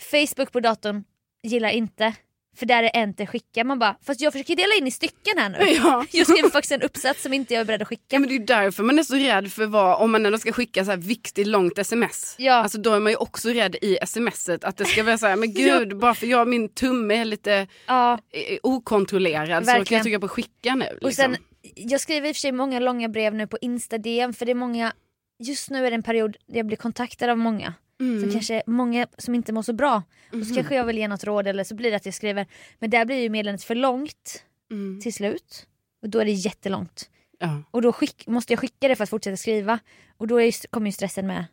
Facebook 0.00 0.52
på 0.52 0.60
datorn, 0.60 1.04
gillar 1.42 1.68
inte. 1.68 2.14
För 2.56 2.66
där 2.66 2.82
är 2.82 2.90
enter 2.94 3.26
skicka. 3.26 3.64
Man 3.64 3.78
bara, 3.78 3.96
fast 4.06 4.20
jag 4.20 4.32
försöker 4.32 4.56
dela 4.56 4.74
in 4.78 4.86
i 4.86 4.90
stycken 4.90 5.38
här 5.38 5.48
nu. 5.48 5.58
Ja. 5.84 6.06
Jag 6.12 6.26
skrev 6.26 6.50
faktiskt 6.50 6.72
en 6.72 6.82
uppsats 6.82 7.22
som 7.22 7.32
inte 7.32 7.54
jag 7.54 7.60
är 7.60 7.64
beredd 7.64 7.82
att 7.82 7.88
skicka. 7.88 8.04
Ja, 8.08 8.18
men 8.18 8.28
det 8.28 8.34
är 8.34 8.38
därför 8.38 8.82
man 8.82 8.98
är 8.98 9.02
så 9.02 9.14
rädd 9.14 9.52
för 9.52 9.66
vad, 9.66 10.00
om 10.02 10.12
man 10.12 10.26
ändå 10.26 10.38
ska 10.38 10.52
skicka 10.52 10.84
så 10.84 10.90
här 10.90 10.98
viktigt 10.98 11.46
långt 11.46 11.78
sms. 11.78 12.34
Ja. 12.38 12.54
Alltså 12.54 12.78
då 12.78 12.92
är 12.94 13.00
man 13.00 13.12
ju 13.12 13.16
också 13.16 13.48
rädd 13.48 13.76
i 13.82 13.98
smset 14.06 14.64
att 14.64 14.76
det 14.76 14.84
ska 14.84 15.02
vara 15.02 15.18
så 15.18 15.26
här, 15.26 15.36
men 15.36 15.52
gud 15.54 15.96
bara 15.98 16.14
för 16.14 16.26
jag, 16.26 16.48
min 16.48 16.68
tumme 16.68 17.14
är 17.14 17.24
lite 17.24 17.66
Ja. 17.86 18.12
eh, 18.12 18.58
okontrollerad 18.62 19.64
så 19.64 19.70
kan 19.70 19.78
Verkligen. 19.78 19.98
jag 19.98 20.04
trycka 20.04 20.20
på 20.20 20.28
skicka 20.28 20.74
nu. 20.74 20.84
Liksom. 20.84 21.06
Och 21.06 21.12
sen, 21.14 21.36
jag 21.76 22.00
skriver 22.00 22.28
i 22.28 22.32
och 22.32 22.36
för 22.36 22.40
sig 22.40 22.52
många 22.52 22.78
långa 22.80 23.08
brev 23.08 23.34
nu 23.34 23.46
på 23.46 23.58
Insta-DM 23.60 24.32
för 24.32 24.46
det 24.46 24.52
är 24.52 24.54
många, 24.54 24.92
just 25.38 25.70
nu 25.70 25.86
är 25.86 25.90
det 25.90 25.94
en 25.94 26.02
period 26.02 26.36
där 26.46 26.56
jag 26.56 26.66
blir 26.66 26.76
kontaktad 26.76 27.30
av 27.30 27.38
många. 27.38 27.74
Mm. 28.02 28.20
Som 28.22 28.32
kanske 28.32 28.62
många 28.66 29.06
som 29.18 29.34
inte 29.34 29.52
mår 29.52 29.62
så 29.62 29.72
bra. 29.72 30.02
Och 30.28 30.34
Mhm. 30.34 30.44
så 30.44 30.54
kanske 30.54 30.74
jag 30.74 30.84
vill 30.84 30.98
ge 30.98 31.08
något 31.08 31.24
råd 31.24 31.46
eller 31.46 31.64
så 31.64 31.74
blir 31.74 31.90
det 31.90 31.96
att 31.96 32.04
jag 32.06 32.14
skriver. 32.14 32.46
Men 32.78 32.90
där 32.90 33.04
blir 33.04 33.16
ju 33.16 33.28
meddelandet 33.28 33.64
för 33.64 33.74
långt 33.74 34.44
Mm. 34.70 35.00
till 35.00 35.14
slut. 35.14 35.66
Och 36.02 36.08
då 36.08 36.18
är 36.18 36.24
det 36.24 36.30
jättelångt. 36.32 37.10
Ja. 37.38 37.62
Och 37.70 37.82
då 37.82 37.92
skick, 37.92 38.26
måste 38.26 38.52
jag 38.52 38.60
skicka 38.60 38.88
det 38.88 38.96
för 38.96 39.04
att 39.04 39.10
fortsätta 39.10 39.36
skriva. 39.36 39.78
Och 40.16 40.26
då 40.26 40.40
är 40.40 40.66
kommer 40.70 40.86
ju 40.86 40.92
stressen 40.92 41.26
med 41.26 41.44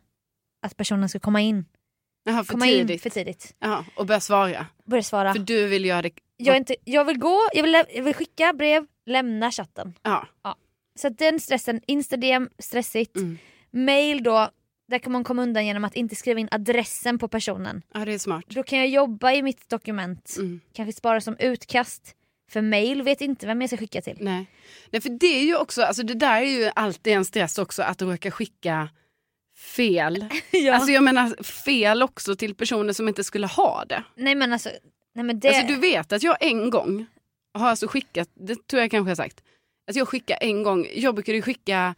att 0.62 0.76
personen 0.76 1.08
ska 1.08 1.18
komma 1.20 1.40
in. 1.40 1.64
För 2.24 2.44
komma 2.44 2.64
tidigt. 2.64 2.90
in 2.90 2.98
för 2.98 3.10
tidigt. 3.10 3.54
Jaha, 3.58 3.84
och 3.96 4.06
börja 4.06 4.20
svara. 4.20 4.66
Börja 4.84 5.02
svara. 5.02 5.32
För 5.32 5.40
du 5.40 5.66
vill 5.68 5.84
göra 5.84 6.02
det. 6.02 6.10
Jag, 6.36 6.56
inte, 6.56 6.76
jag 6.84 7.04
vill 7.04 7.18
gå, 7.18 7.38
jag 7.52 7.62
vill, 7.62 7.72
jag 7.94 8.02
vill 8.02 8.14
skicka 8.14 8.52
brev, 8.52 8.86
lämna 9.06 9.50
chatten. 9.50 9.94
Ja. 10.02 10.26
Så 10.94 11.06
att 11.06 11.18
den 11.18 11.40
stressen, 11.40 11.80
Insta-DM, 11.86 12.48
stressigt. 12.58 13.16
Mm. 13.16 13.38
Mail 13.70 14.22
då, 14.22 14.50
där 14.90 14.98
kan 14.98 15.12
man 15.12 15.24
komma 15.24 15.42
undan 15.42 15.66
genom 15.66 15.84
att 15.84 15.94
inte 15.96 16.16
skriva 16.16 16.40
in 16.40 16.48
adressen 16.50 17.18
på 17.18 17.28
personen. 17.28 17.82
ja, 17.94 18.04
det 18.04 18.12
är 18.14 18.18
smart. 18.18 18.44
Då 18.48 18.62
kan 18.62 18.78
jag 18.78 18.88
jobba 18.88 19.32
i 19.32 19.42
mitt 19.42 19.68
dokument, 19.68 20.34
Mm. 20.38 20.60
kanske 20.72 20.92
spara 20.92 21.20
som 21.20 21.36
utkast. 21.38 22.14
För 22.50 22.60
mail 22.62 23.02
vet 23.02 23.20
inte 23.20 23.46
vem 23.46 23.60
jag 23.60 23.70
ska 23.70 23.76
skicka 23.76 24.00
till. 24.02 24.16
Nej. 24.20 24.46
Nej, 24.90 25.02
för 25.02 25.08
det 25.10 25.26
är 25.40 25.44
ju 25.44 25.56
också, 25.56 25.82
alltså 25.82 26.02
det 26.02 26.14
där 26.14 26.42
är 26.42 26.58
ju 26.64 26.70
alltid 26.74 27.12
en 27.12 27.24
stress 27.24 27.58
också 27.58 27.82
att 27.82 28.02
råka 28.02 28.30
skicka 28.30 28.88
fel. 29.58 30.24
Ja. 30.50 30.74
Alltså 30.74 30.92
jag 30.92 31.02
menar 31.02 31.42
fel 31.42 32.02
också 32.02 32.36
till 32.36 32.54
personer 32.54 32.92
som 32.92 33.08
inte 33.08 33.24
skulle 33.24 33.46
ha 33.46 33.84
det. 33.88 34.04
nej 34.14 34.34
men 34.34 34.52
alltså, 34.52 34.70
nej 35.14 35.24
men 35.24 35.40
det... 35.40 35.48
Alltså 35.48 35.66
du 35.66 35.76
vet 35.76 36.12
att 36.12 36.22
jag 36.22 36.36
en 36.40 36.70
gång 36.70 37.06
har 37.54 37.68
alltså 37.68 37.86
skickat, 37.88 38.28
det 38.34 38.66
tror 38.66 38.82
jag 38.82 38.90
kanske 38.90 39.10
jag 39.10 39.16
sagt, 39.16 39.42
att 39.90 39.96
jag 39.96 40.08
skickar 40.08 40.38
en 40.40 40.62
gång, 40.62 40.86
jag 40.94 41.14
brukade 41.14 41.42
skicka, 41.42 41.94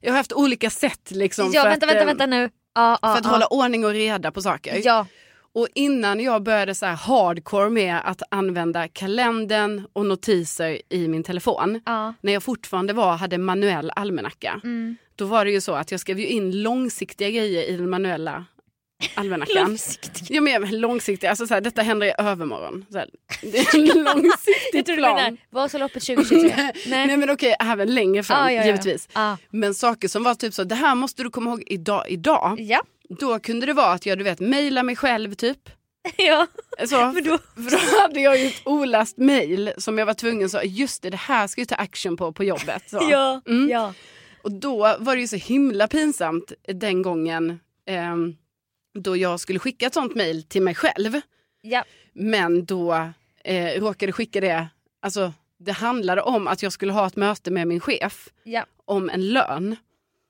jag 0.00 0.10
har 0.12 0.16
haft 0.16 0.32
olika 0.32 0.70
sätt 0.70 1.10
liksom 1.10 1.50
ja 1.52 1.62
för 1.62 1.68
vänta, 1.68 1.86
att, 1.86 1.90
vänta, 1.92 2.02
eh, 2.02 2.06
vänta 2.06 2.26
nu. 2.26 2.50
Ja, 2.74 2.98
ja, 3.02 3.08
för 3.08 3.18
att 3.18 3.24
ja. 3.24 3.30
hålla 3.30 3.46
ordning 3.46 3.84
och 3.84 3.90
reda 3.90 4.32
på 4.32 4.42
saker. 4.42 4.80
Ja, 4.84 5.06
Och 5.54 5.68
innan 5.74 6.20
jag 6.20 6.42
började 6.42 6.74
så 6.74 6.86
hardcore 6.86 7.70
med 7.70 8.00
att 8.04 8.22
använda 8.30 8.88
kalendern 8.88 9.86
och 9.92 10.06
notiser 10.06 10.82
i 10.88 11.08
min 11.08 11.22
telefon, 11.22 11.80
ja. 11.86 12.14
när 12.20 12.32
jag 12.32 12.42
fortfarande 12.42 12.92
var, 12.92 13.16
hade 13.16 13.38
manuell 13.38 13.90
almanacka, 13.96 14.60
Mm. 14.64 14.96
då 15.16 15.24
var 15.24 15.44
det 15.44 15.50
ju 15.50 15.60
så 15.60 15.72
att 15.74 15.90
jag 15.90 16.00
skrev 16.00 16.20
ju 16.20 16.26
in 16.26 16.62
långsiktiga 16.62 17.30
grejer 17.30 17.62
i 17.62 17.76
den 17.76 17.90
manuella 17.90 18.44
almanackan. 19.14 19.64
Långsiktigt. 19.68 20.30
Ja, 20.30 20.40
men 20.40 20.80
långsiktiga, 20.80 21.30
alltså 21.30 21.46
så 21.46 21.54
här, 21.54 21.60
detta 21.60 21.82
händer 21.82 22.06
i 22.06 22.12
övermorgon. 22.18 22.86
Så 22.90 22.98
här, 22.98 23.08
det 23.42 23.58
är 23.58 23.74
en 23.96 24.04
långsiktig 24.04 24.84
plan. 24.86 25.14
menar 25.14 25.36
Vasaloppet 25.50 26.02
2023. 26.06 26.54
Nej. 26.86 27.06
Nej 27.06 27.16
men 27.16 27.30
okej, 27.30 27.56
även 27.60 27.94
längre 27.94 28.22
fram 28.22 28.44
Ah, 28.46 28.50
ja, 28.50 28.60
ja. 28.60 28.66
givetvis. 28.66 29.08
Ja. 29.14 29.36
Men 29.50 29.74
saker 29.74 30.08
som 30.08 30.22
var 30.24 30.34
typ 30.34 30.54
så, 30.54 30.64
det 30.64 30.74
här 30.74 30.94
måste 30.94 31.22
du 31.22 31.30
komma 31.30 31.50
ihåg 31.50 31.62
idag. 31.66 32.04
idag. 32.08 32.56
Ja. 32.60 32.82
Då 33.08 33.38
kunde 33.38 33.66
det 33.66 33.72
vara 33.72 33.92
att 33.92 34.06
jag 34.06 34.18
du 34.18 34.24
vet 34.24 34.40
mejla 34.40 34.82
mig 34.82 34.96
själv 34.96 35.34
typ. 35.34 35.58
ja. 36.16 36.46
Så, 36.80 36.86
För 36.86 37.20
då- 37.20 37.38
för 37.54 37.70
då 37.70 38.00
hade 38.02 38.20
jag 38.20 38.38
ju 38.40 38.46
ett 38.46 38.62
oläst 38.64 39.18
mejl 39.18 39.72
som 39.78 39.98
jag 39.98 40.06
var 40.06 40.14
tvungen 40.14 40.50
så 40.50 40.60
just 40.64 41.02
det, 41.02 41.10
det 41.10 41.16
här 41.16 41.46
ska 41.46 41.60
jag 41.60 41.68
ta 41.68 41.74
action 41.74 42.16
på 42.16 42.32
på 42.32 42.44
jobbet. 42.44 42.82
Så. 42.90 43.08
Ja. 43.10 43.40
Mm. 43.46 43.68
ja. 43.70 43.94
Och 44.42 44.52
då 44.52 44.96
var 44.98 45.14
det 45.14 45.20
ju 45.20 45.28
så 45.28 45.36
himla 45.36 45.88
pinsamt 45.88 46.52
den 46.74 47.02
gången 47.02 47.60
ehm, 47.88 48.36
då 48.96 49.16
jag 49.16 49.40
skulle 49.40 49.58
skicka 49.58 49.86
ett 49.86 49.94
sånt 49.94 50.14
mejl 50.14 50.42
till 50.42 50.62
mig 50.62 50.74
själv. 50.74 51.20
Ja. 51.62 51.84
Men 52.12 52.64
då 52.64 53.08
eh, 53.44 53.80
råkade 53.80 54.12
skicka 54.12 54.40
det, 54.40 54.66
alltså 55.02 55.32
det 55.58 55.72
handlade 55.72 56.22
om 56.22 56.46
att 56.48 56.62
jag 56.62 56.72
skulle 56.72 56.92
ha 56.92 57.06
ett 57.06 57.16
möte 57.16 57.50
med 57.50 57.68
min 57.68 57.80
chef 57.80 58.28
Ja. 58.44 58.64
om 58.84 59.10
en 59.10 59.28
lön. 59.28 59.76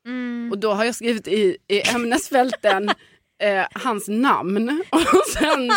Mm. 0.07 0.49
Och 0.53 0.59
då 0.59 0.73
har 0.73 0.85
jag 0.85 0.95
skrivit 0.95 1.29
i, 1.29 1.57
i 1.69 1.89
ämnesfälten 1.95 2.89
eh, 3.43 3.67
hans 3.73 4.09
namn 4.09 4.85
och 4.91 5.27
sen 5.33 5.73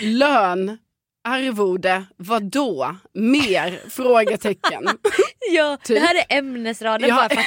lön, 0.00 0.78
arvode, 1.24 2.04
vad 2.16 2.42
då, 2.42 2.96
mer, 3.14 3.80
frågetecken. 3.90 4.88
ja. 5.52 5.78
Typ. 5.84 5.96
Det 6.00 6.06
här 6.06 6.14
är 6.28 6.38
ämnesraden 6.38 7.08
Ja, 7.08 7.16
bara 7.16 7.28
för 7.28 7.40
att 7.40 7.46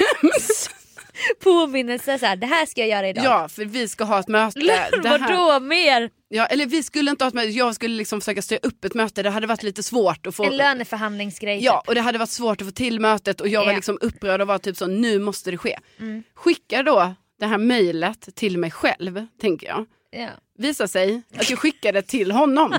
påminnelse. 1.44 2.20
Så 2.20 2.26
här, 2.26 2.36
det 2.36 2.48
här 2.48 2.66
ska 2.66 2.82
jag 2.82 2.90
göra 2.90 3.10
idag. 3.10 3.26
ja, 3.26 3.50
för 3.50 3.66
vi 3.66 3.88
ska 3.88 4.04
ha 4.04 4.20
ett 4.20 4.28
möte. 4.28 4.60
Det 4.60 4.72
här- 5.10 5.20
Vadå 5.20 5.60
mer? 5.60 6.10
Ja, 6.28 6.46
eller 6.46 6.66
vi 6.66 6.84
skulle 6.84 7.12
inte 7.12 7.24
ha 7.24 7.28
ett 7.28 7.34
möte, 7.34 7.48
jag 7.48 7.76
skulle 7.76 7.96
liksom 7.96 8.22
försöka 8.22 8.42
styra 8.42 8.60
upp 8.64 8.86
ett 8.86 8.94
möte. 8.94 9.24
Det 9.24 9.30
hade 9.30 9.48
varit 9.48 9.64
lite 9.64 9.84
svårt 9.84 10.28
att 10.28 10.36
få... 10.36 10.44
En 10.44 10.58
löneförhandlingsgrej. 10.58 11.64
Ja, 11.64 11.82
typ. 11.82 11.88
och 11.90 11.96
det 11.96 12.02
hade 12.02 12.18
varit 12.18 12.30
svårt 12.30 12.62
att 12.62 12.68
få 12.68 12.72
till 12.74 13.00
mötet 13.00 13.42
och 13.42 13.48
jag 13.48 13.62
var 13.62 13.72
Ja. 13.72 13.76
liksom 13.76 13.98
upprörd 14.02 14.42
och 14.42 14.48
var 14.48 14.58
typ 14.58 14.78
så, 14.78 14.88
nu 14.88 15.20
måste 15.20 15.52
det 15.52 15.58
ske. 15.58 15.80
Mm. 16.00 16.24
Skickar 16.36 16.84
då 16.84 17.14
det 17.40 17.46
här 17.46 17.58
mejlet 17.58 18.36
till 18.36 18.58
mig 18.58 18.72
själv, 18.72 19.26
tänker 19.42 19.68
jag. 19.68 19.86
Ja. 20.12 20.28
Visar 20.58 20.88
sig 20.88 21.22
att 21.38 21.50
jag 21.50 21.60
skickade 21.60 22.02
till 22.02 22.32
honom. 22.32 22.74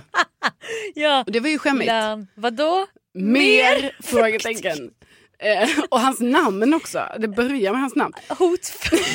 ja. 0.94 1.24
Och 1.26 1.32
det 1.32 1.40
var 1.40 1.48
ju 1.48 1.58
skämmigt. 1.58 1.86
Lön. 1.86 2.26
Vadå? 2.34 2.86
Mer? 3.14 3.96
Frågetecken. 4.02 4.90
Eh, 5.42 5.68
och 5.88 6.00
hans 6.00 6.20
namn 6.20 6.74
också. 6.74 7.06
Det 7.18 7.28
börjar 7.28 7.72
med 7.72 7.80
hans 7.80 7.94
namn. 7.96 8.14
Hotfull. 8.28 8.98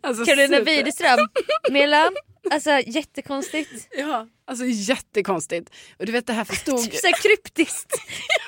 Alltså, 0.00 0.24
Carolina 0.24 0.56
super- 0.56 0.64
Widerström. 0.76 1.18
Mer 1.70 1.86
lön. 1.86 2.12
Alltså 2.50 2.70
jättekonstigt. 2.86 3.88
Ja, 3.98 4.26
alltså 4.46 4.64
jättekonstigt. 4.64 5.70
Och 5.98 6.06
du 6.06 6.12
vet 6.12 6.26
det 6.26 6.32
här 6.32 6.44
förstod... 6.44 6.80
Såhär 6.92 7.22
kryptiskt. 7.22 7.92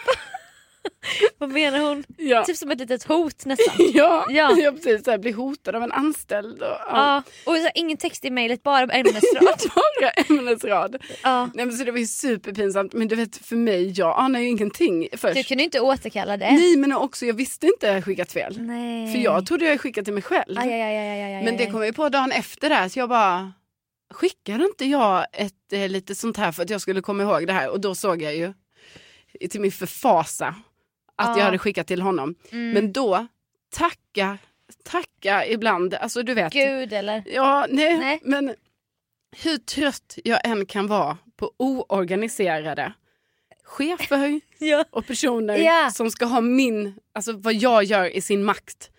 Vad 1.39 1.51
menar 1.51 1.79
hon? 1.79 2.05
ja. 2.17 2.45
Typ 2.45 2.57
som 2.57 2.71
ett 2.71 2.79
litet 2.81 3.05
hot 3.05 3.45
nästan. 3.45 3.75
Ja, 3.95 4.27
Ja. 4.31 4.57
ja. 4.59 4.73
precis. 4.73 5.05
Så 5.05 5.11
här, 5.11 5.19
bli 5.19 5.31
hotad 5.33 5.75
av 5.77 5.83
en 5.83 5.93
anställd. 5.93 6.63
Och, 6.63 6.69
ja. 6.69 6.79
Ja. 6.93 7.23
Och 7.45 7.57
så 7.57 7.69
ingen 7.75 7.97
text 7.97 8.25
i 8.25 8.31
mejlet, 8.31 8.63
bara 8.63 8.81
ämnesrad. 8.83 9.45
Bara 9.75 10.11
ämnesrad. 10.11 10.97
ja. 11.23 11.51
Nej, 11.55 11.67
men 11.67 11.77
så 11.77 11.85
det 11.85 11.91
var 11.93 11.99
ju 11.99 12.07
superpinsamt. 12.07 12.93
Men 12.93 13.09
du 13.09 13.17
vet 13.17 13.37
för 13.37 13.57
mig, 13.57 13.93
jag 13.97 14.19
anar 14.19 14.41
ju 14.41 14.49
ingenting 14.49 15.09
först. 15.17 15.35
Du 15.35 15.45
kunde 15.45 15.63
ju 15.63 15.65
inte 15.65 15.81
återkalla 15.81 16.37
det. 16.37 16.51
Nej 16.53 16.77
men 16.77 16.93
också 16.93 17.27
jag 17.27 17.35
visste 17.35 17.67
inte 17.67 17.89
att 17.89 17.95
jag 17.95 18.05
skickat 18.05 18.33
fel. 18.33 18.61
Nej. 18.61 19.13
För 19.13 19.19
jag 19.19 19.47
trodde 19.47 19.65
jag 19.65 19.81
skickat 19.81 20.05
till 20.05 20.15
mig 20.15 20.23
själv. 20.23 20.59
Aj, 20.59 20.73
aj, 20.73 20.97
aj, 20.97 21.45
men 21.45 21.57
det 21.57 21.67
kom 21.67 21.83
jag 21.83 21.95
på 21.97 22.09
dagen 22.09 22.33
efter 22.33 22.69
där 22.69 22.89
så 22.89 22.99
jag 22.99 23.09
bara 23.09 23.53
skickade 24.15 24.65
inte 24.65 24.85
jag 24.85 25.27
ett 25.33 25.73
eh, 25.73 25.89
lite 25.89 26.15
sånt 26.15 26.37
här 26.37 26.53
för 26.53 26.63
att 26.63 26.71
jag 26.71 26.81
skulle 26.81 27.01
komma 27.01 27.23
ihåg 27.23 27.47
det 27.47 27.53
här 27.53 27.71
och 27.71 27.81
då 27.81 27.95
såg 27.95 28.23
jag 28.23 28.37
ju 28.37 28.53
till 29.51 29.61
min 29.61 29.73
förfasa 29.73 30.55
att 31.19 31.29
Ja. 31.29 31.39
jag 31.39 31.45
hade 31.45 31.59
skickat 31.59 31.87
till 31.87 32.03
honom. 32.03 32.35
Mm. 32.51 32.71
Men 32.71 32.93
då, 32.93 33.27
tacka 33.71 34.39
tacka 34.85 35.47
ibland. 35.47 35.95
Alltså 35.95 36.23
du 36.23 36.35
vet. 36.35 36.53
Gud 36.53 36.93
eller? 36.93 37.23
Ja, 37.27 37.67
nej, 37.71 37.99
Nej. 37.99 38.21
men 38.25 38.55
hur 39.43 39.59
trött 39.59 40.19
jag 40.25 40.41
än 40.47 40.67
kan 40.67 40.87
vara 40.87 41.19
på 41.37 41.53
oorganiserade 41.57 42.93
chefer 43.65 44.41
Ja. 44.59 44.85
och 44.91 45.07
personer 45.07 45.57
Ja. 45.59 45.91
som 45.91 46.11
ska 46.11 46.25
ha 46.25 46.41
min, 46.41 46.95
alltså 47.13 47.33
vad 47.33 47.55
jag 47.55 47.85
gör 47.85 48.17
i 48.17 48.21
sin 48.21 48.45
makt. 48.45 48.91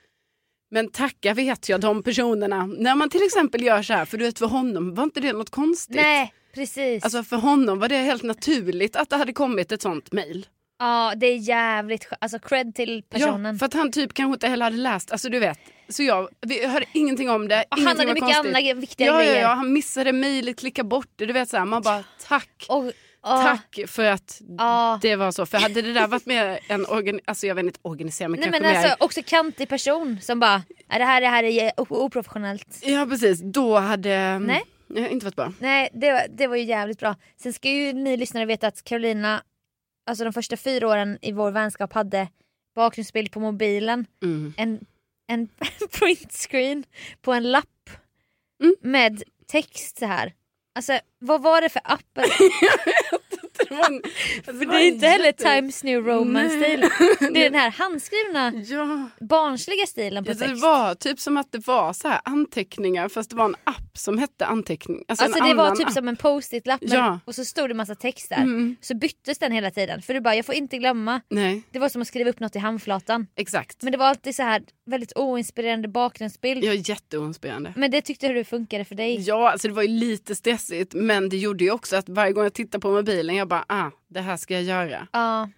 Men 0.71 0.91
tacka 0.91 1.33
vet 1.33 1.69
jag 1.69 1.81
de 1.81 2.03
personerna. 2.03 2.65
När 2.65 2.95
man 2.95 3.09
till 3.09 3.23
exempel 3.23 3.63
gör 3.63 3.81
så 3.81 3.93
här, 3.93 4.05
för 4.05 4.17
du 4.17 4.25
vet 4.25 4.39
för 4.39 4.45
honom 4.45 4.95
var 4.95 5.03
inte 5.03 5.19
det 5.19 5.33
något 5.33 5.49
konstigt? 5.49 5.95
Nej 5.95 6.33
precis. 6.53 7.03
Alltså 7.03 7.23
för 7.23 7.35
honom 7.37 7.79
var 7.79 7.89
det 7.89 7.97
helt 7.97 8.23
naturligt 8.23 8.95
att 8.95 9.09
det 9.09 9.15
hade 9.15 9.33
kommit 9.33 9.71
ett 9.71 9.81
sånt 9.81 10.11
mail. 10.11 10.47
Ja 10.79 11.13
det 11.17 11.27
är 11.27 11.37
jävligt 11.37 12.03
skö- 12.05 12.15
Alltså 12.21 12.39
cred 12.39 12.75
till 12.75 13.03
personen. 13.09 13.55
Ja, 13.55 13.59
för 13.59 13.65
att 13.65 13.73
han 13.73 13.91
typ 13.91 14.13
kanske 14.13 14.33
inte 14.33 14.47
heller 14.47 14.65
hade 14.65 14.77
läst, 14.77 15.11
alltså 15.11 15.29
du 15.29 15.39
vet. 15.39 15.59
Så 15.89 16.03
jag, 16.03 16.29
vi 16.41 16.65
hörde 16.67 16.85
ingenting 16.93 17.29
om 17.29 17.47
det. 17.47 17.63
Och 17.71 17.77
han 17.77 17.87
hade 17.87 18.05
mycket 18.05 18.19
konstigt. 18.19 18.55
andra 18.55 18.73
viktiga 18.73 19.07
ja, 19.07 19.17
grejer. 19.17 19.35
Ja, 19.35 19.41
ja, 19.41 19.47
han 19.47 19.73
missade 19.73 20.11
mejlet, 20.13 20.59
klickade 20.59 20.89
bort 20.89 21.07
det. 21.15 21.25
Du 21.25 21.33
vet 21.33 21.49
så 21.49 21.57
här, 21.57 21.65
man 21.65 21.81
bara 21.81 22.03
tack. 22.27 22.65
Och. 22.69 22.91
Tack 23.23 23.79
för 23.87 24.03
att 24.05 24.41
Ja. 24.57 24.99
det 25.01 25.15
var 25.15 25.31
så. 25.31 25.45
För 25.45 25.57
hade 25.57 25.81
det 25.81 25.93
där 25.93 26.07
varit 26.07 26.25
mer 26.25 26.59
en 26.67 26.85
organ, 26.85 27.19
alltså 27.25 27.47
jag 27.47 27.55
vet 27.55 27.65
inte 27.65 27.79
organisera 27.81 28.27
men 28.29 28.39
Nej 28.39 28.49
men 28.51 28.61
mer. 28.61 28.75
alltså 28.75 28.95
också 28.99 29.21
kantig 29.25 29.69
person 29.69 30.17
som 30.21 30.39
bara, 30.39 30.63
"Nej, 30.89 30.99
det 30.99 31.05
här, 31.05 31.21
det 31.21 31.27
här 31.27 31.43
är 31.43 31.71
oprofessionellt. 31.77 32.79
Ja 32.83 33.05
precis, 33.09 33.39
då 33.43 33.77
hade 33.79 34.39
Nej. 34.39 34.63
Nej, 34.87 35.09
inte 35.11 35.25
varit 35.25 35.35
bra. 35.35 35.53
Nej 35.59 35.89
det, 35.93 36.11
var- 36.11 36.25
det 36.29 36.47
var 36.47 36.55
ju 36.55 36.63
jävligt 36.63 36.99
bra. 36.99 37.15
Sen 37.41 37.53
ska 37.53 37.69
ju 37.69 37.93
ni 37.93 38.17
lyssnare 38.17 38.45
veta 38.45 38.67
att 38.67 38.83
Carolina, 38.83 39.43
alltså 40.09 40.23
de 40.23 40.33
första 40.33 40.57
fyra 40.57 40.87
åren 40.87 41.17
i 41.21 41.31
vår 41.31 41.51
vänskap 41.51 41.93
hade 41.93 42.27
bakgrundsbild 42.75 43.31
på 43.31 43.39
mobilen, 43.39 44.05
Mm. 44.23 44.53
en, 44.57 44.85
en 45.27 45.47
printscreen 45.99 46.83
på 47.21 47.33
en 47.33 47.51
lapp 47.51 47.89
Mm. 48.63 48.75
med 48.81 49.23
text 49.47 49.97
så 49.99 50.05
här. 50.05 50.33
Alltså 50.75 50.99
vad 51.19 51.41
var 51.41 51.61
det 51.61 51.69
för 51.69 51.81
app? 51.85 52.17
Det 53.69 53.75
en, 53.75 54.01
För 54.59 54.65
det 54.65 54.75
är 54.75 54.87
inte 54.87 55.07
heller 55.07 55.31
Times 55.31 55.83
New 55.83 56.05
Roman-stil. 56.07 56.79
Det 57.33 57.45
är 57.45 57.49
den 57.49 57.59
här 57.59 57.69
handskrivna 57.71 58.53
Ja, 58.67 59.09
barnsliga 59.25 59.85
stilen 59.85 60.23
på 60.25 60.31
ja, 60.31 60.33
det 60.33 60.47
text. 60.47 60.63
var 60.63 60.95
typ 60.95 61.19
som 61.19 61.37
att 61.37 61.51
det 61.51 61.67
var 61.67 61.93
så 61.93 62.07
här 62.07 62.21
anteckningar 62.25 63.09
fast 63.09 63.29
det 63.29 63.35
var 63.35 63.45
en 63.45 63.55
app 63.63 63.97
som 63.97 64.17
hette 64.17 64.45
anteckning. 64.45 65.03
Alltså, 65.07 65.25
Alltså 65.25 65.43
det 65.43 65.53
var 65.53 65.75
typ 65.75 65.87
app. 65.87 65.93
som 65.93 66.07
en 66.07 66.15
post-it-lapp 66.15 66.79
Ja. 66.83 67.19
och 67.25 67.35
så 67.35 67.45
stod 67.45 67.69
det 67.69 67.73
massa 67.73 67.95
text 67.95 68.29
där. 68.29 68.37
Mm. 68.37 68.75
Så 68.81 68.95
byttes 68.95 69.37
den 69.39 69.51
hela 69.51 69.71
tiden 69.71 70.01
för 70.01 70.13
du 70.13 70.21
bara 70.21 70.35
jag 70.35 70.45
får 70.45 70.55
inte 70.55 70.77
glömma. 70.77 71.21
Nej, 71.29 71.61
Det 71.71 71.79
var 71.79 71.89
som 71.89 72.01
att 72.01 72.07
skriva 72.07 72.29
upp 72.29 72.39
något 72.39 72.55
i 72.55 72.59
handflatan. 72.59 73.27
exakt. 73.35 73.83
Men 73.83 73.91
det 73.91 73.97
var 73.97 74.05
alltid 74.05 74.35
så 74.35 74.43
här 74.43 74.61
väldigt 74.85 75.13
oinspirerande 75.15 75.87
bakgrundsbild. 75.87 76.63
Är 76.63 76.89
jätteoinspirerande. 76.89 77.73
Men 77.75 77.91
det 77.91 78.01
tyckte 78.01 78.27
du 78.27 78.43
funkade 78.43 78.85
för 78.85 78.95
dig? 78.95 79.19
Ja, 79.21 79.51
alltså 79.51 79.67
det 79.67 79.73
var 79.73 79.81
ju 79.81 79.87
lite 79.87 80.35
stressigt 80.35 80.93
men 80.93 81.29
det 81.29 81.37
gjorde 81.37 81.63
ju 81.63 81.71
också 81.71 81.95
att 81.95 82.09
varje 82.09 82.33
gång 82.33 82.43
jag 82.43 82.53
tittade 82.53 82.81
på 82.81 82.91
mobilen 82.91 83.35
jag 83.35 83.47
bara 83.49 83.65
ah, 83.67 83.91
det 84.07 84.21
här 84.21 84.37
ska 84.37 84.53
jag 84.53 84.63
göra. 84.63 85.07
Ja. 85.11 85.49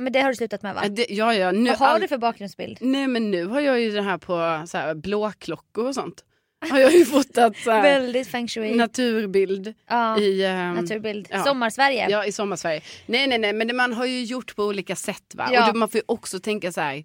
Men 0.00 0.12
det 0.12 0.20
har 0.20 0.28
du 0.28 0.34
slutat 0.34 0.62
med 0.62 0.74
va? 0.74 0.88
Det, 0.88 1.06
ja, 1.10 1.34
ja, 1.34 1.52
nu, 1.52 1.70
Vad 1.70 1.78
har 1.78 1.86
all- 1.86 2.00
du 2.00 2.08
för 2.08 2.18
bakgrundsbild? 2.18 2.78
Nej 2.80 3.06
men 3.06 3.30
nu 3.30 3.46
har 3.46 3.60
jag 3.60 3.80
ju 3.80 3.90
det 3.90 4.02
här 4.02 4.18
på 4.18 4.62
så 4.66 4.78
här, 4.78 4.94
blåklockor 4.94 5.86
och 5.88 5.94
sånt. 5.94 6.24
Har 6.70 6.78
jag 6.78 6.92
ju 6.92 7.04
fotat 7.04 7.56
så 7.56 7.70
här, 7.70 7.82
Väldigt 7.82 8.28
feng 8.28 8.48
shui. 8.48 8.74
naturbild 8.74 9.74
ja. 9.88 10.18
i, 10.18 10.44
ehm, 10.44 10.74
Naturbild. 10.74 11.28
ja. 11.30 11.44
Sommarsverige. 11.44 12.06
Ja, 12.10 12.24
i 12.26 12.32
sommarsverige. 12.32 12.80
Nej, 13.06 13.26
nej, 13.26 13.38
nej, 13.38 13.52
men 13.52 13.68
det, 13.68 13.74
man 13.74 13.92
har 13.92 14.06
ju 14.06 14.24
gjort 14.24 14.56
på 14.56 14.64
olika 14.64 14.96
sätt. 14.96 15.34
Va? 15.34 15.48
Ja. 15.52 15.66
Och 15.66 15.72
det, 15.72 15.78
man 15.78 15.88
får 15.88 15.98
ju 15.98 16.04
också 16.06 16.38
tänka 16.40 16.72
så 16.72 16.80
här, 16.80 17.04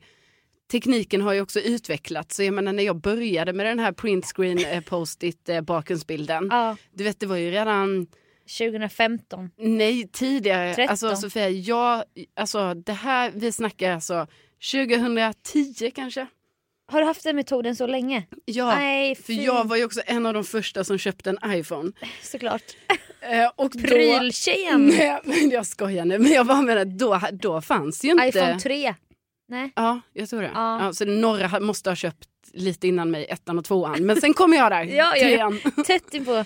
tekniken 0.72 1.22
har 1.22 1.34
ju 1.34 1.42
också 1.42 1.60
utvecklats. 1.60 2.36
Så 2.36 2.44
jag 2.44 2.54
menar 2.54 2.74
när 2.74 2.84
jag 2.84 2.96
började 3.02 3.54
med 3.54 3.66
den 3.66 3.80
här 3.80 3.92
printscreen 3.92 4.58
eh, 4.66 4.82
post-it 4.82 5.50
eh, 5.50 5.62
bakgrundsbilden. 5.62 6.48
Ja, 6.52 6.76
Du 6.94 7.04
vet, 7.04 7.20
det 7.20 7.26
var 7.26 7.38
ju 7.38 7.52
redan, 7.52 8.08
2015. 8.48 9.50
nej 9.58 10.08
tidigare. 10.08 10.74
13. 10.76 10.90
Alltså 10.90 11.16
Sofia, 11.16 11.50
jag, 11.50 12.04
alltså 12.36 12.74
det 12.74 12.94
här, 12.94 13.32
vi 13.36 13.52
snackar 13.52 13.92
alltså 13.92 14.28
2010 14.72 15.92
kanske. 15.96 16.28
Har 16.92 17.02
du 17.02 17.06
haft 17.08 17.24
den 17.24 17.36
metoden 17.36 17.76
så 17.76 17.88
länge? 17.88 18.24
Ja, 18.46 18.76
Nej, 18.76 19.16
för 19.16 19.34
jag 19.34 19.68
var 19.68 19.76
ju 19.76 19.86
också 19.86 20.02
en 20.06 20.26
av 20.26 20.34
de 20.34 20.44
första 20.44 20.84
som 20.84 20.98
köpte 20.98 21.30
en 21.30 21.52
iPhone. 21.52 21.92
Såklart. 22.24 22.64
Eh, 23.22 23.52
och 23.56 23.72
Pryltjejen. 23.72 24.88
Nej, 24.98 25.20
men 25.24 25.50
jag 25.50 25.66
skojar 25.66 26.06
nu. 26.06 26.18
Men 26.20 26.32
jag 26.32 26.46
bara 26.46 26.62
menar, 26.62 26.86
då, 26.86 27.22
då 27.32 27.62
fanns 27.62 28.04
ju 28.04 28.12
inte... 28.12 28.28
iPhone 28.28 28.60
3. 28.60 28.96
Nej. 29.48 29.72
Ja, 29.76 30.02
jag 30.14 30.30
tror 30.30 30.42
det. 30.42 30.52
Ja. 30.54 30.86
Ja. 30.86 30.94
så 30.94 31.06
några 31.06 31.60
måste 31.60 31.90
ha 31.90 31.96
köpt 31.96 32.28
lite 32.54 32.88
innan 32.88 33.12
mig, 33.12 33.26
ettan 33.30 33.60
och 33.60 33.66
tvåan. 33.66 34.06
Men 34.06 34.22
sen 34.22 34.34
kom 34.34 34.54
jag 34.54 34.72
där, 34.72 34.84
Ja, 34.98 35.12
trean. 35.12 35.60
Tätt 35.86 36.14
in 36.14 36.26
på 36.26 36.32
Eh, 36.34 36.46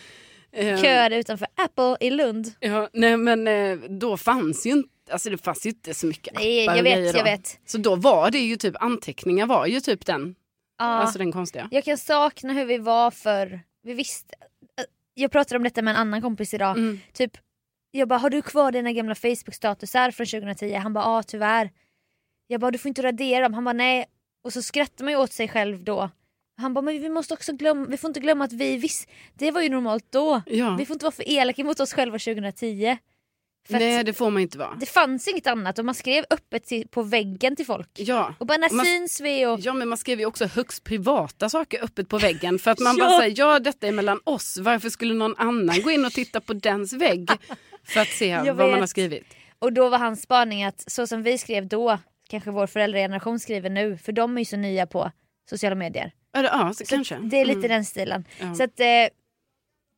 köade 0.56 1.16
utanför 1.16 1.48
Apple 1.56 1.98
i 2.00 2.10
Lund. 2.10 2.54
Ja, 2.60 2.90
nej 2.94 3.18
men 3.18 3.48
eh, 3.48 3.78
då 3.90 4.18
fanns 4.18 4.66
ju 4.66 4.72
inte, 4.72 4.90
alltså 5.12 5.30
det 5.30 5.38
fanns 5.38 5.66
ju 5.66 5.70
inte 5.70 5.94
så 5.94 6.08
mycket 6.08 6.34
Nej, 6.36 6.68
appar 6.68 6.76
jag 6.76 6.98
och 6.98 7.06
vet, 7.06 7.16
jag 7.16 7.24
vet. 7.24 7.60
Så 7.66 7.78
då 7.78 7.96
var 7.96 8.32
det 8.32 8.40
ju 8.40 8.56
typ 8.56 8.76
anteckningar 8.80 9.46
var 9.46 9.66
ju 9.66 9.80
typ 9.80 10.06
den, 10.06 10.36
Ja. 10.78 10.86
alltså 10.86 11.20
den 11.20 11.32
konstiga. 11.32 11.68
Jag 11.72 11.84
kan 11.84 11.98
sakna 11.98 12.54
hur 12.54 12.66
vi 12.66 12.78
var 12.78 13.12
för 13.12 13.60
vi 13.84 13.94
visste. 13.94 14.34
Jag 15.14 15.32
pratade 15.32 15.58
om 15.58 15.64
detta 15.64 15.82
med 15.82 15.92
en 15.92 15.98
annan 15.98 16.22
kompis 16.22 16.54
idag. 16.54 16.78
Mm. 16.78 17.00
Typ, 17.14 17.32
jag 17.92 18.08
bara, 18.08 18.20
har 18.20 18.30
du 18.30 18.42
kvar 18.42 18.72
dina 18.72 18.92
gamla 18.92 19.16
Facebook-statusar 19.16 20.12
från 20.12 20.26
2010? 20.28 20.74
Han 20.74 20.94
bara, 20.94 21.04
ja 21.04 21.24
tyvärr. 21.24 21.70
Jag 22.48 22.62
bara, 22.62 22.72
du 22.72 22.78
får 22.78 22.90
inte 22.90 23.04
radera 23.04 23.44
dem. 23.44 23.54
Han 23.54 23.64
bara, 23.64 23.74
nej. 23.74 24.06
Och 24.44 24.54
så 24.54 24.62
skrattar 24.62 25.04
man 25.06 25.14
ju 25.14 25.20
åt 25.20 25.32
sig 25.32 25.48
själv 25.48 25.84
då. 25.84 26.10
Han 26.58 26.74
bara, 26.74 26.82
men 26.82 27.02
vi 27.02 27.10
måste 27.10 27.34
också 27.34 27.54
glömma, 27.54 27.86
vi 27.90 27.98
får 27.98 28.08
inte 28.10 28.20
glömma 28.20 28.44
att 28.46 28.54
vi 28.54 28.78
visste, 28.78 29.12
det 29.34 29.52
var 29.52 29.62
ju 29.62 29.70
normalt 29.70 30.06
då. 30.10 30.42
Ja. 30.46 30.76
Vi 30.80 30.86
får 30.86 30.94
inte 30.94 31.06
vara 31.06 31.12
för 31.16 31.30
elaka 31.30 31.64
mot 31.64 31.80
oss 31.80 31.94
själva 31.94 32.20
2010. 32.20 32.98
För 33.68 33.74
Nej 33.80 34.04
det 34.04 34.14
får 34.14 34.30
man 34.32 34.42
inte 34.42 34.58
vara. 34.58 34.76
det 34.80 34.86
fanns 34.86 35.28
inget 35.28 35.48
annat 35.48 35.80
och 35.80 35.86
man 35.86 35.96
skrev 35.96 36.26
öppet 36.30 36.66
till, 36.66 36.88
på 36.88 37.04
väggen 37.04 37.56
till 37.56 37.66
folk. 37.66 37.90
Ja. 37.96 38.34
Och 38.40 38.46
bara, 38.46 38.58
när 38.58 38.74
Man- 38.76 38.86
syns 38.86 39.22
vi? 39.22 39.46
Och, 39.46 39.60
Ja 39.60 39.74
men 39.74 39.88
man 39.90 39.98
skrev 39.98 40.20
ju 40.20 40.26
också 40.26 40.46
högst 40.46 40.84
privata 40.84 41.50
saker 41.50 41.84
öppet 41.84 42.10
på 42.10 42.18
väggen 42.18 42.60
för 42.60 42.72
att 42.72 42.80
man 42.80 42.96
Ja. 43.00 43.06
bara 43.06 43.20
säger 43.20 43.36
ja 43.40 43.60
detta 43.60 43.88
är 43.88 43.92
mellan 43.92 44.20
oss, 44.24 44.58
varför 44.62 44.90
skulle 44.90 45.14
någon 45.14 45.36
annan 45.38 45.82
gå 45.84 45.92
in 45.92 46.06
och 46.06 46.12
titta 46.12 46.42
på 46.42 46.54
dens 46.54 46.94
vägg 46.94 47.30
för 47.84 48.00
att 48.00 48.08
se 48.08 48.38
vad 48.46 48.58
man 48.58 48.70
vet. 48.70 48.80
har 48.80 48.88
skrivit? 48.88 49.26
Och 49.60 49.74
då 49.74 49.90
var 49.90 49.98
hans 50.00 50.22
spaning 50.22 50.64
att 50.64 50.92
så 50.92 51.08
som 51.08 51.24
vi 51.24 51.38
skrev 51.38 51.68
då, 51.68 51.98
kanske 52.30 52.52
vår 52.52 52.68
föräldrageneration 52.68 53.40
skriver 53.40 53.70
nu, 53.70 53.98
för 53.98 54.12
de 54.12 54.38
är 54.38 54.42
ju 54.42 54.46
så 54.46 54.58
nya 54.58 54.88
på 54.88 55.12
sociala 55.50 55.76
medier. 55.76 56.12
Det, 56.34 56.41
ja 56.41 56.74
så 56.74 56.86
Så 56.86 56.96
kanske. 56.96 57.15
Det 57.15 57.38
är 57.41 57.46
lite 57.46 57.60
Mm. 57.60 57.70
den 57.70 57.86
stilen. 57.86 58.26
Ja. 58.39 58.56
Så 58.56 58.63
att, 58.63 58.80
eh, 58.80 58.88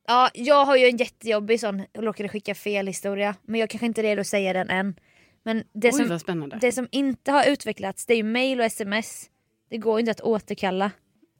ja, 0.06 0.30
jag 0.34 0.64
har 0.64 0.76
ju 0.76 0.86
en 0.86 0.96
jättejobbig 0.96 1.60
sån, 1.60 1.82
jag 1.92 2.06
råkade 2.06 2.28
skicka 2.28 2.54
fel 2.54 2.86
historia, 2.86 3.34
men 3.42 3.60
jag 3.60 3.70
kanske 3.70 3.86
inte 3.86 4.00
är 4.00 4.02
redo 4.02 4.20
att 4.20 4.26
säga 4.26 4.52
den 4.52 4.70
än. 4.70 4.94
Men 5.42 5.64
det, 5.72 5.88
Oj 5.94 6.18
som, 6.26 6.50
det 6.60 6.72
som 6.72 6.88
inte 6.90 7.32
har 7.32 7.50
utvecklats, 7.50 8.06
det 8.06 8.14
är 8.14 8.16
ju 8.16 8.22
mail 8.22 8.60
och 8.60 8.66
sms. 8.66 9.30
Det 9.70 9.78
går 9.78 10.00
inte 10.00 10.10
att 10.10 10.20
återkalla 10.20 10.90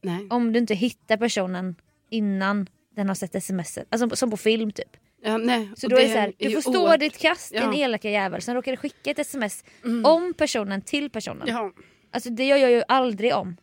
Nej. 0.02 0.26
om 0.30 0.52
du 0.52 0.58
inte 0.58 0.74
hittar 0.74 1.16
personen 1.16 1.76
innan 2.10 2.66
den 2.96 3.08
har 3.08 3.14
sett 3.14 3.34
sms. 3.34 3.78
Alltså 3.90 4.16
som 4.16 4.30
på 4.30 4.36
film 4.36 4.72
typ. 4.72 4.96
Ja, 5.22 5.36
nej. 5.38 5.70
Så 5.76 5.88
då 5.88 5.96
är 5.96 6.00
det 6.02 6.08
så 6.12 6.18
här, 6.18 6.32
du 6.38 6.50
får 6.50 6.60
stå 6.60 6.82
oerhört- 6.84 7.00
ditt 7.00 7.18
kast 7.18 7.52
Ja. 7.54 7.60
Mm. 7.60 7.70
din 7.72 7.80
elaka 7.80 8.10
jävel 8.10 8.42
som 8.42 8.54
råkade 8.54 8.76
skicka 8.76 9.10
ett 9.10 9.18
sms 9.18 9.64
om 10.04 10.34
personen 10.38 10.82
till 10.82 11.10
personen. 11.10 11.48
Ja, 11.48 11.72
Alltså 12.10 12.30
det 12.30 12.44
gör 12.44 12.56
jag 12.56 12.70
ju 12.70 12.82
aldrig 12.88 13.34
om. 13.34 13.56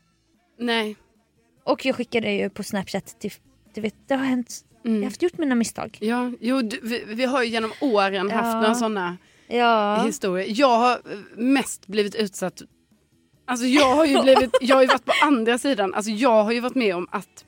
nej. 0.59 0.95
Och 1.63 1.85
jag 1.85 1.95
skickade 1.95 2.31
ju 2.31 2.49
på 2.49 2.63
snapchat 2.63 3.19
till, 3.19 3.31
du 3.73 3.81
vet 3.81 3.95
det 4.07 4.15
har 4.15 4.25
hänt, 4.25 4.65
Mm. 4.85 4.95
jag 4.95 5.01
har 5.01 5.05
haft 5.09 5.21
gjort 5.21 5.37
mina 5.37 5.55
misstag. 5.55 5.97
Ja, 6.01 6.31
jo, 6.39 6.61
du, 6.61 6.79
vi, 6.83 7.03
vi 7.07 7.25
har 7.25 7.43
ju 7.43 7.49
genom 7.49 7.71
åren 7.81 8.29
Ja. 8.29 8.35
haft 8.35 8.55
några 8.55 8.75
sådana 8.75 9.17
Ja. 9.47 10.03
historier. 10.05 10.45
Jag 10.59 10.77
har 10.77 10.99
mest 11.35 11.87
blivit 11.87 12.15
utsatt. 12.15 12.61
Alltså 13.45 13.65
jag 13.65 13.95
har 13.95 14.05
ju 14.05 14.21
blivit, 14.21 14.57
jag 14.61 14.75
har 14.75 14.81
ju 14.81 14.87
varit 14.87 15.05
på 15.05 15.13
andra 15.23 15.57
sidan. 15.57 15.93
Alltså 15.93 16.11
jag 16.11 16.43
har 16.43 16.51
ju 16.51 16.59
varit 16.59 16.75
med 16.75 16.95
om 16.95 17.07
att 17.11 17.45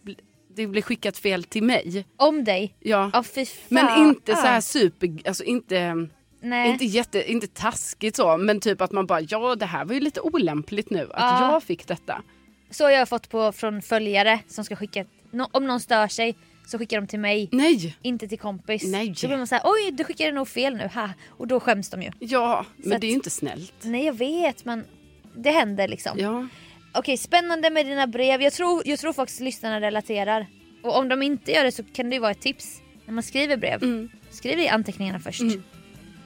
det 0.56 0.68
blir 0.68 0.82
skickat 0.82 1.18
fel 1.18 1.44
till 1.44 1.64
mig. 1.64 2.06
Om 2.18 2.44
dig. 2.44 2.76
Ja. 2.80 3.12
Fan. 3.24 3.46
Men 3.70 4.00
inte 4.08 4.36
så 4.36 4.42
här 4.48 4.62
super, 4.62 5.20
alltså 5.28 5.44
inte, 5.44 6.08
Nej. 6.42 6.72
inte, 6.72 6.86
jätte, 6.86 7.32
inte 7.32 7.48
taskigt 7.48 8.16
så. 8.16 8.38
Men 8.38 8.60
typ 8.60 8.82
att 8.82 8.92
man 8.92 9.06
bara, 9.06 9.22
ja 9.22 9.56
det 9.56 9.66
här 9.66 9.86
var 9.86 9.94
ju 9.94 10.00
lite 10.00 10.22
olämpligt 10.22 10.90
nu 10.90 11.02
att 11.14 11.42
Ja. 11.42 11.52
jag 11.52 11.64
fick 11.64 11.88
detta. 11.88 12.22
Så 12.74 12.84
har 12.84 12.92
jag 12.92 13.10
fått 13.10 13.30
på 13.30 13.52
från 13.52 13.82
följare 13.82 14.40
som 14.48 14.66
ska 14.66 14.76
skicka, 14.76 15.06
nå- 15.32 15.50
om 15.52 15.68
någon 15.68 15.80
stör 15.80 16.08
sig 16.08 16.36
så 16.68 16.78
skickar 16.78 17.02
de 17.02 17.08
till 17.08 17.20
mig. 17.20 17.50
Nej, 17.52 17.98
Inte 18.02 18.28
till 18.28 18.40
kompis. 18.40 18.84
Nej. 18.86 19.14
Då 19.22 19.28
blir 19.28 19.38
man 19.38 19.48
såhär, 19.48 19.62
oj 19.66 19.92
du 19.92 20.04
skickade 20.04 20.32
nog 20.32 20.48
fel 20.48 20.76
nu, 20.78 20.90
ha. 20.94 21.10
Och 21.30 21.48
då 21.48 21.60
skäms 21.60 21.90
de 21.90 22.02
ju. 22.02 22.12
ja, 22.20 22.66
men 22.78 22.94
att- 22.94 23.02
det 23.02 23.08
är 23.08 23.10
ju 23.10 23.16
inte 23.16 23.30
snällt. 23.30 23.74
Nej 23.82 24.06
jag 24.06 24.14
vet 24.14 24.66
men 24.66 24.86
det 25.36 25.52
händer 25.52 25.88
liksom. 25.88 26.20
Ja. 26.20 26.48
Okej 26.94 27.18
spännande 27.18 27.70
med 27.70 27.86
dina 27.86 28.08
brev. 28.08 28.42
Jag 28.42 28.54
tror, 28.54 28.82
jag 28.86 29.00
tror 29.00 29.14
faktiskt 29.14 29.40
lyssnarna 29.40 29.82
relaterar. 29.82 30.48
Och 30.84 30.98
om 30.98 31.10
de 31.10 31.22
inte 31.22 31.52
gör 31.52 31.64
det 31.64 31.72
så 31.72 31.84
kan 31.84 32.10
det 32.10 32.16
ju 32.16 32.20
vara 32.20 32.32
ett 32.32 32.42
tips. 32.42 32.82
När 33.06 33.14
man 33.14 33.24
skriver 33.24 33.58
brev, 33.58 33.84
Mm. 33.84 34.10
skriv 34.32 34.60
i 34.60 34.68
anteckningarna 34.68 35.20
först. 35.20 35.42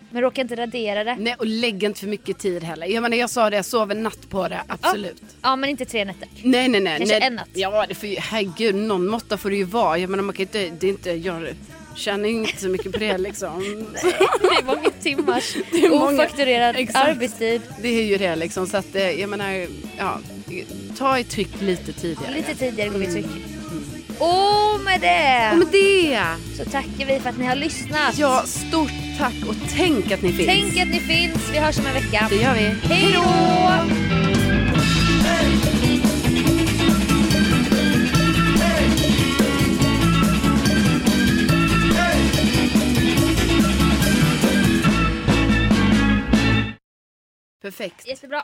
Men 0.10 0.22
råka 0.22 0.42
inte 0.42 0.56
radera 0.56 1.04
det. 1.04 1.16
Nej 1.20 1.36
och 1.40 1.46
lägg 1.46 1.84
inte 1.84 2.00
för 2.00 2.08
mycket 2.08 2.40
tid 2.40 2.64
heller. 2.64 2.88
Jag 2.88 3.02
menar 3.02 3.18
jag 3.18 3.30
sa 3.30 3.50
det, 3.50 3.56
jag 3.56 3.66
sov 3.66 3.92
en 3.92 4.04
natt 4.04 4.30
på 4.30 4.48
det, 4.48 4.62
absolut. 4.68 5.22
Ja 5.42 5.56
men 5.56 5.70
inte 5.70 5.86
tre 5.86 6.06
nätter. 6.06 6.28
Nej 6.44 6.68
nej 6.68 6.82
nej. 6.82 6.98
Kanske 6.98 7.20
nej. 7.20 7.28
en 7.28 7.36
natt. 7.36 7.50
Ja 7.54 7.86
det 7.90 7.96
får 7.96 8.10
ju, 8.10 8.16
herregud 8.20 8.76
någon 8.76 9.08
måtta 9.08 9.38
får 9.38 9.50
det 9.50 9.56
ju 9.56 9.64
vara. 9.64 9.98
Jag 9.98 10.10
menar 10.10 10.24
man 10.24 10.36
kan 10.36 10.42
inte, 10.42 10.70
det 10.80 10.88
är 10.88 10.90
inte, 10.92 11.12
jag 11.12 11.48
tjänar 11.96 12.30
ju 12.30 12.36
inte 12.36 12.62
så 12.62 12.68
mycket 12.68 12.92
på 12.92 12.98
det 13.00 13.18
liksom. 13.18 13.60
Det 14.42 14.48
är 14.48 14.66
många 14.66 14.90
timmars 15.02 15.56
är 15.72 15.90
många- 15.90 16.14
ofakturerad 16.24 16.76
Exakt. 16.76 17.10
arbetstid. 17.10 17.62
Det 17.82 17.88
är 17.88 18.04
ju 18.04 18.18
det 18.18 18.36
liksom 18.36 18.68
så 18.68 18.78
att 18.78 18.96
eh, 18.96 19.12
jag 19.12 19.30
menar, 19.30 19.68
ja, 19.98 20.20
ta 20.98 21.20
i 21.20 21.24
tryck 21.24 21.62
lite 21.62 21.94
tidigare. 21.94 22.34
Lite 22.34 22.56
tidigare 22.56 22.90
går 22.90 23.00
vi 23.00 23.08
tryck. 23.08 23.26
Och 24.20 24.80
med 24.84 25.02
det 25.02 25.50
Och 25.52 25.58
med 25.58 25.68
det, 25.72 26.20
så 26.58 26.66
tackar 26.72 27.06
vi 27.06 27.20
för 27.20 27.30
att 27.30 27.38
ni 27.38 27.46
har 27.46 27.56
lyssnat. 27.56 28.18
ja 28.18 28.44
stort 28.46 28.92
tack 29.18 29.34
och 29.48 29.56
tänk 29.76 30.12
att 30.12 30.22
ni 30.22 30.34
finns. 30.34 30.48
Tänk 30.48 30.78
att 30.88 30.88
ni 30.88 31.00
finns. 31.00 31.50
Vi 31.52 31.60
hörs 31.60 31.80
om 31.80 31.86
en 31.86 31.94
vecka. 31.94 32.28
Det 32.30 32.36
gör 32.36 32.54
vi. 32.54 32.76
Hej 32.94 33.14
då! 33.14 33.24
Perfekt. 47.62 48.08
Jättebra. 48.08 48.44